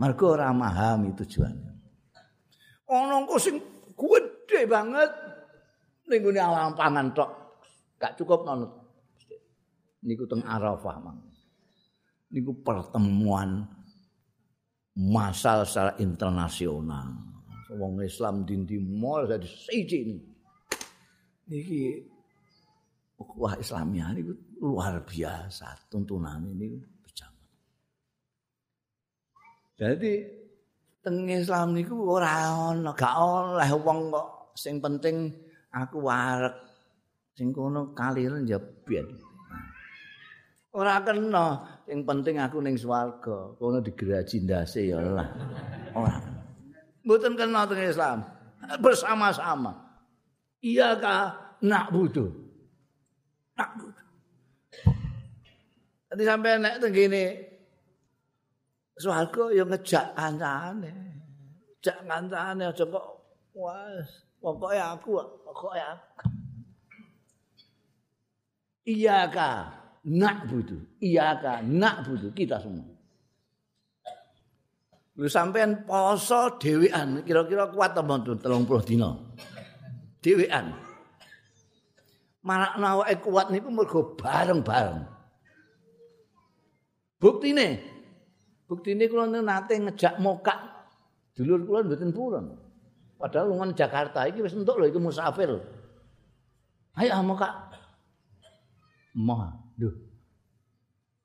Mergo 0.00 0.32
ora 0.32 0.48
paham 0.48 1.12
tujuannya. 1.12 1.72
Ono 2.88 3.16
kok 3.28 3.40
sing 3.40 3.56
gede 3.94 4.64
banget 4.64 5.10
ning 6.08 6.24
gone 6.24 6.40
lapangan 6.40 7.06
tok 7.14 7.30
gak 8.00 8.16
cukup 8.16 8.48
nono 8.48 8.66
niku 10.02 10.24
teng 10.26 10.42
Arafah 10.42 10.96
mang 10.98 11.20
niku 12.32 12.56
pertemuan 12.64 13.68
masal 14.96 15.62
secara 15.68 15.94
internasional. 16.02 17.14
Wong 17.70 18.02
Islam 18.02 18.42
dindi 18.42 18.82
mall 18.82 19.30
jadi 19.30 19.46
siji 19.46 19.98
ini. 20.02 20.16
Niki 21.50 22.02
wah 23.38 23.54
Islamnya 23.54 24.10
ini 24.16 24.26
luar 24.58 25.02
biasa 25.06 25.86
tuntunan 25.86 26.42
ini 26.50 26.74
berjamaah. 27.02 27.54
Jadi 29.78 30.12
teng 30.98 31.30
Islam 31.30 31.78
niku 31.78 31.94
ora 32.18 32.50
ana 32.74 32.90
gak 32.96 33.14
oleh 33.14 33.70
wong 33.78 34.10
kok. 34.10 34.28
Sing 34.58 34.82
penting 34.82 35.30
aku 35.70 36.02
warek 36.02 36.58
sing 37.38 37.54
kono 37.54 37.94
kaliren 37.94 38.44
ya 38.44 38.58
biyen 38.58 39.06
ora 40.74 41.02
kena. 41.02 41.46
Sing 41.86 42.06
penting 42.06 42.38
aku 42.38 42.62
ning 42.62 42.78
swarga. 42.78 43.54
Kono 43.58 43.82
digeraji 43.82 44.46
ndase 44.46 44.90
ya 44.90 45.02
lah. 45.02 45.28
Ora. 45.94 46.18
Mboten 47.02 47.34
kena 47.34 47.66
teng 47.66 47.82
Islam. 47.82 48.22
Bersama-sama. 48.78 49.72
Iya 50.60 50.94
ka? 51.00 51.34
Nak 51.60 51.92
butuh 51.92 52.28
nak 53.60 53.76
butuh 53.76 54.08
Nanti 56.08 56.24
sampai 56.24 56.58
nek 56.58 56.76
teng 56.80 56.92
kene 56.96 57.24
swarga 58.96 59.44
ya 59.54 59.64
ngejak 59.68 60.06
kancane. 60.16 60.92
Ngejak 61.78 61.98
kancane 62.08 62.62
aja 62.66 62.84
kok 62.84 63.06
wes. 63.54 64.08
Pokoknya 64.40 64.96
aku 64.96 65.20
pokoknya 65.44 65.86
aku. 65.94 66.28
Iya 68.88 69.28
kah 69.30 69.79
nak 70.10 70.50
butuh 70.50 70.98
iya 70.98 71.38
kah 71.38 71.62
nak 71.62 72.02
butuh 72.02 72.34
kita 72.34 72.58
semua. 72.58 72.90
Lu 75.14 75.28
sampean 75.30 75.86
poso 75.86 76.58
dewean 76.58 77.22
kira-kira 77.22 77.70
kuat 77.70 77.94
apa 77.94 78.14
tuh 78.24 78.36
telung 78.40 78.66
puluh 78.66 78.82
dino 78.82 79.36
dewean 80.18 80.74
marak 82.40 82.74
nawake 82.80 83.14
kuat 83.22 83.52
niku 83.52 83.68
mergo 83.70 84.16
bareng-bareng. 84.16 85.04
Buktine 87.20 87.68
buktine 88.64 89.04
kula 89.06 89.28
nate 89.28 89.76
ngejak 89.76 90.18
mokak. 90.18 90.58
Dulur 91.36 91.62
kula 91.68 91.84
mboten 91.84 92.10
purun. 92.10 92.46
Padahal 93.20 93.52
lungan 93.52 93.76
Jakarta 93.76 94.24
iki 94.24 94.40
wis 94.40 94.56
entuk 94.56 94.80
lho 94.80 94.88
iki 94.88 94.96
musafir. 94.96 95.60
Ayo 96.96 97.12
amo 97.20 97.36
Kak. 97.36 97.76
Mah, 99.20 99.59
duh. 99.80 99.94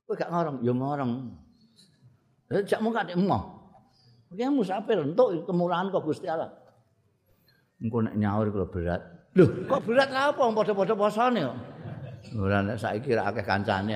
Kowe 0.07 0.15
gak 0.15 0.31
ngorong, 0.31 0.63
ya 0.63 0.71
ngorong. 0.71 1.11
Lah 2.47 2.61
jak 2.63 2.79
mung 2.79 2.95
kate 2.95 3.17
emoh. 3.17 3.43
Iki 4.31 4.47
musafir 4.47 5.03
entuk 5.03 5.43
kemurahan 5.43 5.91
kok 5.91 6.05
Gusti 6.05 6.29
Allah. 6.31 6.53
Engko 7.83 8.05
nek 8.05 8.15
nyaur 8.15 8.47
kula 8.53 8.67
berat. 8.71 9.01
Loh, 9.35 9.49
kok 9.67 9.83
berat 9.83 10.09
lah 10.15 10.31
apa 10.31 10.43
padha-padha 10.47 10.95
posane 10.95 11.39
kok. 11.43 11.57
Ora 12.39 12.63
nek 12.63 12.79
saiki 12.79 13.11
ra 13.17 13.27
akeh 13.29 13.43
kancane. 13.43 13.95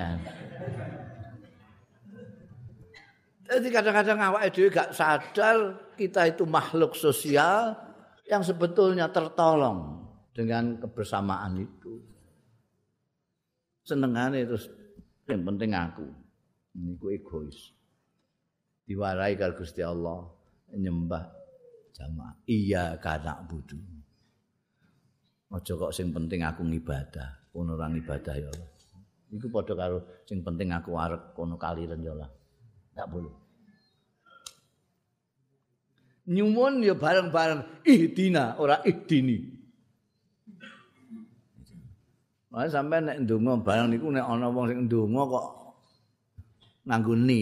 Jadi 3.49 3.67
kadang-kadang 3.73 4.19
awake 4.29 4.53
dhewe 4.53 4.69
gak 4.69 4.93
sadar 4.93 5.89
kita 5.97 6.29
itu 6.29 6.45
makhluk 6.45 6.93
sosial 6.93 7.73
yang 8.29 8.45
sebetulnya 8.45 9.09
tertolong 9.09 10.05
dengan 10.37 10.77
kebersamaan 10.77 11.57
itu. 11.57 12.08
Senengane 13.89 14.45
terus 14.45 14.69
yang 15.25 15.41
penting 15.49 15.73
aku. 15.73 16.05
Ini 16.77 16.93
ku 17.01 17.09
egois. 17.09 17.73
Diwarai 18.85 19.33
karo 19.33 19.57
Gusti 19.57 19.81
Allah 19.81 20.29
nyembah 20.77 21.25
jamaah. 21.97 22.37
Iya 22.45 23.01
kana 23.01 23.41
budu. 23.49 23.81
Aja 25.49 25.73
kok 25.73 25.89
sing 25.89 26.13
penting 26.13 26.45
aku 26.45 26.61
ngibadah, 26.61 27.49
kono 27.49 27.73
ora 27.73 27.89
ibadah 27.89 28.35
ya 28.37 28.45
Allah. 28.53 28.69
Iku 29.33 29.49
padha 29.49 29.73
karo 29.73 29.97
sing 30.29 30.45
penting 30.45 30.69
aku 30.69 30.93
arep 30.93 31.33
kono 31.33 31.57
kaliren 31.57 32.05
ya 32.05 32.13
Allah. 32.13 32.29
Tak 32.93 33.09
boleh. 33.09 33.49
nyuwun 36.29 36.85
ya 36.85 36.93
bareng-bareng 36.93 37.83
ihdina 37.83 38.55
ora 38.61 38.85
ihdini. 38.85 39.58
Lah 42.49 42.65
sampe 42.65 42.97
nek 42.97 43.21
ndonga 43.21 43.61
bareng 43.61 43.93
niku 43.93 44.09
nek 44.09 44.25
ana 44.25 44.49
wong 44.49 44.65
sing 44.69 44.79
ndonga 44.89 45.21
kok 45.29 45.47
nganggo 46.89 47.13
ni. 47.13 47.41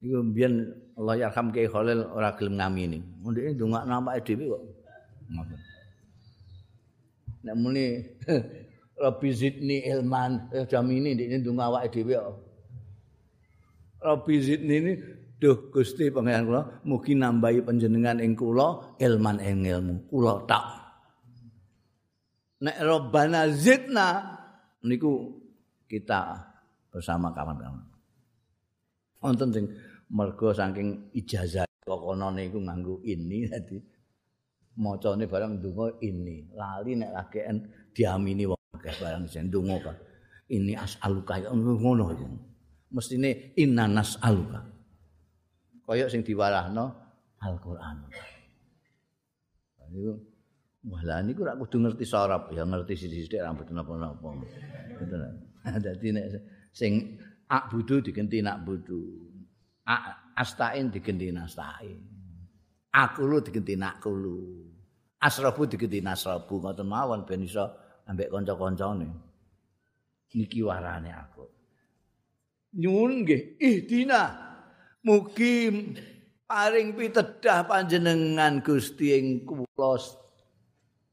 Iku 0.00 0.16
mbiyen 0.26 0.54
Allah 0.98 1.14
yarham 1.22 1.52
Kiai 1.54 1.70
Khalil 1.70 2.02
ora 2.10 2.34
gelem 2.34 2.58
ngamini. 2.58 2.98
Ndek 3.22 3.54
ndonga 3.54 3.86
nampake 3.86 4.34
dhewe 4.34 4.44
kok. 4.50 4.62
Nek 7.46 7.54
muni 7.56 7.84
Rabbi 9.00 9.28
zidni 9.32 9.80
ilman, 9.86 10.52
eh 10.52 10.68
jamini 10.68 11.14
ndek 11.14 11.40
ndonga 11.40 11.64
awake 11.70 12.02
dhewe 12.02 12.18
kok. 12.18 12.38
Rabbi 14.02 14.34
zidni 14.42 14.74
ini 14.82 14.92
Duh 15.40 15.72
Gusti 15.72 16.12
pangeran 16.12 16.44
kula 16.44 16.62
mugi 16.84 17.16
nambahi 17.16 17.64
panjenengan 17.64 18.20
ing 18.20 18.36
kula 18.36 18.92
ilman 19.00 19.40
ing 19.40 19.64
ilmu 19.64 20.04
kula 20.12 20.44
tak. 20.44 20.79
Nek 22.60 22.76
Rabbana 22.76 23.48
zidna 23.48 24.36
niku 24.84 25.32
kita 25.88 26.36
bersama 26.92 27.32
kawan-kawan. 27.32 27.88
Wonten 29.20 29.48
sing 29.52 29.66
mergo 30.12 30.52
saking 30.52 31.12
ijazah 31.16 31.64
kok 31.80 32.00
kono 32.04 32.28
niku 32.32 32.60
nganggo 32.60 33.00
ini 33.04 33.48
dadi 33.48 33.80
macane 34.76 35.24
barang 35.24 35.56
donga 35.56 35.86
ini. 36.04 36.52
Lali 36.52 37.00
nek 37.00 37.10
lageken 37.16 37.56
diamini 37.96 38.44
wong 38.44 38.76
akeh 38.76 38.94
barang 39.00 39.24
sing 39.24 39.48
donga 39.48 39.76
kan. 39.80 39.96
Ini 40.50 40.76
as'aluka 40.76 41.40
ngono 41.48 42.04
iku. 42.12 42.26
Mestine 42.90 43.54
inna 43.56 43.88
nas'aluka. 43.88 44.60
kaya 45.90 46.06
sing 46.06 46.22
diwarahno 46.22 46.86
Al-Qur'an. 47.42 47.98
Niku 49.90 50.29
wala 50.86 51.20
niku 51.20 51.44
ora 51.44 51.58
kudu 51.58 51.84
ngerti 51.84 52.04
sorop, 52.08 52.48
ya 52.56 52.64
ngerti 52.64 52.96
sithik-sithik 52.96 53.40
rambut 53.44 53.68
napa-napa. 53.68 54.28
Ngoten. 54.96 55.22
Dadi 55.60 56.08
nek 56.16 56.26
sing 56.72 57.20
ak 57.48 57.68
budu 57.68 58.00
digenti 58.00 58.40
nak 58.40 58.64
budu. 58.64 59.28
Astain 60.36 60.88
digenti 60.88 61.28
nastain. 61.34 61.98
Aku 62.90 63.28
lu 63.28 63.44
digenti 63.44 63.76
nak 63.76 64.00
kulu. 64.00 64.66
Asrafu 65.20 65.68
digenti 65.68 66.00
nasrabu 66.00 66.64
ngoten 66.64 66.88
mawon 66.88 67.28
ben 67.28 67.44
iso 67.44 67.64
ambek 68.08 68.32
kanca-kancane. 68.32 69.08
Niki 70.32 70.64
warane 70.64 71.10
aku. 71.12 71.44
Nyun 72.70 73.26
nggih, 73.26 73.58
ihdina 73.58 74.50
Mugi 75.00 75.72
paring 76.44 76.92
pitedah 76.92 77.64
panjenengan 77.64 78.60
Gusti 78.60 79.16
ing 79.16 79.48
kula 79.48 79.96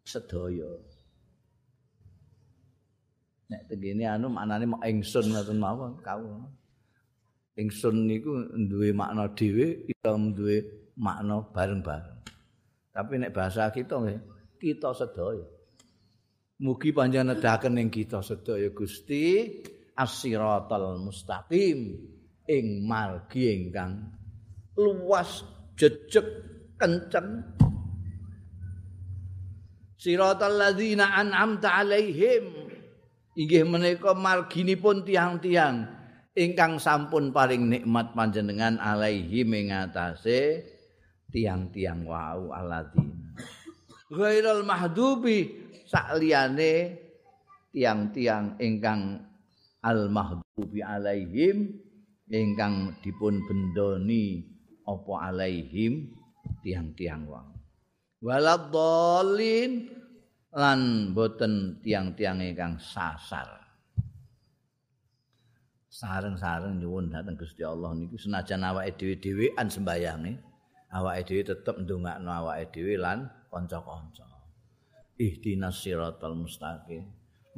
sedaya. 0.08 0.72
nek 3.48 3.64
tegene 3.72 4.04
anu 4.08 4.28
maknane 4.28 4.68
mau 4.68 4.80
ingsun 4.84 5.32
ngoten 5.32 5.60
mawon 5.60 6.00
kawula. 6.04 6.48
Ingsun 7.58 8.06
niku 8.06 8.54
duwe 8.54 8.92
makna 8.94 9.32
dhewe 9.34 9.88
iso 9.88 10.12
duwe 10.36 10.58
makna 11.00 11.42
bareng-bareng. 11.56 12.20
Tapi 12.92 13.14
nek 13.18 13.34
bahasa 13.34 13.72
kita 13.72 13.98
nggih 13.98 14.20
kita 14.62 14.94
sedaya. 14.94 15.48
Mugi 16.58 16.90
panjenengan 16.90 17.38
nedahaken 17.38 17.78
ing 17.78 17.90
kita 17.94 18.22
sedaya 18.22 18.74
Gusti 18.74 19.46
as-siratal 19.94 21.02
mustaqim 21.02 21.98
ing 22.46 22.66
margi 22.86 23.54
ingkang 23.54 24.10
luas 24.78 25.46
jejeg 25.78 26.26
kenceng 26.78 27.58
siratal 29.98 30.56
ladzina 30.56 31.12
an'amta 31.18 31.84
alaihim. 31.84 32.72
Inggih 33.38 33.70
menika 33.70 34.18
marginipun 34.18 35.06
tiang-tiang 35.06 35.98
ingkang 36.38 36.78
sampun 36.78 37.34
paling 37.34 37.66
nikmat 37.66 38.14
panjenengan 38.14 38.78
alaihi 38.78 39.42
mengatase 39.42 40.62
tiang-tiang 41.34 42.06
wau 42.06 42.54
alladzina 42.54 43.34
ghairul 44.14 44.62
mahdubi 44.62 45.50
sakliyane 45.90 46.94
tiang-tiang 47.74 48.54
ingkang 48.62 49.26
al 49.82 50.14
mahdubi 50.14 50.86
alaihim 50.86 51.74
ingkang 52.30 52.94
dipun 53.02 53.42
bendoni 53.50 54.46
apa 54.86 55.34
alaihim 55.34 56.14
tiang-tiang 56.62 57.26
wau 57.26 57.57
waladhalin 58.22 59.92
lan 60.54 61.14
boten 61.14 61.78
tiang-tiang 61.86 62.42
ingkang 62.42 62.82
sasar. 62.82 63.46
Sareng-sareng 65.90 66.78
nyuwun 66.78 67.10
dhateng 67.10 67.38
Gusti 67.38 67.66
Allah 67.66 67.94
niku 67.98 68.22
senajan 68.22 68.62
awake 68.62 69.02
dhewe-dhewean 69.02 69.66
sembayange 69.66 70.38
awake 70.94 71.26
dhewe 71.26 71.42
tetep 71.42 71.76
ndongakno 71.82 72.30
awake 72.30 72.70
dhewe 72.70 73.02
lan 73.02 73.26
kanca-kanca. 73.50 74.26
Ihdinas 75.18 75.82
siratal 75.82 76.38
mustaqim. 76.38 77.02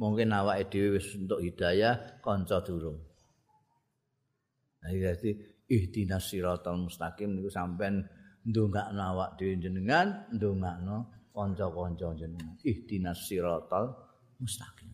Mungkin 0.00 0.32
awake 0.32 0.72
dhewe 0.72 0.96
wis 0.96 1.12
entuk 1.12 1.44
hidayah 1.44 2.20
kanca 2.24 2.64
durung. 2.64 2.96
Nah 4.80 4.88
iki 4.88 5.36
ihdinas 5.68 6.32
siratal 6.32 6.88
mustaqim 6.88 7.36
niku 7.36 7.52
sampean 7.52 8.08
ndongakno 8.48 9.00
awak 9.00 9.30
dhewe 9.36 9.60
jenengan 9.60 10.28
ndongakno 10.32 10.96
kanca-kanca 11.34 12.16
jenengan 12.16 12.56
ihdinas 12.64 13.28
siratal 13.28 13.92
mustaqim 14.40 14.92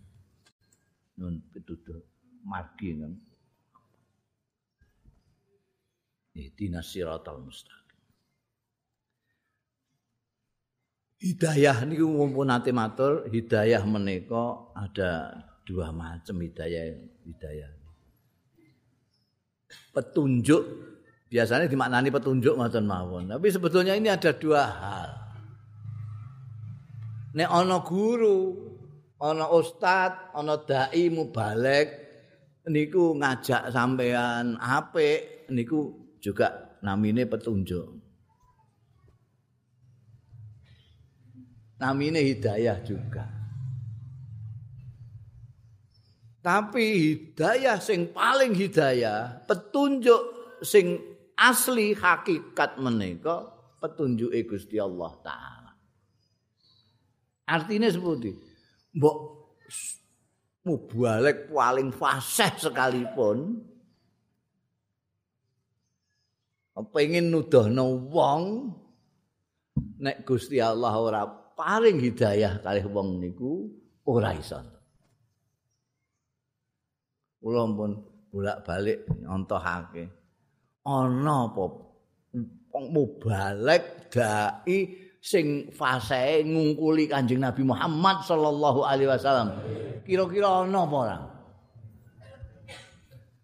nun 1.17 1.41
pituduh 1.53 2.03
margi 2.47 2.99
nang 2.99 3.15
Ihdinas 6.37 6.93
siratal 6.93 7.41
mustaqim. 7.41 7.97
Hidayah 11.17 11.89
niku 11.89 12.05
mumpun 12.05 12.53
ate 12.53 12.77
matur, 12.77 13.25
hidayah 13.33 13.81
menika 13.89 14.69
ada 14.77 15.33
dua 15.65 15.89
macam 15.97 16.37
hidayah 16.45 16.93
hidayah. 17.25 17.73
Petunjuk 19.97 20.63
biasanya 21.27 21.67
dimaknani 21.67 22.09
petunjuk 22.15 22.55
ngoten 22.55 22.87
mawon, 22.87 23.27
tapi 23.31 23.51
sebetulnya 23.51 23.99
ini 23.99 24.07
ada 24.07 24.31
dua 24.31 24.63
hal. 24.63 25.11
Nek 27.37 27.51
ana 27.53 27.83
guru, 27.85 28.57
ana 29.21 29.51
ustad, 29.53 30.33
ana 30.33 30.57
dai 30.63 31.13
mubalek 31.13 31.89
niku 32.67 33.15
ngajak 33.19 33.71
sampean 33.71 34.57
apik 34.57 35.51
niku 35.53 35.95
juga 36.23 36.79
namine 36.81 37.29
petunjuk. 37.29 38.03
Namine 41.77 42.25
hidayah 42.25 42.81
juga. 42.81 43.29
Tapi 46.41 46.87
hidayah 47.03 47.77
sing 47.83 48.15
paling 48.15 48.55
hidayah, 48.57 49.45
petunjuk 49.45 50.23
sing 50.65 51.16
asli 51.37 51.93
hakikat 51.93 52.81
menika 52.81 53.53
petunjuk 53.79 54.33
Gusti 54.49 54.81
Allah 54.81 55.13
taala. 55.21 55.73
Artinya 57.47 57.87
seperti 57.93 58.35
mbok 58.97 59.17
mubalek 60.67 61.53
paling 61.53 61.95
fasih 61.95 62.51
sekalipun 62.59 63.63
pengen 66.91 67.33
nuduhno 67.33 68.11
wong 68.11 68.43
nek 70.03 70.27
Gusti 70.29 70.61
Allah 70.61 70.93
ora 70.93 71.23
paring 71.57 72.03
hidayah 72.03 72.61
kalih 72.61 72.85
wong 72.93 73.23
niku 73.23 73.71
ora 74.05 74.37
iso. 74.37 74.61
Kula 77.41 77.63
pun 77.71 78.03
bolak-balik 78.35 79.07
nyontohake. 79.23 80.26
Ana 80.87 81.51
apa 81.51 81.65
mubalek 82.79 84.15
dai 84.15 84.79
sing 85.19 85.75
fase 85.75 86.47
ngungkuli 86.47 87.11
Kanjeng 87.11 87.43
Nabi 87.43 87.67
Muhammad 87.67 88.23
sallallahu 88.23 88.87
alaihi 88.87 89.11
wasallam. 89.11 89.59
Kira-kira 90.07 90.63
ana 90.63 90.87
apa 90.87 90.97
ora? 90.97 91.19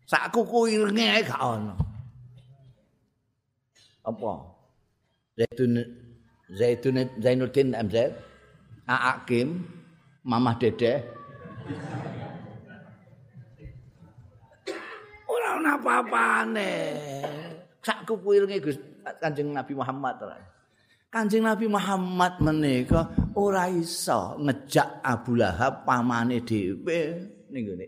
Sak 0.07 0.31
kuku 0.31 0.79
irenge 0.79 1.27
gak 1.27 1.43
ana. 1.43 1.75
apa 4.03 4.33
Zaitun 5.39 5.73
Zaitun 6.53 6.97
Zainuddin 7.23 7.69
MZ 7.73 7.97
Aakim 8.91 9.63
Mamah 10.27 10.59
Dede 10.59 11.07
Ora 15.31 15.52
ana 15.63 15.79
apa-apane 15.79 16.73
sak 17.79 18.03
kuwirnge 18.03 18.59
Gus 18.59 18.79
Kanjeng 19.23 19.55
Nabi 19.55 19.79
Muhammad 19.79 20.19
Kanjeng 21.07 21.47
Nabi 21.47 21.71
Muhammad 21.71 22.43
menika 22.43 23.07
ora 23.39 23.71
iso 23.71 24.35
ngejak 24.43 24.99
Abu 25.07 25.39
Lahab 25.39 25.87
pamane 25.87 26.43
dhewe 26.43 27.31
ning 27.55 27.63
ngene 27.71 27.87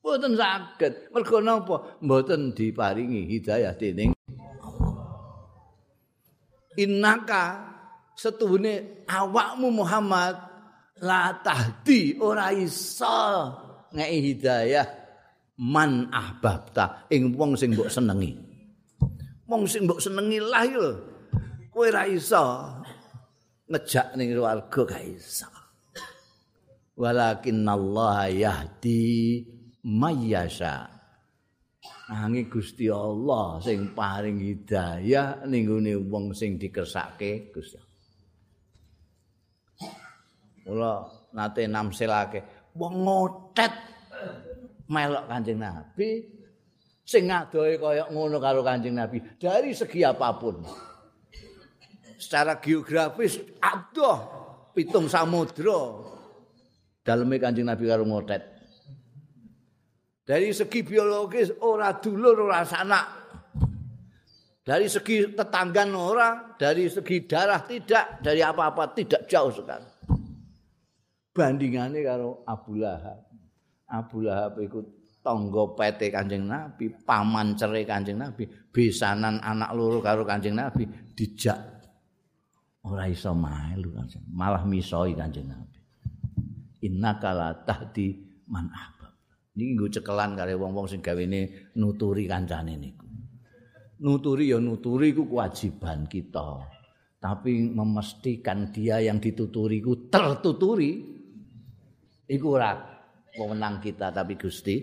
Mboten 0.00 0.32
saged. 0.32 1.12
Mergo 1.12 1.44
napa? 1.44 2.00
Mboten 2.00 2.56
diparingi 2.56 3.28
hidayah 3.28 3.76
dening 3.76 4.16
Innaka 6.80 7.60
setuhune 8.16 9.04
awakmu 9.04 9.68
Muhammad 9.68 10.40
la 11.04 11.36
tahdi 11.44 12.16
ora 12.16 12.48
iso 12.48 13.52
ngei 13.92 14.18
hidayah 14.32 14.99
man 15.60 16.08
ahbabta 16.08 17.04
ing 17.12 17.36
wong 17.36 17.52
sing 17.52 17.76
mbok 17.76 17.92
senengi. 17.92 18.32
Wong 19.44 19.68
sing 19.68 19.84
mbok 19.84 20.00
senengi 20.00 20.40
lah 20.40 20.64
yo. 20.64 20.86
Kowe 21.68 21.86
ora 21.86 22.08
iso 22.08 22.44
ngejak 23.68 24.16
ning 24.16 24.32
swarga 24.32 24.80
ga 24.88 24.98
iso. 25.04 25.48
Walakin 26.96 27.64
Allah 27.68 28.28
yahdi 28.28 29.40
mayyasha 29.84 31.00
nanging 32.10 32.50
Gusti 32.50 32.90
Allah 32.90 33.62
sing 33.62 33.94
paring 33.94 34.42
hidayah 34.42 35.46
ning 35.46 35.70
wong 36.10 36.34
sing 36.34 36.58
dikersake 36.58 37.54
Gusti 37.54 37.78
Mula 40.66 41.06
nate 41.32 41.64
namselake 41.70 42.70
wong 42.76 43.06
ngotet 43.06 43.72
melok 44.90 45.30
Kanjeng 45.30 45.62
Nabi 45.62 46.26
sing 47.06 47.30
ngadohe 47.30 47.78
kaya 47.78 48.10
ngono 48.10 48.42
karo 48.42 48.66
Kanjeng 48.66 48.98
Nabi 48.98 49.22
dari 49.38 49.70
segi 49.70 50.02
apa 50.02 50.34
pun 50.36 50.66
secara 52.18 52.58
geografis 52.58 53.38
adoh 53.62 54.18
pitung 54.74 55.06
samudra 55.06 56.02
daleme 57.06 57.38
Kanjeng 57.38 57.70
Nabi 57.70 57.86
karo 57.86 58.02
ngotet 58.02 58.60
Dari 60.30 60.54
segi 60.54 60.86
biologis 60.86 61.50
ora 61.58 61.90
dulur 61.98 62.46
ora 62.46 62.62
sanak. 62.62 63.18
Dari 64.62 64.86
segi 64.86 65.26
tetanggan 65.34 65.90
ora, 65.90 66.54
dari 66.54 66.86
segi 66.86 67.26
darah 67.26 67.66
tidak, 67.66 68.22
dari 68.22 68.38
apa-apa 68.38 68.94
tidak 68.94 69.26
jauh 69.26 69.50
sekali. 69.50 69.90
Bandingannya 71.34 72.06
karo 72.06 72.46
Abu 72.46 72.78
Lahab. 72.78 73.29
Abu 73.90 74.22
Lahab 74.22 74.62
ikut 74.62 74.86
tonggo 75.20 75.74
pete 75.74 76.08
kanjeng 76.08 76.46
Nabi, 76.46 76.88
paman 76.94 77.58
cerai 77.58 77.84
kanjeng 77.84 78.16
Nabi, 78.16 78.46
besanan 78.70 79.42
anak 79.42 79.74
loro 79.74 79.98
karo 80.00 80.22
kanjeng 80.24 80.56
Nabi, 80.56 80.86
dijak. 81.12 81.58
Ora 82.86 83.04
iso 83.10 83.34
malu 83.36 83.92
kanjeng, 83.92 84.24
malah 84.30 84.64
misoi 84.64 85.12
kanjeng 85.12 85.50
Nabi. 85.50 85.80
innaka 86.84 87.30
la 87.36 87.48
tahdi 87.52 88.16
man 88.48 88.68
ahbab 88.72 89.12
niki 89.56 89.76
nggo 89.76 89.86
cekelan 89.92 90.32
kare 90.36 90.56
wong-wong 90.56 90.88
sing 90.88 91.04
gawene 91.04 91.72
nuturi 91.76 92.24
kancane 92.24 92.74
niku 92.80 93.06
nuturi 94.00 94.48
ya 94.48 94.58
nuturi 94.58 95.12
iku 95.12 95.28
kewajiban 95.28 96.08
kita 96.08 96.64
tapi 97.20 97.68
memastikan 97.68 98.72
dia 98.72 99.04
yang 99.04 99.20
dituturi 99.20 99.84
iku 99.84 100.08
tertuturi 100.08 101.04
iku 102.24 102.46
ora 102.56 102.99
wewenang 103.38 103.78
kita 103.78 104.10
tapi 104.10 104.34
Gusti. 104.34 104.76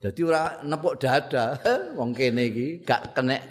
Jadi 0.00 0.20
ora 0.22 0.60
nepuk 0.62 1.00
dada 1.00 1.56
wong 1.98 2.14
kene 2.14 2.52
iki 2.52 2.84
gak 2.84 3.16
kenek 3.16 3.42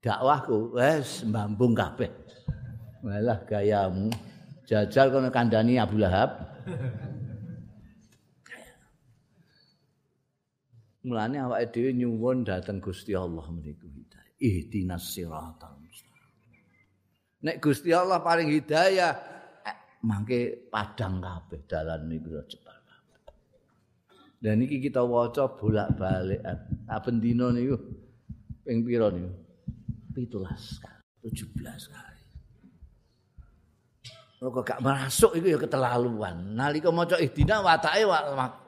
dakwahku 0.00 0.74
wes 0.78 1.26
mbambung 1.26 1.76
kabeh. 1.76 2.08
Walah 3.04 3.44
gayamu. 3.44 4.08
Jajal 4.64 5.10
kono 5.10 5.28
kandhani 5.34 5.82
Abu 5.82 5.98
Lahab. 5.98 6.30
Mulane 11.00 11.40
awake 11.40 11.72
dhewe 11.72 11.96
nyuwun 11.96 12.44
dhateng 12.44 12.78
Gusti 12.78 13.16
Allah 13.16 13.42
mriku 13.48 13.88
hidayah. 13.88 14.36
Ihdinas 14.36 15.16
siratal 15.16 15.80
Nek 17.40 17.56
Gusti 17.56 17.88
Allah 17.88 18.20
paring 18.20 18.52
hidayah, 18.52 19.16
mangke 20.00 20.68
padang 20.72 21.20
kabeh 21.20 21.60
dalan 21.68 22.08
niku 22.08 22.40
cepet. 22.48 22.76
Dan 24.40 24.64
iki 24.64 24.80
kita 24.80 25.04
waca 25.04 25.52
bolak-balik. 25.52 26.40
Saben 26.88 27.20
dina 27.20 27.52
niku 27.52 27.76
ping 28.64 28.80
pira 28.80 29.12
niku? 29.12 29.28
17 30.16 30.80
kali, 30.80 31.28
17 31.28 31.92
kali. 31.92 32.22
Kok 34.40 34.64
gak 34.64 34.80
masuk 34.80 35.36
iku 35.36 35.46
ya 35.52 35.58
keterlaluan. 35.60 36.56
Nalika 36.56 36.88
maca 36.88 37.20
ihdina 37.20 37.60
watake 37.60 38.08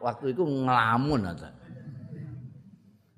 waktu 0.04 0.36
iku 0.36 0.44
ngelamun 0.44 1.32
aja. 1.32 1.48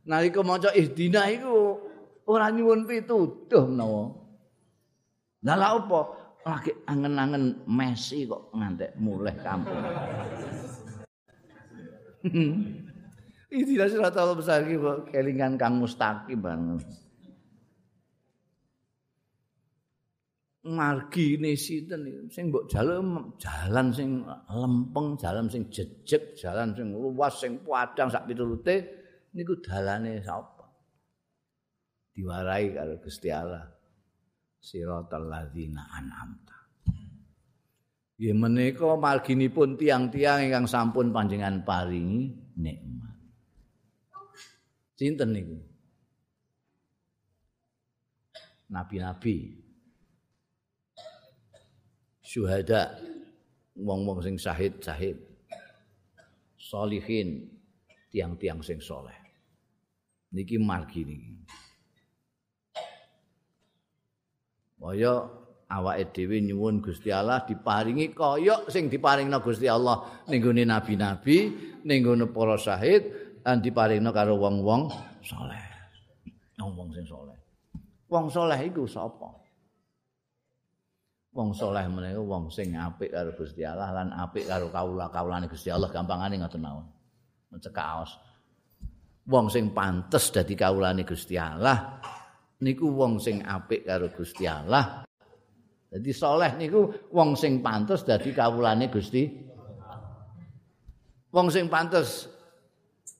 Nalika 0.07 0.47
maca 0.47 0.71
ihdina 0.71 1.27
iku 1.35 1.83
ora 2.31 2.55
nyuwun 2.55 2.87
pituduh 2.87 3.67
menawa. 3.67 4.15
Lah 5.43 5.57
lha 5.59 5.69
opo? 5.75 6.01
Lagi 6.45 6.73
angen-angen 6.85 7.65
Messi 7.65 8.29
kok 8.29 8.53
ngantek 8.53 9.01
mulai 9.01 9.33
kampung. 9.41 9.81
Ini 13.49 13.63
tidak 13.65 13.89
sudah 13.89 14.13
tahu 14.13 14.45
besar 14.45 14.61
kok 14.65 15.09
kelingan 15.09 15.57
Kang 15.57 15.81
Mustaqim 15.81 16.45
banget. 16.45 16.85
Margi 20.65 21.37
ini 21.37 21.53
sinten 21.61 22.29
sing 22.33 22.49
mbok 22.49 22.73
jalan 22.73 23.37
jalan 23.37 23.93
sing 23.93 24.25
lempeng, 24.49 25.13
jalan 25.21 25.45
sing 25.45 25.69
jejeg, 25.69 26.33
jalan 26.41 26.73
sing 26.73 26.89
luas, 26.89 27.37
sing 27.37 27.61
padang 27.61 28.09
sak 28.09 28.25
pitulute 28.25 28.77
niku 29.37 29.61
dalane 29.61 30.25
sapa? 30.25 30.65
Diwarai 32.17 32.73
karo 32.73 32.97
Gusti 32.97 33.29
Allah. 33.29 33.74
Siratal 34.65 35.29
ladzina 35.29 35.85
an'amta. 35.93 36.57
Ya 38.17 38.33
menika 38.33 38.97
marginipun 38.97 39.77
tiang-tiang 39.77 40.49
ingkang 40.49 40.65
sampun 40.65 41.13
panjenengan 41.13 41.61
paringi 41.61 42.33
nikmat. 42.57 43.13
Sinten 44.97 45.37
niku? 45.37 45.59
Nabi-nabi. 48.73 49.61
Syuhada 52.25 52.97
wong-wong 53.77 54.25
sing 54.25 54.41
syahid-syahid. 54.41 55.21
Solihin 56.57 57.53
tiang-tiang 58.09 58.65
sing 58.65 58.81
soleh. 58.81 59.15
Niki 60.33 60.57
margi 60.57 61.03
niki. 61.05 61.35
Kaya 64.85 65.25
awake 65.73 66.13
dhewe 66.13 66.45
nyuwun 66.45 66.85
Gusti 66.85 67.09
Allah 67.09 67.41
diparingi 67.49 68.13
kaya 68.13 68.69
sing 68.69 68.93
diparingna 68.93 69.41
Gusti 69.41 69.65
Allah 69.65 70.25
ning 70.29 70.45
nabi-nabi, 70.45 71.37
ning 71.89 72.01
para 72.37 72.61
syahid 72.61 73.03
lan 73.41 73.65
diparingna 73.65 74.13
karo 74.13 74.37
wong-wong 74.37 74.93
saleh. 75.25 75.65
Wong-wong 76.61 76.93
sing 76.93 77.09
saleh. 77.09 77.37
Wong 78.13 78.29
saleh 78.29 78.61
iku 78.69 78.85
sapa? 78.85 79.45
Wong 81.35 81.51
saleh 81.51 81.83
menika 81.91 82.23
wong 82.23 82.47
sing 82.53 82.79
apik 82.79 83.11
karo 83.11 83.35
Gusti 83.35 83.67
Allah 83.67 83.91
lan 83.91 84.15
apik 84.15 84.47
karo 84.47 84.71
kawula-kawulane 84.71 85.51
Gusti 85.51 85.73
Allah 85.73 85.91
gampangane 85.91 86.39
ngoten 86.39 86.63
mawon. 86.63 86.87
Mencekaos. 87.51 88.15
Wong 89.27 89.49
sing 89.51 89.73
pantes 89.75 90.31
dadi 90.31 90.55
kawulane 90.55 91.03
Gusti 91.03 91.35
Allah 91.35 91.99
niku 92.63 92.87
wong 92.93 93.19
sing 93.19 93.43
apik 93.43 93.89
karo 93.89 94.13
Gusti 94.13 94.47
Allah. 94.47 95.03
Jadi 95.95 96.11
soleh 96.11 96.55
niku 96.59 96.91
wong 97.11 97.35
sing 97.39 97.63
pantes 97.63 98.03
dadi 98.03 98.31
kawulane 98.31 98.91
Gusti. 98.91 99.25
Wong 101.35 101.51
sing 101.51 101.67
pantes 101.67 102.31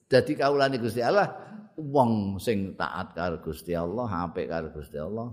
dadi 0.07 0.39
kawulane 0.39 0.79
Gusti 0.79 1.03
Allah, 1.03 1.27
wong 1.75 2.39
sing 2.39 2.79
taat 2.79 3.11
karo 3.11 3.43
Gusti 3.43 3.75
Allah, 3.75 4.07
apik 4.07 4.47
karo 4.47 4.71
Gusti 4.71 4.95
Allah, 4.95 5.27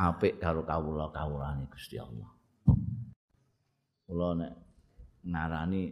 apik 0.00 0.40
karo 0.40 0.64
kawula-kawulane 0.64 1.68
Gusti 1.68 2.00
Allah. 2.00 2.28
Kula 4.08 4.28
nek 4.36 4.52
ngarani 5.24 5.82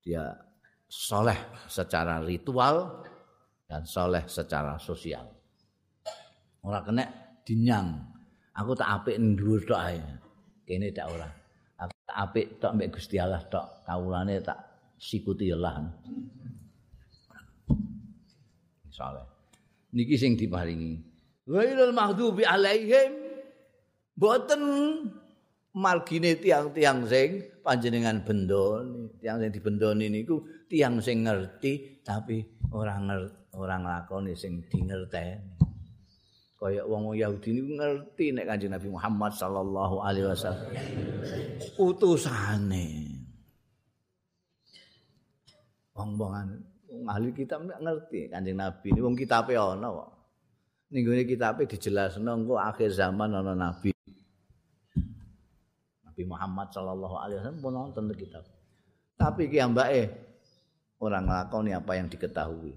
dia 0.00 0.32
soleh 0.88 1.36
secara 1.68 2.20
ritual 2.24 3.04
dan 3.68 3.84
soleh 3.84 4.24
secara 4.28 4.76
sosial. 4.80 5.39
Ora 6.64 6.84
kena 6.84 7.04
dinyang. 7.44 7.88
Aku 8.56 8.76
tak 8.76 8.90
apik 9.00 9.16
dhuwur 9.16 9.60
tok 9.64 9.80
ae. 9.80 10.00
Kene 10.66 10.92
tak 10.92 11.08
ora. 11.08 11.28
Aku 11.80 11.94
tak 12.04 12.16
apik 12.28 12.46
tok 12.60 12.74
mbek 12.76 12.92
Gusti 12.92 13.16
Allah 13.16 13.40
tok. 13.48 13.86
Kawulane 13.88 14.42
tak 14.44 14.58
sikuti 15.00 15.48
Allah. 15.54 15.88
Saleh. 18.92 19.26
Niki 19.96 20.14
sing 20.20 20.36
diparingi. 20.36 21.00
Ghairul 21.48 21.96
maghdubi 21.96 22.44
alaihim 22.44 23.10
boten 24.14 24.62
margine 25.74 26.36
tiang-tiang 26.38 27.08
sing 27.08 27.42
panjenengan 27.64 28.22
bendoni, 28.22 29.18
tiang 29.18 29.40
sing 29.40 29.50
dibendoni 29.50 30.06
niku 30.12 30.42
tiang 30.68 31.00
sing 31.00 31.26
ngerti 31.26 32.02
tapi 32.04 32.42
ora 32.70 32.98
ngerti, 32.98 33.56
ora 33.56 33.80
nglakoni 33.80 34.36
sing 34.36 34.62
dingerteni. 34.68 35.59
Kaya 36.60 36.84
wong 36.84 37.16
Yahudi 37.16 37.56
niku 37.56 37.72
ngerti 37.80 38.36
nek 38.36 38.44
Kanjeng 38.52 38.76
Nabi 38.76 38.88
Muhammad 38.92 39.32
sallallahu 39.32 40.04
alaihi 40.04 40.28
wasallam. 40.28 40.68
Utusane. 41.80 43.16
Wong-wongan 45.96 46.60
ahli 47.08 47.32
kitab 47.32 47.64
ngerti 47.64 48.28
Kanjeng 48.28 48.60
Nabi 48.60 48.92
ini 48.92 49.00
wong 49.00 49.16
kitabe 49.16 49.56
ana 49.56 49.88
kok. 49.88 50.10
Ning 50.92 51.00
gone 51.08 51.24
kitabe 51.24 51.64
dijelasno 51.64 52.28
engko 52.28 52.60
akhir 52.60 52.92
zaman 52.92 53.40
ana 53.40 53.56
nabi. 53.56 53.96
Nabi 56.04 56.22
Muhammad 56.28 56.68
sallallahu 56.76 57.16
alaihi 57.24 57.40
wasallam 57.40 57.64
pun 57.64 57.72
nonton 57.72 58.04
kitab. 58.12 58.44
Tapi 59.16 59.48
ki 59.48 59.64
ambake 59.64 60.12
orang 61.00 61.24
nglakoni 61.24 61.72
apa 61.72 61.96
yang 61.96 62.12
diketahui. 62.12 62.76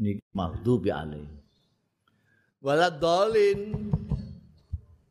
Ini 0.00 0.16
maghdubi 0.32 0.88
alaihi 0.88 1.37
walad 2.62 2.98
dolin. 2.98 3.60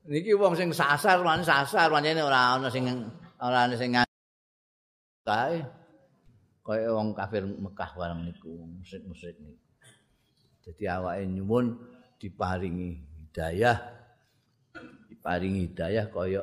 Niki 0.08 0.32
wong 0.40 0.56
sing 0.56 0.72
sasar 0.72 1.20
lan 1.20 1.44
sasar 1.44 1.92
pancene 1.92 2.24
ora 2.24 2.56
ana 2.56 2.72
sing 2.72 2.88
ora 3.44 3.68
ana 3.68 3.76
sing 3.76 3.92
kae 5.28 5.60
kaya 6.64 6.88
wong 6.96 7.12
kafir 7.12 7.44
Mekah 7.44 7.92
warang 8.00 8.24
niku 8.24 8.52
musyrik-musyrik 8.80 9.36
niku. 9.44 9.60
Dadi 10.64 10.84
awake 10.88 11.28
nyuwun 11.28 11.76
diparingi 12.20 13.04
hidayah 13.04 13.76
diparingi 15.12 15.72
hidayah 15.72 16.08
kaya 16.08 16.40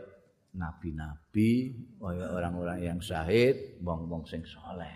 nabi-nabi 0.52 1.72
kaya 1.96 2.24
orang-orang 2.36 2.84
yang 2.84 3.00
syahid 3.00 3.80
wong-wong 3.80 4.28
sing 4.28 4.44
saleh. 4.44 4.92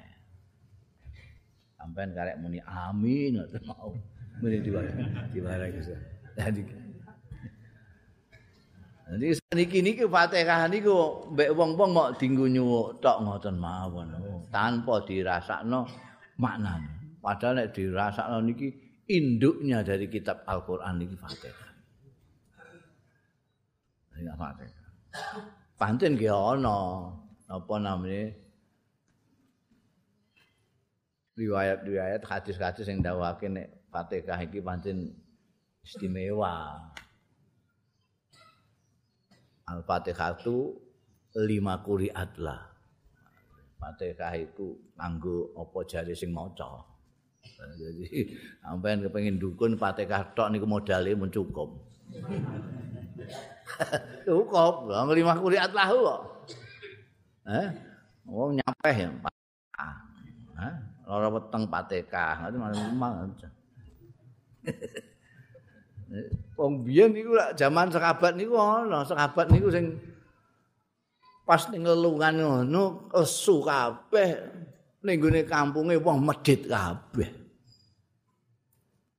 Sampean 1.81 2.13
karek 2.13 2.37
muni 2.37 2.61
amin 2.61 3.41
ngoten 3.41 3.65
mau 3.65 3.97
muni 4.39 4.59
diwarai 4.63 4.93
diwarai 5.35 5.75
Gus. 5.75 5.91
Jadi 6.39 6.63
Jadi 9.09 9.41
niki 9.57 9.81
niki 9.81 10.05
Fatihah 10.05 10.69
niku 10.69 11.25
mbek 11.33 11.57
wong-wong 11.57 11.91
mok 11.97 12.21
dinggo 12.21 12.45
nyuwuk 12.45 13.01
tok 13.01 13.25
ngoten 13.25 13.57
mawon 13.57 14.13
tanpa 14.53 15.01
dirasakno 15.09 15.89
maknane. 16.37 17.17
Padahal 17.25 17.65
nek 17.65 17.73
dirasakno 17.73 18.45
niki 18.45 18.69
induknya 19.09 19.81
dari 19.81 20.13
kitab 20.13 20.45
Al-Qur'an 20.45 21.01
niki 21.01 21.17
Fatihah. 21.17 21.69
Ya 24.21 24.37
Fatihah. 24.37 24.89
Pancen 25.81 26.21
ki 26.21 26.29
ana 26.29 27.09
apa 27.49 27.75
namanya 27.81 28.37
riwayat-riwayat 31.41 32.29
hadis-hadis 32.29 32.93
yang 32.93 33.01
dawake 33.01 33.49
nek 33.49 33.78
Fatihah 33.99 34.39
iki 34.47 34.63
pancen 34.63 35.11
istimewa. 35.83 36.79
Al-Fatihah 39.67 40.39
itu 40.39 40.79
lima 41.35 41.83
kuriat 41.83 42.39
lah. 42.39 42.63
Fatihah 43.83 44.39
itu 44.39 44.79
nganggo 44.95 45.51
apa 45.59 45.79
jari 45.83 46.15
sing 46.15 46.31
maca. 46.31 46.87
Jadi 47.59 48.39
sampean 48.63 49.03
kepengin 49.03 49.43
dukun 49.43 49.75
Fatihah 49.75 50.31
tok 50.31 50.55
niku 50.55 50.71
modale 50.71 51.19
mun 51.19 51.35
cukup. 51.35 51.75
lima 55.19 55.35
kuriat 55.43 55.75
lah 55.75 55.91
kok. 55.91 56.21
Eh? 57.51 57.69
Wong 58.31 58.63
nyampe 58.63 58.91
ya. 58.95 59.11
Hah? 60.55 60.89
lara 61.09 61.33
weteng 61.33 61.65
pateka 61.73 62.37
ngono 62.53 62.69
memang 62.69 63.33
wong 66.59 66.83
biyen 66.83 67.15
niku 67.15 67.37
lak 67.37 67.55
jaman 67.55 67.93
sekabat 67.93 68.33
niku 68.35 68.57
ana 68.59 69.05
sekabat 69.05 69.47
niku 69.53 69.69
sing 69.71 69.95
pas 71.49 71.65
ning 71.73 71.81
lelungan 71.87 72.35
ngono 72.37 73.09
lesu 73.13 73.65
kabeh. 73.65 74.31
Ning 74.99 75.17
gone 75.23 75.41
kampunge 75.47 75.97
wong 75.97 76.19
medhit 76.27 76.67
kabeh. 76.67 77.31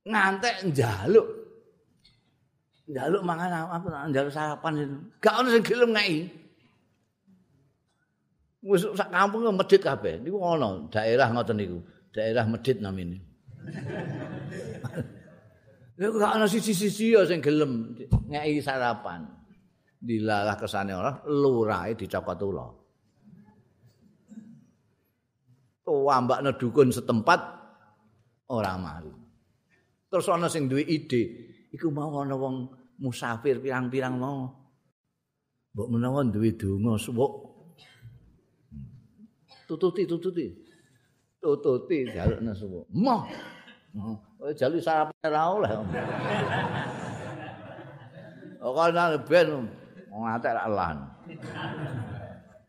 Ngantek 0.06 0.70
njaluk. 0.70 1.26
Njaluk 2.90 3.22
mangan 3.24 3.66
apa 3.66 4.06
njaluk 4.10 4.30
sarapan 4.30 5.00
gak 5.18 5.40
ono 5.40 5.48
sing 5.50 5.64
gelem 5.64 5.90
ngeki. 5.96 6.18
Wis 8.60 8.84
sak 8.92 9.08
kampung 9.08 9.48
medhit 9.56 9.80
kabeh. 9.80 10.20
Niku 10.20 10.38
ana 10.38 10.86
daerah 10.92 11.32
ngoten 11.32 11.56
niku. 11.58 11.78
Daerah 12.14 12.44
medhit 12.46 12.82
namine 12.82 13.22
lha 16.00 16.28
ana 16.32 16.48
sisi-sisi 16.48 17.12
ya 17.12 17.28
sing 17.28 17.44
gelem 17.44 17.92
ngeki 18.32 18.64
sarapan? 18.64 19.28
Dilalah 20.00 20.56
kesane 20.56 20.96
ora 20.96 21.20
lurahe 21.28 21.92
dicokot 21.92 22.40
ula. 22.40 22.66
Wambakne 25.84 26.56
dukun 26.56 26.88
setempat 26.94 27.40
ora 28.48 28.78
mari 28.80 29.10
terus 30.10 30.26
ana 30.30 30.50
sing 30.50 30.66
duwe 30.66 30.82
ide 30.86 31.22
iku 31.70 31.90
mau 31.94 32.14
ana 32.18 32.34
wong 32.34 32.70
musafir 33.02 33.62
pirang-pirang 33.62 34.16
mau. 34.18 34.48
Mbok 35.70 35.88
menawa 35.90 36.26
duwe 36.26 36.54
donga 36.58 36.98
suwuk 36.98 37.32
tututi 39.68 40.02
tututi. 40.08 40.46
Tututi 41.40 42.10
jaluk 42.10 42.40
nesu 42.42 42.84
moh 42.90 43.22
jaluk 44.56 44.80
sarapan 44.80 45.28
ra 45.28 45.42
oleh 45.52 45.70
oh 48.64 48.72
kana 48.72 49.20
ben 49.20 49.68
ngatek 50.10 50.52
ra 50.56 50.64
lan 50.68 50.96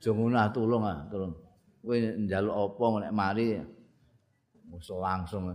jungunah 0.01 0.49
tulung 0.49 0.83
ah 0.83 1.05
tulung. 1.07 1.37
Kowe 1.81 1.97
njaluk 1.97 2.55
apa 2.57 2.85
nek 3.05 3.13
mari? 3.13 3.45
Musuh 4.69 4.97
langsung. 4.97 5.53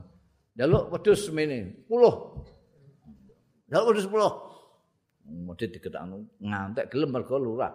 Njaluk 0.55 0.95
wedhus 0.95 1.29
semene 1.29 1.87
10 1.91 3.69
njaluk 3.69 3.87
wedhus 3.91 4.07
10 4.07 5.45
modhe 5.47 5.67
diketakno 5.67 6.23
ngantek 6.39 6.87
gelem 6.95 7.11
mergo 7.11 7.37
lurah. 7.39 7.75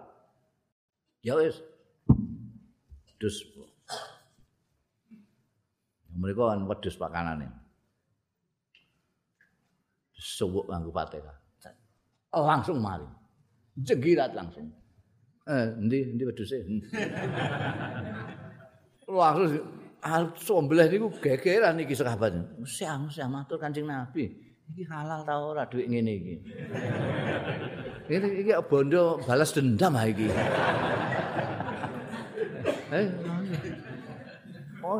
Ya 1.21 1.35
wis. 1.35 1.59
Wedhus. 3.07 3.35
Mereka 6.11 6.43
kan 6.55 6.67
wedhus 6.67 6.95
pakanane. 6.95 7.61
Suwuk 10.22 10.69
nganggo 10.69 10.93
Fatihah. 10.93 11.34
Langsung 12.30 12.78
mari. 12.78 13.09
Jegirat 13.82 14.38
langsung. 14.38 14.69
Eh, 15.49 15.67
endi 15.82 16.05
endi 16.05 16.24
wedhuse? 16.30 16.61
langsung 19.09 19.65
al 20.05 20.24
sombleh 20.38 20.86
niku 20.93 21.09
gegeran 21.17 21.82
iki 21.82 21.97
sahabat. 21.97 22.38
Siang 22.61 23.09
siang 23.09 23.34
matur 23.34 23.57
Kanjeng 23.57 23.89
Nabi. 23.89 24.30
Iki 24.72 24.86
halal 24.88 25.26
ta 25.26 25.41
ora 25.41 25.65
dhuwit 25.65 25.89
ngene 25.89 26.11
iki. 26.13 26.36
Ini 28.13 28.28
iki 28.45 28.53
bondo 28.69 29.17
balas 29.26 29.49
dendam 29.57 29.97
ha 29.97 30.05
iki. 30.05 30.30
Eh. 32.91 33.07
Oh. 34.84 34.99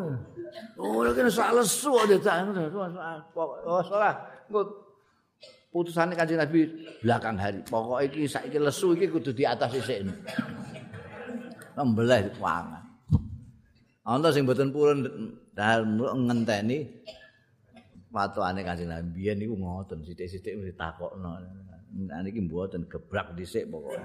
Oh, 0.80 1.04
kene 1.12 1.28
sak 1.28 1.52
lesu 1.52 1.92
aja 2.00 2.16
tak. 2.24 2.48
Oh, 3.68 3.84
salah. 3.84 4.16
Engko 4.48 4.91
putusane 5.72 6.14
Kanjeng 6.14 6.38
Nabi 6.38 6.68
belakang 7.00 7.40
hari. 7.40 7.64
Pokoke 7.64 8.12
iki 8.12 8.28
saiki 8.28 8.60
lesu 8.60 8.94
iki 8.94 9.08
kudu 9.08 9.32
di 9.32 9.48
atas 9.48 9.72
isik. 9.80 10.04
Membelah 11.80 12.28
wangan. 12.38 12.84
Ana 14.04 14.28
sing 14.36 14.44
mboten 14.44 14.76
purun 14.76 15.08
dal 15.56 15.88
ngenteni 15.88 16.86
watuane 18.12 18.62
Kanjeng 18.68 18.92
Nabi 18.92 19.32
niku 19.32 19.56
ngoten 19.56 20.04
sithik-sithik 20.04 20.60
mesti 20.60 20.76
takokno. 20.76 21.40
Niki 21.92 22.44
mboten 22.44 22.86
gebrak 22.92 23.32
dhisik 23.40 23.72
pokoke. 23.72 24.04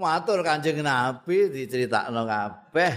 matur 0.00 0.40
Kanjeng 0.40 0.80
Nabi 0.80 1.52
diceritakno 1.52 2.24
kabeh. 2.24 2.92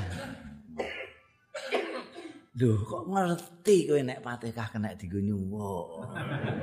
Duh, 2.54 2.78
kok 2.86 3.10
ngerti 3.10 3.90
kowe 3.90 3.98
nek 4.06 4.22
Fatihah 4.22 4.70
kena 4.70 4.94
digo 4.94 5.18
nyuwuk. 5.18 6.06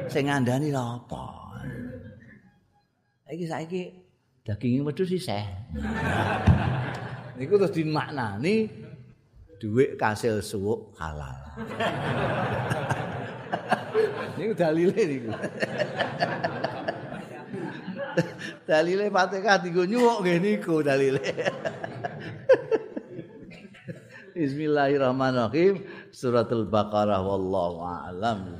Sing 0.06 0.30
ngandani 0.30 0.70
apa? 0.70 1.50
Iki 3.26 3.44
saiki 3.50 3.82
daginge 4.46 4.86
wedhus 4.86 5.10
isih. 5.10 5.42
Niku 7.34 7.58
terus 7.58 7.74
dimaknani 7.74 8.70
dhuwit 9.58 9.98
kasil 9.98 10.38
suwuk 10.38 10.94
halal. 10.94 11.58
niku 14.38 14.54
dalile 14.54 14.94
niku. 14.94 15.30
dalile 18.70 19.10
Fatihah 19.10 19.58
digo 19.58 19.82
nyuwuk 19.90 20.22
nggih 20.22 20.38
niku 20.38 20.86
dalile. 20.86 21.34
Bismillahirrahmanirrahim. 24.40 25.84
Suratul 26.16 26.64
Baqarah 26.64 27.20
wallahu 27.20 27.84
a'lam. 27.84 28.56